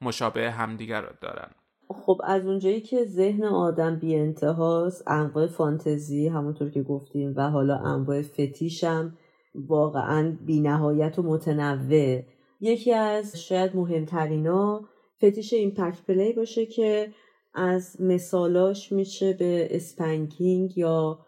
[0.00, 1.50] مشابه همدیگر رو دارن.
[1.88, 7.76] خب از اونجایی که ذهن آدم بی انتهاست انواع فانتزی همونطور که گفتیم و حالا
[7.76, 9.16] انواع فتیش هم
[9.54, 12.22] واقعا بی نهایت و متنوع.
[12.60, 14.80] یکی از شاید مهمترینا
[15.16, 17.12] فتیش impact play باشه که
[17.56, 21.18] از مثالاش میشه به spanking یا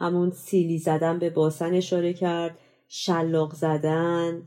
[0.00, 2.58] همون سیلی زدن به باسن اشاره کرد
[2.88, 4.42] شلاق زدن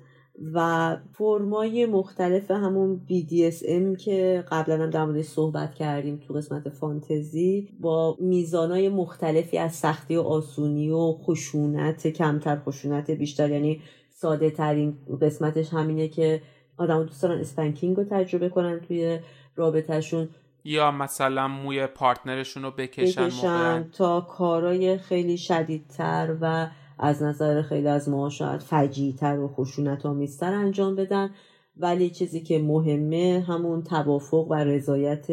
[0.53, 7.69] و فرمای مختلف همون BDSM که قبلا هم در موردش صحبت کردیم تو قسمت فانتزی
[7.79, 14.97] با میزانای مختلفی از سختی و آسونی و خشونت کمتر خشونت بیشتر یعنی ساده ترین
[15.21, 16.41] قسمتش همینه که
[16.77, 19.19] آدم دوست دارن spanking رو تجربه کنن توی
[19.55, 20.29] رابطهشون.
[20.67, 26.67] یا مثلا موی partner شون رو بکشن, بکشن تا کارای خیلی شدیدتر و
[26.99, 31.29] از نظر خیلی از ما شاید فجیع‌تر و خشونت آمیزتر انجام بدن.
[31.77, 35.27] ولی چیزی که مهمه همون توافق و رضایت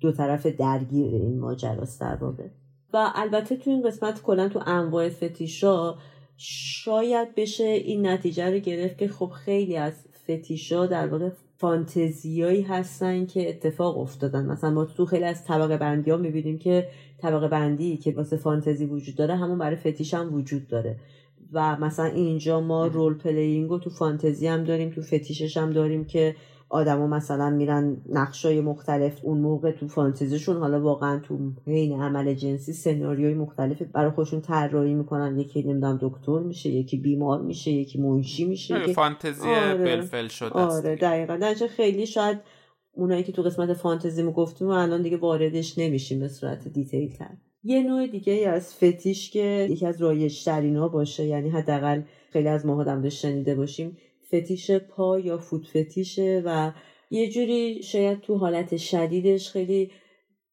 [0.00, 2.48] دو طرف درگیر این ماجراست در واقع.
[2.92, 5.94] و البته تو این قسمت کلا تو انواع فتیشا
[6.36, 11.30] شاید بشه این نتیجه رو گرفت که خب خیلی از فتیشا در واقع
[11.64, 14.46] فانتزیایی هستن که اتفاق افتادن.
[14.46, 16.88] مثلا ما تو خیلی از طبقه بندی ها می‌بینیم که
[17.18, 20.96] طبقه بندی که واسه فانتزی وجود داره همون برای فتیش هم وجود داره.
[21.52, 26.04] و مثلا اینجا ما role playing رو تو فانتزی هم داریم تو فتیشش هم داریم
[26.04, 26.36] که
[26.68, 32.72] آدما مثلا میرن نقشای مختلف اون موقع تو فانتزیشون حالا واقعا تو حین عمل جنسی
[32.72, 35.38] سناریوی مختلف برای خودشون طراحی می‌کنن.
[35.38, 39.84] یکی نمی‌دونم دکتر میشه یکی بیمار میشه یکی منشی میشه آره، فانتزی آره.
[39.84, 41.36] بالفعل شده آره دقیقا.
[41.36, 42.38] در خیلی شاید
[42.92, 47.12] اونایی که تو قسمت فانتزی مو گفتیم و الان دیگه واردش نمیشیم به صورت دیتیل
[47.12, 47.30] تر
[47.62, 52.66] یه نوع دیگه از فتیش که یکی از رایج ها باشه یعنی حداقل خیلی از
[52.66, 53.96] ما آدم شنیده باشیم
[54.34, 56.72] فتیش پا یا فوت فتیشه و
[57.10, 59.90] یه جوری شاید تو حالت شدیدش خیلی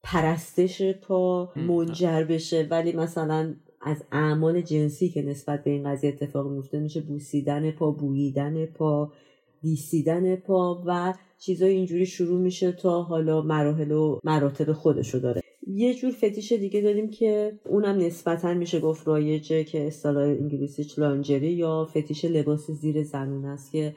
[0.04, 2.68] پرستش پا منجر بشه.
[2.70, 7.92] ولی مثلا از اعمال جنسی که نسبت به این قضیه اتفاق میفته میشه بوسیدن پا
[7.92, 9.12] بوییدن پا
[9.62, 15.42] دیسیدن پا و چیزای اینجوری شروع میشه تا حالا مراحل و مراتب خودشو داره.
[15.68, 21.52] یه جور فتیش دیگه داریم که اونم نسبتا میشه گفت رایجه که اصطلاح انگلیسیش لانجری
[21.52, 23.96] یا فتیش لباس زیر زنون است که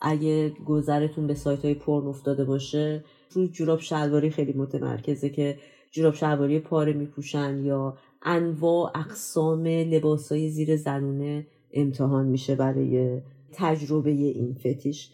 [0.00, 5.58] اگه گذرتون به سایت های پرن افتاده باشه رو جوراب شلواری خیلی متمرکزه که
[5.90, 13.20] جوراب شلواری پاره میپوشن یا انواع اقسام لباسای زیر زنونه امتحان میشه برای
[13.52, 15.10] تجربه این فتیش.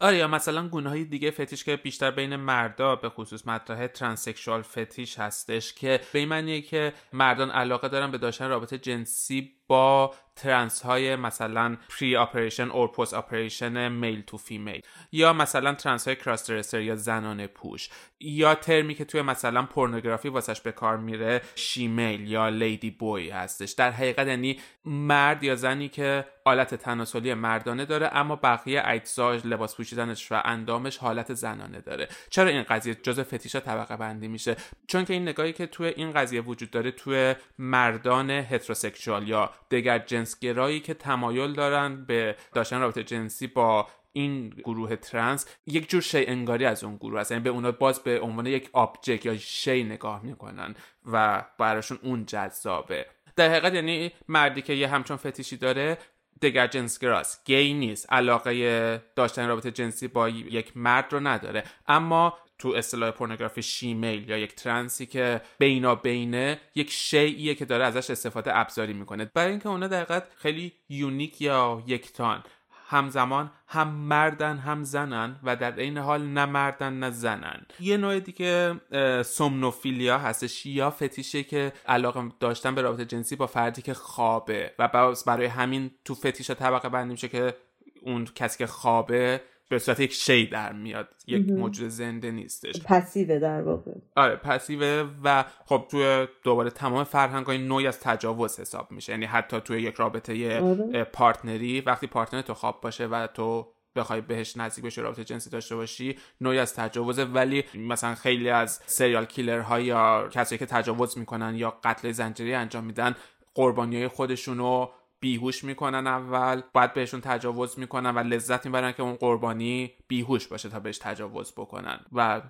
[0.00, 4.62] آره یا مثلا گونه های دیگه فتیش که بیشتر بین مردا به خصوص مطرح transsexual
[4.62, 10.14] fetish هستش که به این معنیه که مردان علاقه دارن به داشتن رابطه جنسی با
[10.36, 14.82] ترنس های مثلا pre-operation or post-operation male to female
[15.12, 17.88] یا مثلا ترنس های cross یا زنانه پوش
[18.20, 23.72] یا ترمی که توی مثلا پورنوگرافی واسش به کار میره shemale یا ladyboy هستش.
[23.72, 29.76] در حقیقت یعنی مرد یا زنی که آلت تناسلی مردانه داره اما بقیه اجزاش لباس
[29.76, 32.08] پوشیدنش و اندامش حالت زنانه داره.
[32.30, 34.56] چرا این قضیه؟ جزء فتیشا طبقه بندی میشه.
[34.86, 39.98] چون که این نگاهی که توی این قضیه وجود داره توی مردان heterosexual یا دگر
[39.98, 46.26] جنسگرایی که تمایل دارن به داشتن رابطه جنسی با این گروه ترنس یک جور شی
[46.26, 49.84] انگاری از اون گروه هست یعنی به اونا باز به عنوان یک object یا شی
[49.84, 50.74] نگاه می‌کنن
[51.12, 53.06] و براشون اون جذابه.
[53.36, 55.98] در حقیقت یعنی مردی که یه همچون فتیشی داره
[56.42, 58.12] دگر جنسگراست گی نیست.
[58.12, 61.64] علاقه داشتن رابطه جنسی با یک مرد رو نداره.
[61.86, 67.84] اما تو اصطلاح پورنوگرافی shemale یا یک ترنسی که بینا بینه یک شیئیه که داره
[67.84, 69.24] ازش استفاده ابزاری می‌کنه.
[69.34, 72.42] برای اینکه اونا در خیلی unique یا یکتان.
[72.90, 77.66] همزمان هم مردن هم زنن و در عین حال نه مردن نه زنن.
[77.80, 78.80] یه نوع دیگه
[79.22, 84.72] سومنوفیلیا هستش یا فتیشه که علاقه داشتن به رابطه جنسی با فردی که خوابه.
[84.78, 84.88] و
[85.26, 87.54] برای همین تو فتیش طبقه بندی میشه که
[88.02, 92.82] اون کسی که خوابه به صورت یک شی در میاد یک موجود زنده نیستش.
[92.84, 93.92] پسیوه در واقع.
[94.16, 99.12] آره پسیوه و خب توی دوباره تمام فرهنگ های نوعی از تجاوز حساب میشه.
[99.12, 101.04] یعنی حتی توی یک رابطه آره.
[101.04, 105.76] پارتنری وقتی پارتنر تو خواب باشه و تو بخوای بهش نزدیک بشی رابطه جنسی داشته
[105.76, 107.24] باشی نوعی از تجاوزه.
[107.24, 112.54] ولی مثلا خیلی از سریال کیلر ها یا کسایی که تجاوز می‌کنن یا قتل زنجیری
[112.54, 113.14] انجام میدن
[113.54, 114.88] قربانی های خودشونو
[115.20, 120.68] بیهوش می‌کنن اول باید بهشون تجاوز می‌کنن و لذت می‌برن که اون قربانی بیهوش باشه
[120.68, 122.00] تا بهش تجاوز بکنن.
[122.12, 122.40] و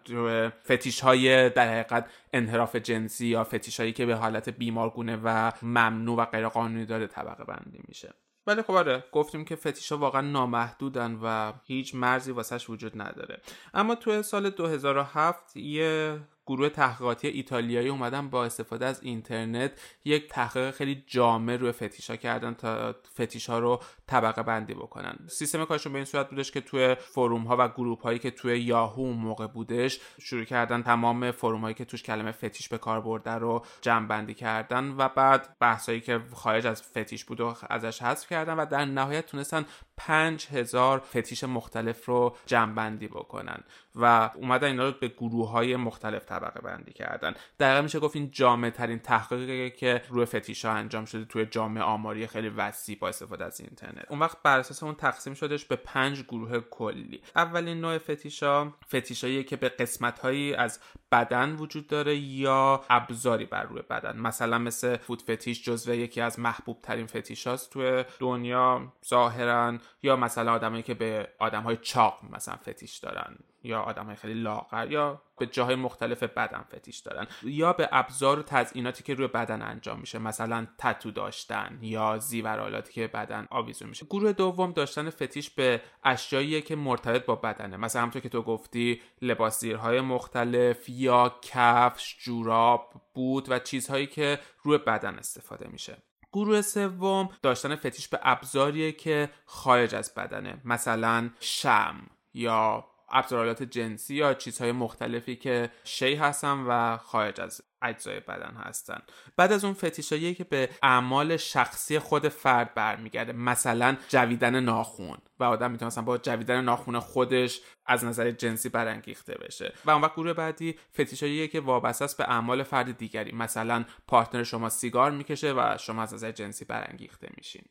[0.64, 6.16] فتیش های در حقیقت انحراف جنسی یا فتیش هایی که به حالت بیمارگونه و ممنوع
[6.16, 8.14] و غیرقانونی داره طبقه بندی میشه.
[8.46, 13.40] ولی خب آره گفتیم که فتیش ها واقعا نامحدودن و هیچ مرزی واسش وجود نداره.
[13.74, 20.70] اما تو سال 2007 یه گروه تحقیقاتی ایتالیایی اومدن با استفاده از اینترنت یک تحقیق
[20.70, 25.18] خیلی جامع روی فتیش ها کردن تا فتیش ها رو طبقه بندی بکنن.
[25.26, 28.60] سیستم کارشون به این صورت بودش که توی فروم ها و گروپ هایی که توی
[28.60, 33.30] یاهو موقع بودش شروع کردن تمام فروم هایی که توش کلمه فتیش به کار برده
[33.30, 38.28] رو جمع بندی کردن و بعد بحثایی که خارج از فتیش بود و ازش حذف
[38.28, 39.66] کردن و در نهایت تونستن
[39.96, 43.64] پنج هزار فتیش مختلف رو جمع بندی بکنن.
[43.98, 47.34] و اومدن اینا رو به گروه های مختلف طبقه بندی کردن.
[47.58, 51.82] در میشه گفت این جامع ترین تحقیقی که روی فتیش ها انجام شده توی جامعه
[51.82, 54.04] آماری خیلی وسیع با استفاده از اینترنت.
[54.10, 57.22] اون وقت بر اساس اون تقسیم شدش به پنج گروه کلی.
[57.36, 60.80] اولین نوع فتیشا فتیشایی که به قسمت هایی از
[61.12, 64.16] بدن وجود داره یا ابزاری بر روی بدن.
[64.16, 70.16] مثلا مثل فود فتیش جزو یکی از محبوب ترین فتیش هاست توی دنیا ظاهرا یا
[70.16, 73.36] مثلا آدمایی که به آدم های چاق مثلا فتیش دارن.
[73.62, 78.42] یا آدم خیلی لاغر یا به جاهای مختلف بدن فتیش دارن یا به ابزار و
[78.42, 84.06] تزئیناتی که روی بدن انجام میشه مثلا تتو داشتن یا زیورالاتی که بدن آویزون میشه.
[84.06, 87.76] گروه دوم داشتن فتیش به اشیایی که مرتبط با بدنه.
[87.76, 94.38] مثلا همونطور که تو گفتی لباس زیرهای مختلف یا کفش جوراب بود و چیزهایی که
[94.62, 95.96] روی بدن استفاده میشه.
[96.32, 100.60] گروه سوم داشتن فتیش به ابزاریه که خارج از بدنه.
[100.64, 108.20] مثلا شم یا ابزارالات جنسی یا چیزهای مختلفی که شی هستن و خارج از اجزای
[108.20, 109.02] بدن هستن.
[109.36, 115.44] بعد از اون فتیشایی که به اعمال شخصی خود فرد برمیگرده مثلا جویدن ناخون و
[115.44, 119.72] آدم می‌تونه مثلا با جویدن ناخون خودش از نظر جنسی برانگیخته بشه.
[119.84, 124.42] و اون وقت گروه بعدی فتیشایی که وابسته است به اعمال فرد دیگری مثلا پارتنر
[124.42, 127.64] شما سیگار می‌کشه و شما از نظر جنسی برانگیخته میشین.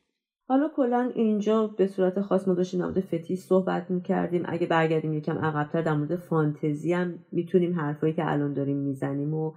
[0.50, 4.42] حالا کلا اینجا به صورت خاص ما داشتیم در مورد فتیش صحبت می‌کردیم.
[4.46, 9.52] اگه برگردیم یکم عقبتر در مورد فانتزی هم می‌تونیم حرفایی که الان داریم می‌زنیم و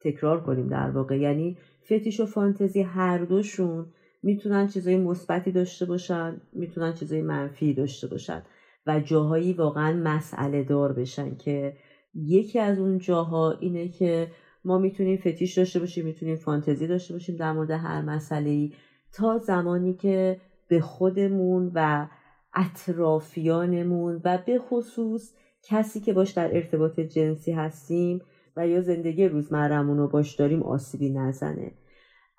[0.00, 1.18] تکرار کنیم در واقع.
[1.18, 3.86] یعنی فتیش و فانتزی هر دوشون
[4.22, 8.42] می‌تونن چیزای مثبتی داشته باشن می‌تونن چیزای منفی داشته باشن
[8.86, 11.76] و جاهایی واقعا مسئله دار بشن که
[12.14, 14.28] یکی از اون جاها اینه که
[14.64, 18.70] ما می‌تونیم فتیش داشته باشیم می‌تونیم فانتزی داشته باشیم در مورد هر مسئله ای
[19.14, 22.06] تا زمانی که به خودمون و
[22.54, 25.32] اطرافیانمون و به خصوص
[25.62, 28.22] کسی که باش در ارتباط جنسی هستیم
[28.56, 31.72] و یا زندگی روزمرمون رو باش داریم آسیبی نزنه.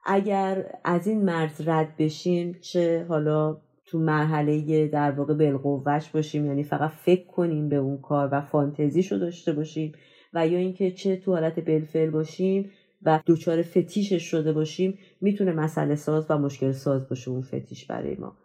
[0.06, 6.64] اگر از این مرز رد بشیم چه حالا تو مرحله در واقع بالقوهش باشیم یعنی
[6.64, 9.92] فقط فکر کنیم به اون کار و فانتزیشو داشته باشیم
[10.34, 12.72] و یا اینکه چه تو حالت بلفل باشیم
[13.04, 18.16] و دوچار فتیشش شده باشیم می‌تونه مسئله ساز و مشکل ساز باشه اون فتیش برای
[18.16, 18.38] ما.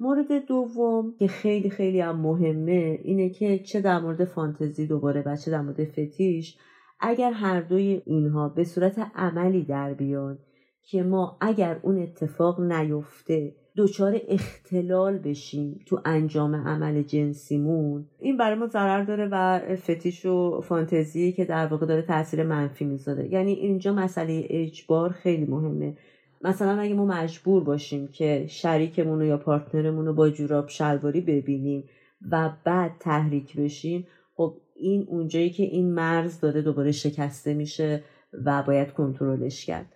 [0.00, 5.36] مورد دوم که خیلی خیلی هم مهمه اینه که چه در مورد فانتزی دوباره و
[5.36, 6.58] چه در مورد فتیش
[7.00, 10.38] اگر هر دوی اینها به صورت عملی در بیان
[10.82, 18.04] که ما اگر اون اتفاق نیفته دچار اختلال بشیم تو انجام عمل جنسیمون.
[18.18, 22.84] این برای ما ضرر داره و فتیش و فانتزی که در واقع داره تاثیر منفی
[22.84, 23.32] می‌ذاره.
[23.32, 25.96] یعنی اینجا مسئله اجبار خیلی مهمه.
[26.42, 31.84] مثلا اگه ما مجبور باشیم که شریکمون یا partner مون رو با جوراب شلواری ببینیم
[32.30, 38.02] و بعد تحریک بشیم خب این اونجایی که این مرز داره دوباره شکسته میشه
[38.44, 39.86] و باید کنترلش کرد.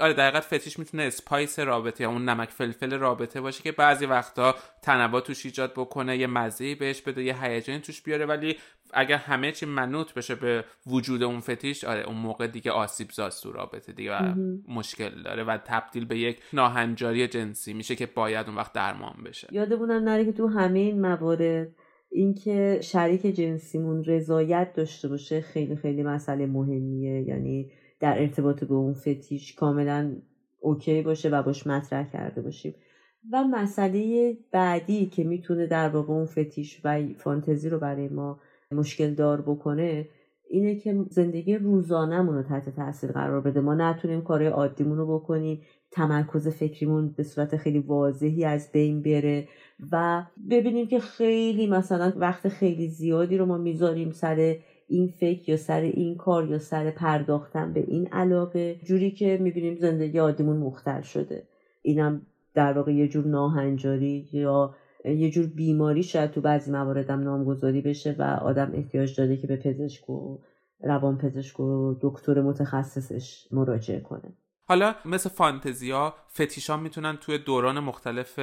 [0.00, 4.54] آره دقیقا فتیش می‌تونه spice رابطه یا اون نمک فلفل رابطه باشه که بعضی وقتا
[4.82, 8.26] تنوع توش ایجاد بکنه یه مزه بهش بده یه هیجانی توش بیاره.
[8.26, 8.56] ولی
[8.92, 13.42] اگر همه چی منوط بشه به وجود اون فتیش آره اون موقع دیگه آسیب زاست
[13.42, 14.34] تو رابطه دیگه و
[14.68, 19.48] مشکل داره و تبدیل به یک ناهنجاری جنسی میشه که باید اون وقت درمان بشه.
[19.52, 21.68] یادمونم نره که تو همه این موارد
[22.12, 27.22] اینکه شریک جنسیمون رضایت داشته باشه خیلی خیلی مسئله مهمیه.
[27.22, 27.70] یعنی
[28.00, 30.16] در ارتباط به اون فتیش کاملا
[30.60, 32.74] اوکی باشه و باش مطرح کرده باشیم.
[33.32, 38.40] و مسئله بعدی که می‌تونه در واقع اون فتیش و فانتزی رو برای ما
[38.72, 40.08] مشکل دار بکنه
[40.48, 43.60] اینه که زندگی روزانهمون رو تحت تاثیر قرار بده.
[43.60, 45.62] ما نتونیم کارهای عادیمون رو بکنیم.
[45.90, 49.48] تمرکز فکریمون به صورت خیلی واضحی از بین بره
[49.92, 54.56] و ببینیم که خیلی مثلا وقت خیلی زیادی رو ما می‌ذاریم سر
[54.90, 59.76] این فکر یا سر این کار یا سر پرداختن به این علاقه جوری که می‌بینیم
[59.76, 61.42] زندگی عادیمون مختل شده.
[61.82, 67.80] اینم در واقع یه جور ناهنجاری یا یه جور بیماری شاید تو بعضی مواردم نامگذاری
[67.80, 70.38] بشه و آدم احتیاج داره که به پزشک و
[70.80, 74.32] روان پزشک و دکتر متخصصش مراجعه کنه.
[74.70, 78.38] حالا مثل فانتزیا فتیشا می‌تونن توی دوران مختلف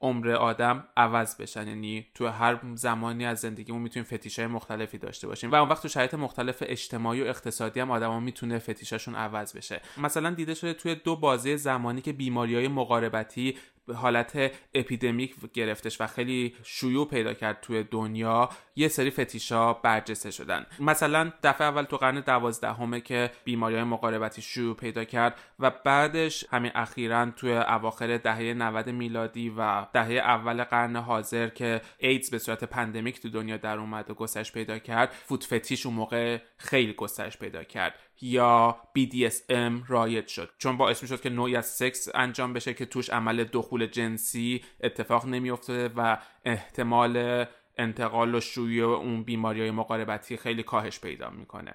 [0.00, 1.68] عمر آدم عوض بشن.
[1.68, 5.52] یعنی توی هر زمانی از زندگیمون می‌تونیم فتیشای مختلفی داشته باشیم.
[5.52, 9.80] و اون وقت تو شرایط مختلف اجتماعی و اقتصادی هم آدما می‌تونه فتیشاشون عوض بشه.
[9.98, 13.56] مثلا دیده شده توی دو بازه زمانی که بیماری های مقاربتی
[13.94, 20.66] حالت اپیدمیک گرفتش و خیلی شیوع پیدا کرد توی دنیا یه سری فتیشا برجسته شدن.
[20.80, 26.46] مثلا دفعه اول تو قرن دوازدهمه که بیماری های مقاربتی شیوع پیدا کرد و بعدش
[26.50, 32.38] همین اخیرا توی اواخر دهه 90 میلادی و دهه اول قرن حاضر که ایدز به
[32.38, 36.92] صورت pandemic تو دنیا در اومد و گسترش پیدا کرد foot fetish اون موقع خیلی
[36.92, 37.94] گسترش پیدا کرد.
[38.22, 40.50] یا BDSM رایج شد.
[40.58, 44.64] چون باعث می شد که نوعی از سکس انجام بشه که توش عمل دخول جنسی
[44.80, 47.44] اتفاق نمیافتاده و احتمال
[47.78, 51.74] انتقال و اون بیماری های مقاربتی خیلی کاهش پیدا می‌کنه.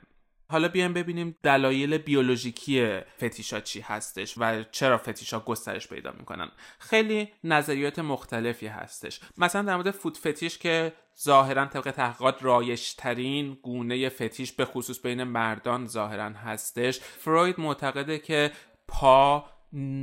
[0.50, 6.52] حالا بیایم ببینیم دلایل بیولوژیکی فتیشا چی هستش و چرا فتیشا گسترش پیدا می‌کنن.
[6.80, 9.20] خیلی نظریات مختلفی هستش.
[9.38, 10.94] مثلا در مورد فوت فتیش که
[11.24, 17.00] ظاهرا طبق تحقیقات رایشترین گونه فتیش به خصوص بین مردان ظاهرا هستش.
[17.00, 18.52] فروید معتقده که
[18.88, 19.46] پا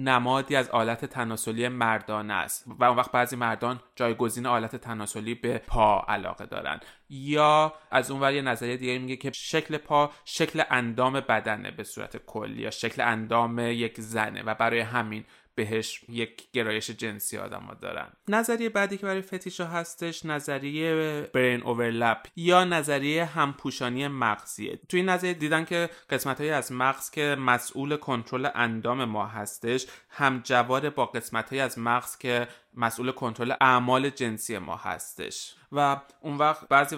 [0.04, 5.58] نمادی از آلت تناسلی مردان است و اون وقت بعضی مردان جایگزین آلت تناسلی به
[5.58, 6.80] پا علاقه دارن.
[7.10, 12.16] یا از اون یه نظریه دیگه میگه که شکل پا شکل اندام بدنه به صورت
[12.16, 18.06] کلی یا شکل اندام یک زنه و برای همین بهش یک گرایش جنسی آدم دارن.
[18.28, 20.94] نظریه بعدی که برای فتیشا هستش نظریه
[21.34, 24.80] برین اوورلپ یا نظریه همپوشانی مغزیه.
[24.88, 29.86] توی این نظریه دیدن که قسمت های از مغز که مسئول کنترل اندام ما هستش
[30.08, 35.54] همجوار با قسمت های از مغز که مسئول کنترل اعمال جنسی ما هستش.
[35.72, 36.96] و اون وقت بعضی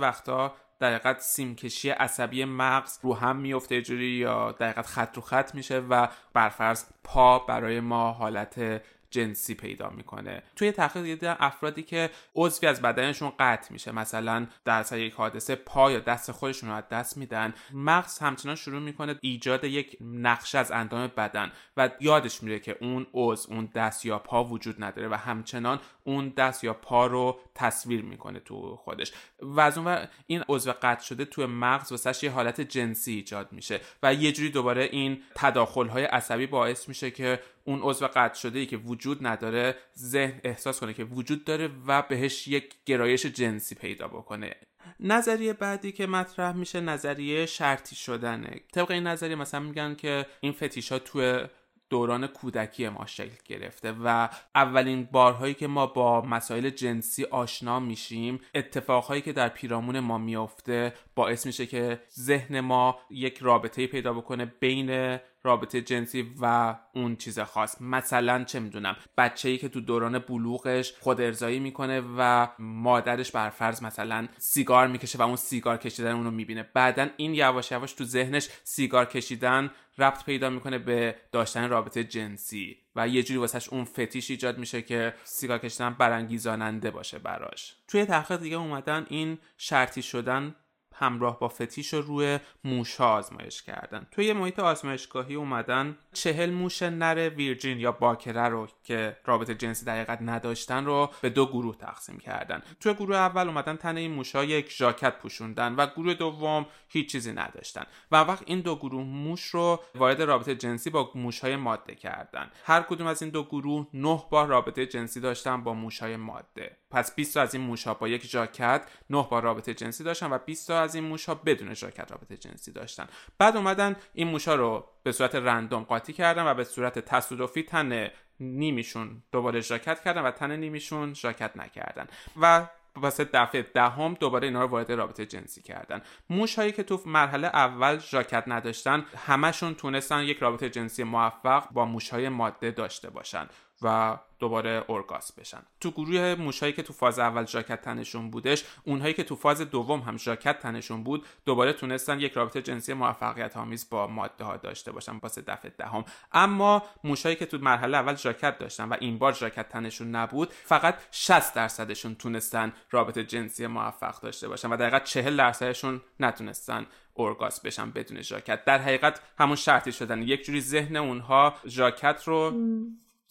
[0.81, 5.79] وقتا دقیقت سیمکشی عصبی مغز رو هم میفته جوری یا دقیقت خط رو خط میشه
[5.79, 8.83] و برفرض پا برای ما حالت
[9.15, 10.43] جنسی پیدا می‌کنه.
[10.57, 15.55] توی تحقیق دیدن افرادی که عضوی از بدنشون قطع میشه مثلا در اثر یک حادثه
[15.55, 20.59] پا یا دست خودشون رو از دست میدن مغز همچنان شروع می‌کنه ایجاد یک نقشه
[20.59, 25.09] از اندام بدن و یادش میره که اون عضو اون دست یا پا وجود نداره
[25.09, 29.13] و همچنان اون دست یا پا رو تصویر می‌کنه تو خودش.
[29.41, 33.81] و از اون این عضو قطع شده توی مغز واسش یه حالت جنسی ایجاد میشه
[34.03, 38.59] و یه جوری دوباره این تداخل های عصبی باعث میشه که اون عضو قطع شده
[38.59, 43.75] ای که وجود نداره ذهن احساس کنه که وجود داره و بهش یک گرایش جنسی
[43.75, 44.55] پیدا بکنه.
[45.01, 48.61] نظریه بعدی که مطرح میشه نظریه شرطی شدنه.
[48.73, 51.45] طبق این نظریه مثلا میگن که این فتیش ها توی
[51.91, 58.41] دوران کودکی ما شکل گرفته و اولین بارهایی که ما با مسائل جنسی آشنا میشیم
[58.55, 64.45] اتفاقهایی که در پیرامون ما میافته باعث میشه که ذهن ما یک رابطه پیدا بکنه
[64.61, 67.81] بین رابطه جنسی و اون چیز خاص.
[67.81, 73.51] مثلا چه می‌دونم بچه ای که تو دوران بلوغش خود ارزایی می‌کنه و مادرش بر
[73.51, 76.63] فرض مثلا سیگار می‌کشه و اون سیگار کشیدن اونو می‌بینه.
[76.75, 82.77] بعدا این یواش یواش تو ذهنش سیگار کشیدن ربط پیدا می‌کنه به داشتن رابطه جنسی
[82.97, 87.77] و یه جوری واسهش اون فتیش ایجاد میشه که سیگار کشیدن برانگیزاننده باشه براش.
[87.89, 90.55] توی تحقیق دیگه اومدن این شرطی شدن
[90.95, 94.07] همراه با فتیش رو روی موش ها آزمایش کردن.
[94.11, 99.95] توی محیط آزمایشگاهی اومدن چهل موش نر ویرجین یا باکره رو که رابطه جنسی در
[99.95, 102.63] حقیقت نداشتن رو به دو گروه تقسیم کردن.
[102.81, 107.13] توی گروه اول اومدن تن این موش ها یک ژاکت پوشوندن و گروه دوم هیچ
[107.13, 107.85] چیزی نداشتن.
[108.13, 112.51] و وقت این دو گروه موش رو وارد رابطه جنسی با موش های ماده کردن.
[112.65, 116.77] هر کدوم از این دو گروه نه بار رابطه جنسی داشتن با موش های ماده.
[116.95, 120.39] پس 20 از این موش ها با یک ژاکت 9 بار رابطه جنسی داشتن و
[120.39, 123.07] 20 از این موش ها بدون ژاکت رابطه جنسی داشتن.
[123.39, 127.63] بعد اومدن این موش ها رو به صورت رندوم قاطی کردن و به صورت تصادفی
[127.63, 128.11] تن
[128.41, 132.07] نیمیشون دوباره ژاکت کردن و تن نیمیشون ژاکت نکردن
[132.41, 132.67] و
[132.97, 136.03] واسه دفعه دهم ده دوباره اینا رو وارد رابطه جنسی کردن.
[136.31, 141.85] موش هایی که تو مرحله اول ژاکت نداشتن همشون تونستن یک رابطه جنسی موفق با
[141.85, 143.49] موش های ماده داشته باشن.
[143.83, 145.63] و دوباره اورگاس بشن.
[145.81, 150.01] تو گروه موشایی که تو فاز اول ژاکت تنشون بودش اونهایی که تو فاز دوم
[150.01, 154.93] هم ژاکت تنشون بود دوباره تونستن یک رابطه جنسی موفقیت آمیز با ماده ها داشته
[154.93, 156.05] باشن واسه دفعه دهم.
[156.33, 160.99] اما موشایی که تو مرحله اول ژاکت داشتن و این بار ژاکت تنشون نبود فقط
[161.11, 167.91] 60 درصدشون تونستن رابطه جنسی موفق داشته باشن و دقیقا 40 درصدشون نتونستن اورگاس بشن
[167.91, 168.65] بدون ژاکت.
[168.65, 170.23] در حقیقت همون شرطی شدن.
[170.23, 172.55] یک جوری ذهن اونها ژاکت رو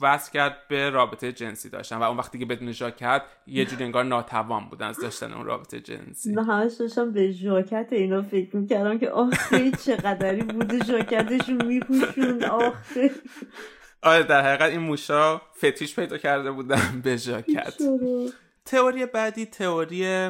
[0.02, 4.04] وصل کرد به رابطه جنسی داشتن و اون وقتی که بدون ژاکت یه جوری انگار
[4.04, 6.32] ناتوان بودن از داشتن اون رابطه جنسی.
[6.32, 13.12] نه همش داشتم به ژاکت اینا فکر می‌کردم که آخه چقدری بوده ژاکتشون میپوشون آخه
[14.04, 17.74] آره در حقیقت این موشا فتیش پیدا کرده بودن به ژاکت.
[18.66, 20.30] تئوری بعدی تئوری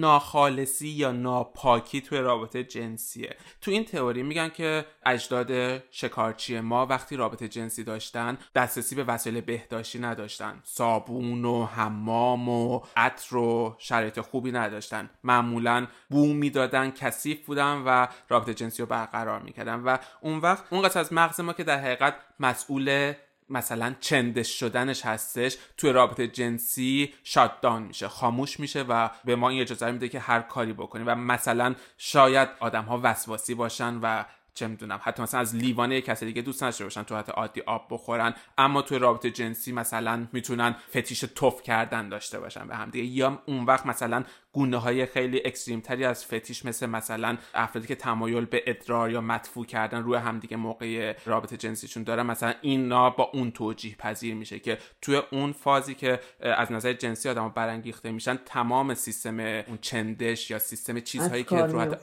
[0.00, 3.36] ناخالصی یا ناپاکی توی رابطه جنسیه.
[3.60, 9.40] تو این تئوری میگن که اجداد شکارچی ما وقتی رابطه جنسی داشتن دسترسی به وسایل
[9.40, 10.60] بهداشتی نداشتن.
[10.64, 15.10] صابون و حمام و عطر و شرایط خوبی نداشتن.
[15.24, 19.80] معمولا بو می‌دادن کثیف بودن و رابطه جنسی رو برقرار می‌کردن.
[19.80, 23.12] و اون وقت اون قسمت از مغز ما که در حقیقت مسئول
[23.52, 29.60] مثلا چندش شدنش هستش توی رابطه جنسی شاتدان میشه خاموش میشه و به ما این
[29.60, 31.06] اجازه میده که هر کاری بکنیم.
[31.06, 34.24] و مثلا شاید آدم ها وسواسی باشن و
[34.54, 37.86] چه می‌دونم حتی مثلا از لیوانه کسی دیگه دوست نداشته باشن تو حتی عادی آب
[37.90, 43.04] بخورن اما توی رابطه جنسی مثلا می‌تونن فتیش توف کردن داشته باشن به هم دیگه.
[43.04, 47.94] یا اون وقت مثلا گونه های خیلی اکستریم تری از فتیش مثل مثلا افرادی که
[47.94, 53.30] تمایل به ادرار یا مدفوع کردن روی همدیگه موقع رابطه جنسیشون دارن مثلا اینا با
[53.32, 58.38] اون توجیه پذیر میشه که توی اون فازی که از نظر جنسی آدم برانگیخته میشن
[58.46, 61.96] تمام سیستم اون چندش یا سیستم چیزهایی که رو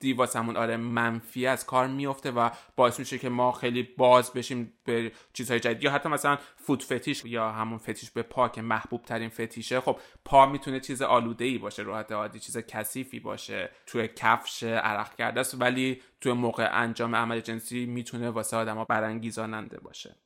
[0.00, 4.72] دی واسمون آره منفی از کار میفته و باعث میشه که ما خیلی باز بشیم
[4.84, 5.82] به چیزهای جدید.
[5.82, 9.80] یا حتی مثلا فوت فتیش یا همون فتیش به پا که محبوب ترین فتیشه.
[9.80, 15.16] خب پا می‌تونه چیز آلوده ای باشه راحت عادی چیز کثیفی باشه توی کفش عرق
[15.16, 15.60] کرده است.
[15.60, 20.16] ولی توی موقع انجام عمل جنسی می‌تونه واسه آدما برانگیزاننده باشه.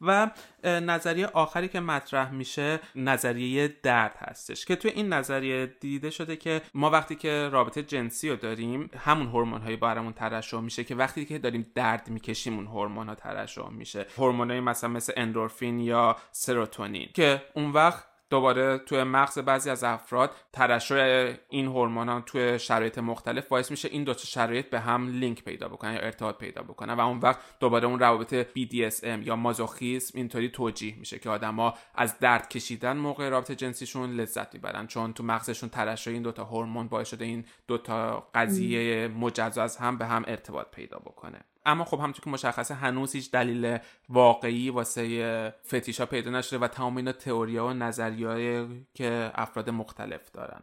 [0.00, 0.30] و
[0.64, 6.62] نظریه آخری که مطرح میشه نظریه درد هستش که توی این نظریه دیده شده که
[6.74, 11.24] ما وقتی که رابطه جنسی رو داریم همون هورمون هایی برامون ترشح میشه که وقتی
[11.24, 14.06] که داریم درد می‌کشیم اون هورمون ها ترشح میشه.
[14.18, 20.30] هورمونای مثلا مثل اندورفین یا سروتونین که اون وقت دوباره توی مغز بعضی از افراد
[20.52, 25.44] ترشح این هورمون ها توی شرایط مختلف باعث میشه این دو شرایط به هم لینک
[25.44, 30.18] پیدا بکنن یا ارتباط پیدا بکنن و اون وقت دوباره اون روابط BDSM یا مازوخیسم
[30.18, 35.22] اینطوری توجیه میشه که آدما از درد کشیدن موقع رابطه جنسیشون لذت می‌برن چون تو
[35.22, 40.24] مغزشون ترشح این دوتا هورمون باعث شده این دوتا قضیه مجزا از هم به هم
[40.26, 41.40] ارتباط پیدا بکنه.
[41.66, 43.78] اما خب همونطور که مشخصه هنوز هیچ دلیل
[44.08, 50.62] واقعی واسه فتیشا پیدا نشده و تمام اینا تئوریا و نظریه که افراد مختلف دارن.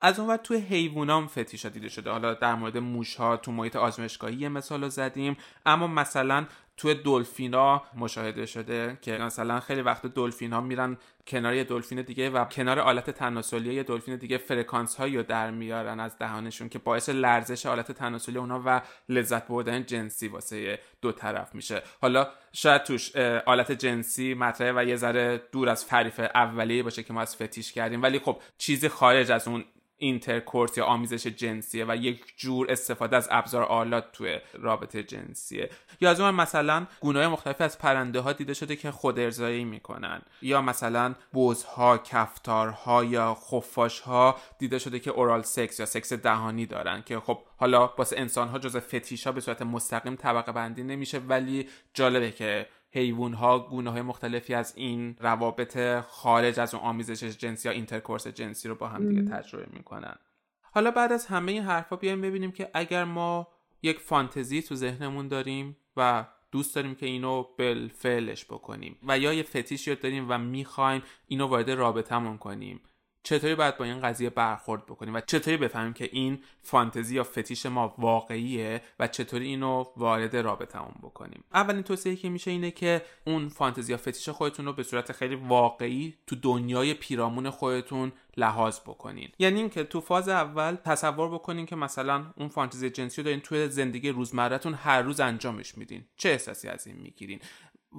[0.00, 2.10] از اون وقت توی حیوانام فتیشا دیده شده.
[2.10, 5.36] حالا در مورد موش ها تو محیط آزمایشگاهی یه مثال رو زدیم.
[5.66, 6.46] اما مثلا
[6.80, 10.96] توی دلفینا مشاهده شده که مثلا خیلی وقت دلفینا میرن
[11.26, 15.50] کنار یه دلفین دیگه و کنار آلت تناسلی یه دلفین دیگه فرکانس هایی رو در
[15.50, 21.12] میارن از دهانشون که باعث لرزش آلت تناسلی اونا و لذت بردن جنسی واسه دو
[21.12, 21.82] طرف میشه.
[22.02, 23.16] حالا شاید توش
[23.46, 27.72] آلت جنسی مطرحه و یه ذره دور از تعریف اولیه باشه که ما از فتیش
[27.72, 28.02] کردیم.
[28.02, 29.64] ولی خب چیزی خارج از اون
[30.00, 35.70] intercourse یا آمیزش جنسیه و یک جور استفاده از ابزار آلات توی رابطه جنسیه.
[36.00, 40.22] یا از اون مثلا گونه مختلفی از پرنده ها دیده شده که خود ارضایی می‌کنن.
[40.42, 47.02] یا مثلا بزها کفتارها یا خفاشها دیده شده که oral sex یا سکس دهانی دارن
[47.02, 51.18] که خب حالا واسه انسان ها جز فتیش ها به صورت مستقیم طبقه بندی نمیشه
[51.18, 57.24] ولی جالبه که حیوان ها گونه های مختلفی از این روابط خارج از اون آمیزش
[57.24, 60.14] جنسی یا intercourse جنسی رو با هم دیگه تجربه می‌کنن.
[60.62, 63.48] حالا بعد از همه این حرفا بیایم ببینیم که اگر ما
[63.82, 69.42] یک فانتزی تو ذهنمون داریم و دوست داریم که اینو بالفعلش بکنیم و یا یه
[69.42, 72.80] فتیش یاد داریم و می‌خوایم اینو وارد رابطمون کنیم
[73.22, 77.66] چطوری باید با این قضیه برخورد بکنیم و چطوری بفهمیم که این فانتزی یا فتیش
[77.66, 81.44] ما واقعیه و چطوری اینو وارد رابطمون بکنیم.
[81.54, 85.34] اولین توصیه که میشه اینه که اون فانتزی یا فتیش خودتون رو به صورت خیلی
[85.34, 89.28] واقعی تو دنیای پیرامون خودتون لحاظ بکنین.
[89.38, 93.68] یعنی اینکه تو فاز اول تصور بکنین که مثلا اون فانتزی جنسی رو دارین توی
[93.68, 96.04] زندگی روزمرهتون هر روز انجامش میدین.
[96.16, 97.40] چه احساسی از این می‌گیرین؟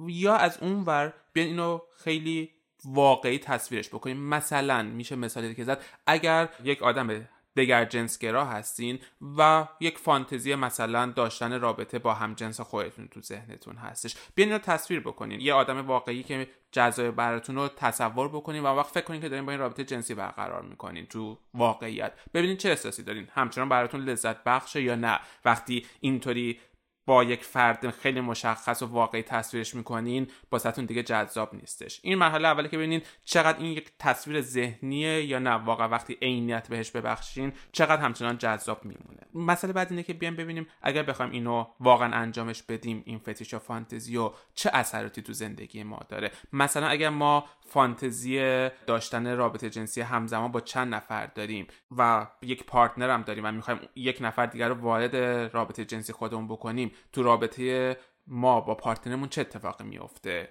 [0.06, 2.50] یا از اون ور بیان اینو خیلی
[2.84, 4.16] واقعی تصویرش بکنیم.
[4.16, 8.98] مثلا میشه مثالی که زد اگر یک آدم دگر جنسگرا هستین
[9.38, 14.58] و یک فانتزی مثلا داشتن رابطه با هم جنس خودتون تو ذهنتون هستش بیاین رو
[14.58, 15.40] تصویر بکنین.
[15.40, 19.46] یه آدم واقعی که جذاب براتون رو تصور بکنین و وقت فکر کنین که دارین
[19.46, 22.12] با این رابطه جنسی برقرار می‌کنین تو واقعیت.
[22.34, 23.28] ببینین چه احساسی دارین.
[23.34, 25.20] همچنان براتون لذت بخشه یا نه.
[25.44, 26.60] وقتی اینطوری
[27.06, 32.00] با یک فرد خیلی مشخص و واقعی تصویرش می‌کنین باستون دیگه جذاب نیستش.
[32.02, 36.68] این مرحله اولی که ببینین چقدر این یک تصویر ذهنیه یا نه؟ واقعا وقتی عینیت
[36.68, 39.20] بهش ببخشین چقدر همچنان جذاب میمونه.
[39.34, 43.58] مسئله بعد اینه که بیایم ببینیم اگر بخوایم اینو واقعا انجامش بدیم این فتیش و
[43.58, 46.30] فانتزی و چه اثراتی تو زندگی ما داره.
[46.52, 51.66] مثلا اگر ما فانتزی داشتن رابطه جنسی همزمان با چند نفر داریم
[51.98, 55.16] و یک پارتنر هم داریم و می‌خوایم یک نفر دیگر رو وارد
[55.54, 57.96] رابطه جنسی خودمون بکنیم تو رابطه
[58.26, 60.48] ما با partner مون چه اتفاقی میفته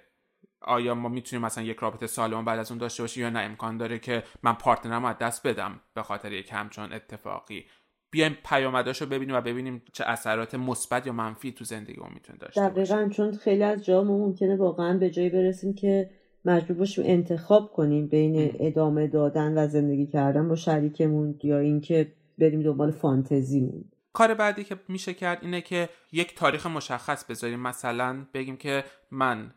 [0.60, 3.76] آیا ما می‌تونیم مثلا یک رابطه سالم بعد از اون داشته باشیم یا نه؟ امکان
[3.76, 7.66] داره که من partner م از دست بدم به خاطر یک همچون اتفاقی.
[8.10, 13.08] بیایم پیامداشو ببینیم و ببینیم چه اثرات مثبت یا منفی تو زندگیمون می‌تونه داشته دقیقا
[13.08, 16.10] چون خیلی از جا ممکنه واقعا به جایی برسیم که
[16.44, 22.62] مجبور باشیم انتخاب کنیم بین ادامه دادن و زندگی کردن با شریکمون یا اینکه بریم
[22.62, 23.84] دنبال فانتزیمون.
[24.12, 27.60] کار بعدی که میشه کرد اینه که یک تاریخ مشخص بذاریم.
[27.60, 29.54] مثلا بگیم که من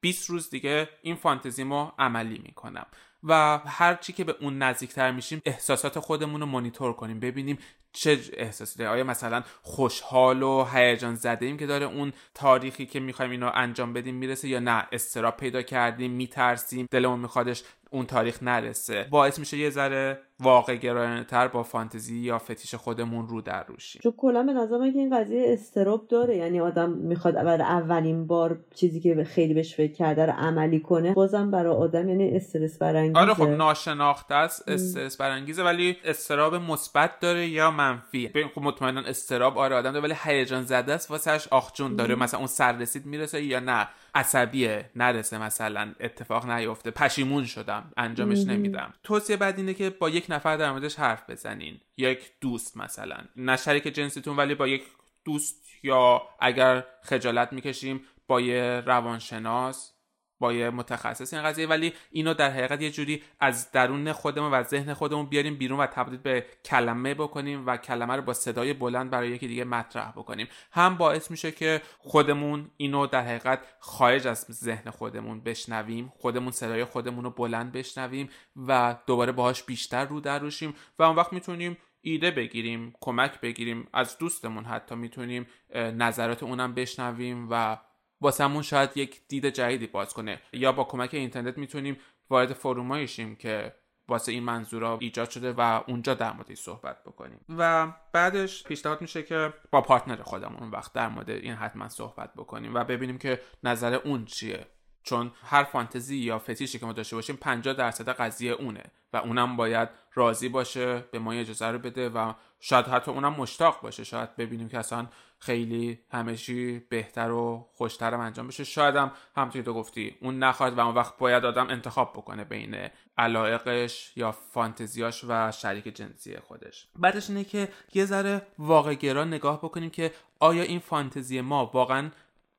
[0.00, 2.86] 20 روز دیگه این فانتزیمو عملی می‌کنم
[3.24, 7.58] و هر چی که به اون نزدیکتر میشیم احساسات خودمون رو مانیتور کنیم ببینیم
[7.92, 13.00] چه احساسی داره؟ آیا مثلا خوشحال و هیجان زده ایم که داره اون تاریخی که
[13.00, 17.62] می‌خوایم اینو انجام بدیم می‌رسه یا نه؟ استراب پیدا کردیم میترسیم دلمون میخوادش
[17.92, 19.06] اون تاریخ نرسه.
[19.10, 24.00] باعث میشه یه ذره واقع گرایانه تر با فانتزی یا فتیش خودمون رو در روشیم.
[24.02, 26.36] چون کلا به نظر که این قضیه استراب داره.
[26.36, 31.12] یعنی آدم می‌خواد برای اولین بار چیزی که خیلی بهش فکر کرده رو عملی کنه
[31.12, 33.18] بازم برای آدم یعنی استرس برانگیزه.
[33.18, 38.30] آره خب ناشناخته است استرس برانگیزه ولی استراب مثبت داره یا منفی.
[38.54, 42.14] خب مطمئنا استراب آره آدم داره ولی هیجان زده است واسش آخجون داره.
[42.14, 46.90] مثلا اون سررسید می‌رسه یا نه؟ عصبیه نرسه مثلا اتفاق نیفته.
[46.90, 48.94] پشیمون شدم انجامش نمیدم.
[49.02, 51.80] توصیه بعد اینه که با یک نفر در موردش حرف بزنین.
[51.96, 53.16] یک دوست مثلا.
[53.36, 54.82] نه شریک جنسیتون ولی با یک
[55.24, 59.92] دوست یا اگر خجالت می‌کشیم با یه روانشناس.
[60.40, 64.62] با یه متخصص این قضیه ولی اینو در حقیقت یه جوری از درون خودمون و
[64.62, 69.10] ذهن خودمون بیاریم بیرون و تبدیل به کلمه بکنیم و کلمه رو با صدای بلند
[69.10, 70.48] برای یکی دیگه مطرح بکنیم.
[70.72, 76.84] هم باعث میشه که خودمون اینو در حقیقت خارج از ذهن خودمون بشنویم خودمون صدای
[76.84, 81.76] خودمون رو بلند بشنویم و دوباره باهاش بیشتر رو در روشیم و اون وقت می‌تونیم
[82.02, 87.78] ایده بگیریم کمک بگیریم از دوستمون حتی می‌تونیم نظرات اونم بشنویم و
[88.20, 90.40] واسمون شاید یک دید جدیدی باز کنه.
[90.52, 91.96] یا با کمک اینترنت می‌تونیم
[92.30, 93.74] وارد فرومایی شیم که
[94.08, 97.40] واسه این منظورا ایجاد شده و اونجا در موردش صحبت بکنیم.
[97.48, 102.74] و بعدش پیشنهاد میشه که با پارتنر خودمون وقت در مورد این حتما صحبت بکنیم
[102.74, 104.66] و ببینیم که نظر اون چیه.
[105.02, 108.82] چون هر فانتزی یا فتیشی که ما داشته باشیم 50 درصد قضیه اونه
[109.12, 113.80] و اونم باید راضی باشه به ما اجازه رو بده و شاید حتی اونم مشتاق
[113.80, 114.04] باشه.
[114.04, 115.06] شاید ببینیم که اصلا
[115.40, 118.64] خیلی همشی بهتر و خوشترم انجام بشه.
[118.64, 120.16] شاید هم همونطوری تو گفتی.
[120.20, 122.88] اون نخواهد و اون وقت باید آدم انتخاب بکنه بین
[123.18, 126.88] علایقش یا فانتزیاش و شریک جنسی خودش.
[126.96, 132.10] بعدش اینه که یه ذره واقع گرا نگاه بکنیم که آیا این فانتزی ما واقعا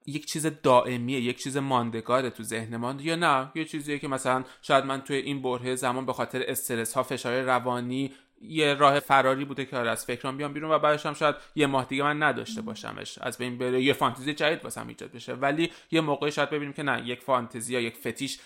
[0.05, 4.85] یک چیز دائمیه یک چیز ماندگاره تو ذهن یا نه؟ یه چیزیه که مثلا شاید
[4.85, 9.65] من توی این بره زمان به خاطر استرس ها فشار روانی یه راه فراری بوده
[9.65, 12.61] که آره از فکرام بیام بیرون و بعدش هم شاید یه ماه دیگه من نداشته
[12.61, 13.17] باشمش.
[13.21, 15.33] از بین بره یه فانتزی جدید واسم ایجاد بشه.
[15.33, 18.39] ولی یه موقعی شاید ببینیم که نه یک فانتزی یا یک فتیش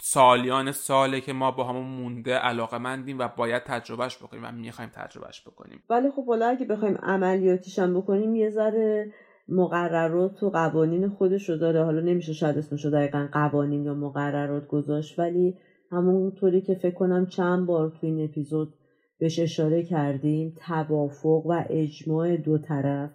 [0.00, 4.90] سالیان ساله که ما با همون مونده علاقه مندیم و باید تجربهش بکنیم و می‌خوایم
[4.94, 5.82] تجربهش بکنیم.
[5.90, 9.12] ولی خب حالا اگه بخوایم عملیاتیش هم بکنیم یه ذره
[9.48, 11.84] مقررات و قوانین خودش رو داره.
[11.84, 15.58] حالا نمیشه شاید اسمش دقیقا قوانین یا مقررات گذاشت ولی
[15.92, 18.74] همونطوری که فکر کنم چند بار تو این اپیزود
[19.18, 23.10] بهش اشاره کردیم توافق و اجماع دو طرف.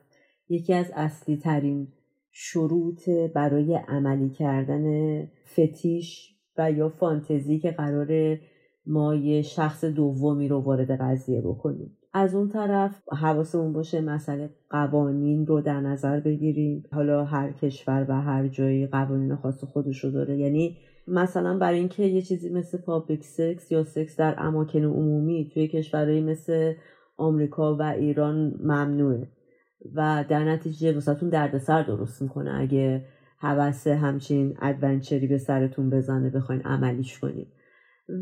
[0.50, 1.88] یکی از اصلی ترین
[2.32, 4.86] شروط برای عملی کردن
[5.54, 8.38] فتیش و یا فانتزی که قرار
[8.86, 11.98] ما یه شخص دومی رو وارد قضیه بکنیم.
[12.14, 16.84] از اون طرف حواسمون باشه مسئله قوانین رو در نظر بگیریم.
[16.92, 20.38] حالا هر کشور و هر جایی قوانین خاص خودش رو داره.
[20.38, 25.68] یعنی مثلا برای اینکه یه چیزی مثل public sex یا سکس در اماکن عمومی توی
[25.68, 26.74] کشورهایی مثل
[27.18, 29.28] آمریکا و ایران ممنوعه.
[29.96, 33.06] و در نتیجه واسهتون دردسر درست می‌کنه اگه
[33.38, 37.48] هوس همچین adventure ی به سرتون بزنه بخواین عملیش کنید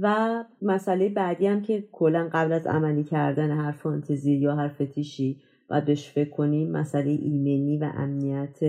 [0.02, 5.42] و مسئله بعدی هم که کلا قبل از عملی کردن هر فانتزی یا هر فتیشی
[5.70, 8.60] باید بهش فکر کنیم مسئله ایمنی و امنیت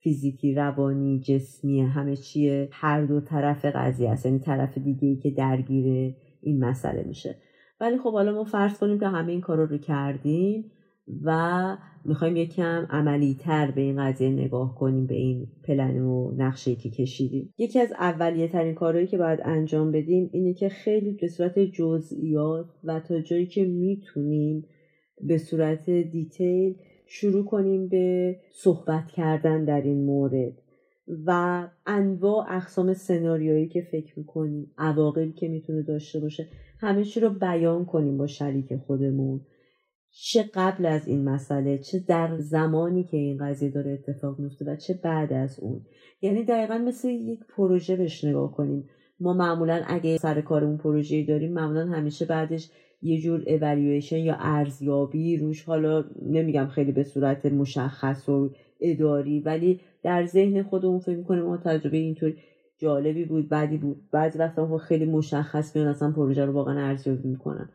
[0.00, 2.68] فیزیکی روانی جسمی همه چیه.
[2.72, 7.36] هر دو طرف قضیه است یعنی طرف دیگه ای که درگیر این مسئله میشه.
[7.80, 10.70] ولی خب حالا ما فرض کنیم که همه این کارا رو کردیم
[11.22, 16.74] و می‌خوایم یکم عملی تر به این قضیه نگاه کنیم به این پلن و نقشه
[16.74, 17.54] که کشیدیم.
[17.58, 22.66] یکی از اولیه ترین کارهایی که باید انجام بدیم اینه که خیلی به صورت جزئیات
[22.84, 24.64] و تا جایی که می‌تونیم
[25.20, 26.74] به صورت دیتیل
[27.10, 30.52] شروع کنیم به صحبت کردن در این مورد
[31.26, 36.48] و انواع اقسام سناریویی که فکر می‌کنیم عواقبی که می‌تونه داشته باشه
[36.80, 39.40] همه چی رو بیان کنیم با شریک خودمون.
[40.10, 44.76] چه قبل از این مسئله چه در زمانی که این قضیه داره اتفاق میفته و
[44.76, 45.80] چه بعد از اون.
[46.22, 48.88] یعنی دقیقا مثل یک پروژه بهش نگاه کنیم.
[49.20, 52.70] ما معمولا اگه سر کارمون پروژه داریم معمولا همیشه بعدش
[53.02, 58.50] یه جور اوالیویشن یا ارزیابی روش حالا نمیگم خیلی به صورت مشخص و
[58.80, 62.34] اداری ولی در ذهن خودمون فکر می‌کنیم ما تجربه اینطور
[62.78, 63.96] جالبی بود بعدی بود.
[64.12, 67.68] بعضی وقتا خیلی مشخص میان اصلا پروژه رو واقعا ارزیابی می‌کنن.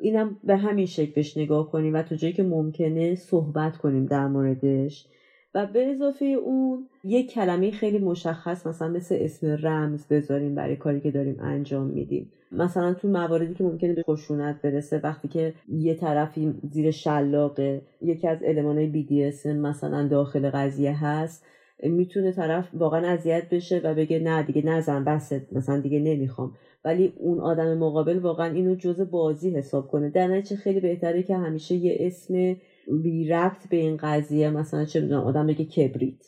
[0.00, 4.26] اینم به همین شکل بهش نگاه کنیم و تا جایی که ممکنه صحبت کنیم در
[4.26, 5.06] موردش.
[5.54, 11.00] و به اضافه اون یک کلمه خیلی مشخص مثلا مثل اسم رمز بذاریم برای کاری
[11.00, 12.32] که داریم انجام میدیم.
[12.52, 18.28] مثلا تو مواردی که ممکنه به خشونت برسه وقتی که یه طرفی زیر شلاقه یکی
[18.28, 21.44] از المانهای BDSM مثلا داخل قضیه هست
[21.82, 26.52] می‌تونه طرف واقعا اذیت بشه و بگه نه دیگه نزن بس مثلا دیگه نمی‌خوام.
[26.84, 30.10] ولی اون آدم مقابل واقعا اینو جز بازی حساب کنه.
[30.10, 32.56] در نتیجه خیلی بهتره که همیشه یه اسم
[33.02, 36.24] بی ربط به این قضیه مثلا چه می‌دونم آدم بگه کبریت.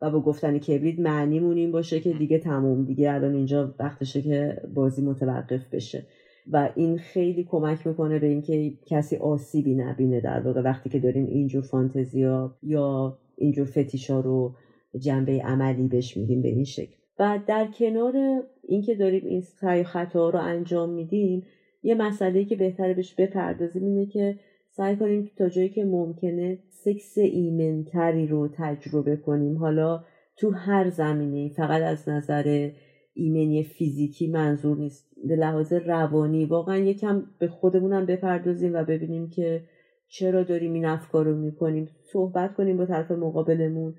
[0.00, 4.62] و با گفتن کبریت معنیمون این باشه که دیگه تموم دیگه الان اینجا وقتشه که
[4.74, 6.06] بازی متوقف بشه.
[6.52, 10.62] و این خیلی کمک می‌کنه به اینکه کسی آسیبی نبینه در واقع.
[10.62, 14.54] وقتی که داریم اینجور فانتزیا یا اینجور فتیشا رو
[14.98, 16.94] جنبه عملی بهش میدیم به این شکل.
[17.18, 21.42] و در کنار اینکه داریم این سعی خطا رو انجام میدیم
[21.82, 24.38] یه مسئله که بهتره بهش بپردازیم اینه که
[24.76, 29.58] سعی کنیم تا جایی که ممکنه سکس ایمنتری رو تجربه کنیم.
[29.58, 30.04] حالا
[30.36, 32.70] تو هر زمینه فقط از نظر
[33.14, 35.10] ایمنی فیزیکی منظور نیست.
[35.28, 39.62] به لحاظ روانی واقعا یکم به خودمونم بپردازیم و ببینیم که
[40.08, 41.88] چرا داریم این افکار رو می‌کنیم.
[42.12, 43.94] صحبت کنیم با طرف مقابلمون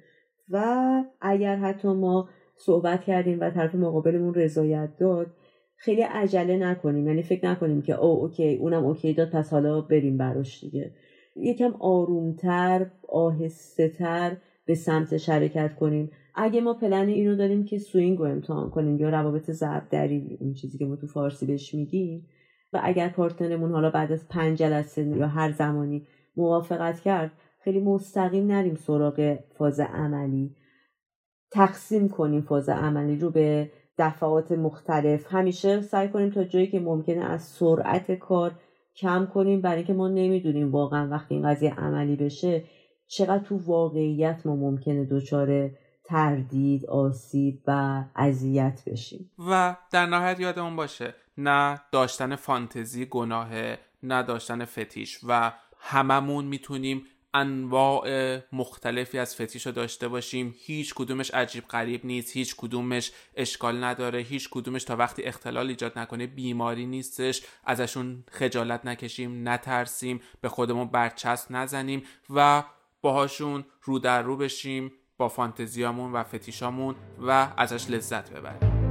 [0.50, 0.66] و
[1.22, 5.28] اگر حتی ما صحبت کردیم و طرف مقابلمون رضایت داد
[5.86, 7.08] خیلی عجله نکنیم.
[7.08, 10.92] یعنی فکر نکنیم که او OK اونم OK داد پس حالا بریم براش دیگه.
[11.36, 16.12] یکم آرومتر آهسته تر به سمتش حرکت کنیم.
[16.36, 20.78] اگه ما پلن اینو داریم که swing رو امتحان کنیم یا روابط ضربدری اون چیزی
[20.78, 22.28] که ما تو فارسی بهش میگیم
[22.74, 26.08] و اگر پارتنرمون حالا بعد از پنج جلسه یا هر زمانی
[26.38, 30.56] موافقت کرد خیلی مستقیم نریم سراغ فاز عملی.
[31.52, 35.34] تقسیم کنیم فاز عملی رو به دفعات مختلف.
[35.34, 38.52] همیشه سعی کنیم تا جایی که ممکنه از سرعت کار
[38.96, 39.62] کم کنیم.
[39.62, 42.64] برای اینکه ما نمی‌دونیم واقعا وقتی این قضیه عملی بشه
[43.08, 45.72] چقدر تو واقعیت ما ممکنه دچار
[46.04, 49.32] تردید آسیب و اذیت بشیم.
[49.50, 57.04] و در نهایت یادمون باشه نه داشتن فانتزی گناهه نه داشتن فتیش و هممون می‌تونیم
[57.36, 60.56] انواع مختلفی از فتیش رو داشته باشیم.
[60.58, 66.00] هیچ کدومش عجیب غریب نیست هیچ کدومش اشکال نداره هیچ کدومش تا وقتی اختلال ایجاد
[66.00, 67.42] نکنه بیماری نیستش.
[67.66, 72.64] ازشون خجالت نکشیم نترسیم به خودمون برچسب نزنیم و
[73.02, 76.96] باهاشون رو در رو بشیم با فانتزیامون و فتیشامون
[77.28, 78.85] و ازش لذت ببریم.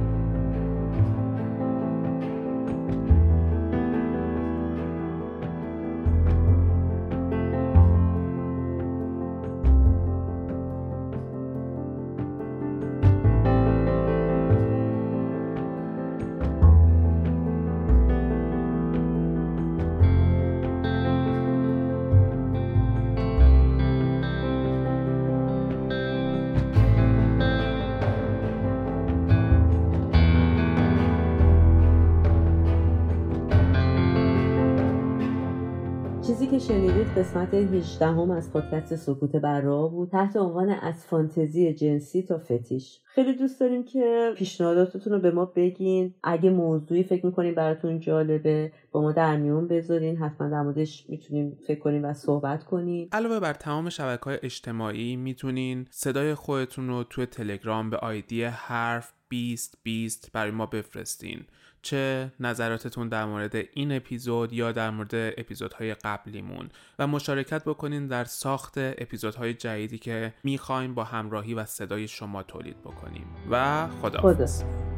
[37.45, 42.99] قسمت 18 هم از پادکست سکوت برا بود تحت عنوان از فانتزی جنسی تا فتیش.
[43.05, 46.13] خیلی دوست داریم که پیشنهاداتتون رو به ما بگین.
[46.23, 50.17] اگه موضوعی فکر می‌کنین براتون جالبه با ما در میون بذارین.
[50.17, 53.09] حتما در موردش می‌تونیم فکر کنیم و صحبت کنیم.
[53.11, 59.13] علاوه بر تمام شبکه های اجتماعی می‌تونین صدای خودتون رو توی تلگرام به آیدی حرف
[59.29, 61.45] 20 20 برای ما بفرستین.
[61.85, 68.23] چه نظراتتون در مورد این اپیزود یا در مورد اپیزودهای قبلیمون و مشارکت بکنین در
[68.23, 74.94] ساخت اپیزودهای جدیدی که می‌خوایم با همراهی و صدای شما تولید بکنیم و خدا, خدا.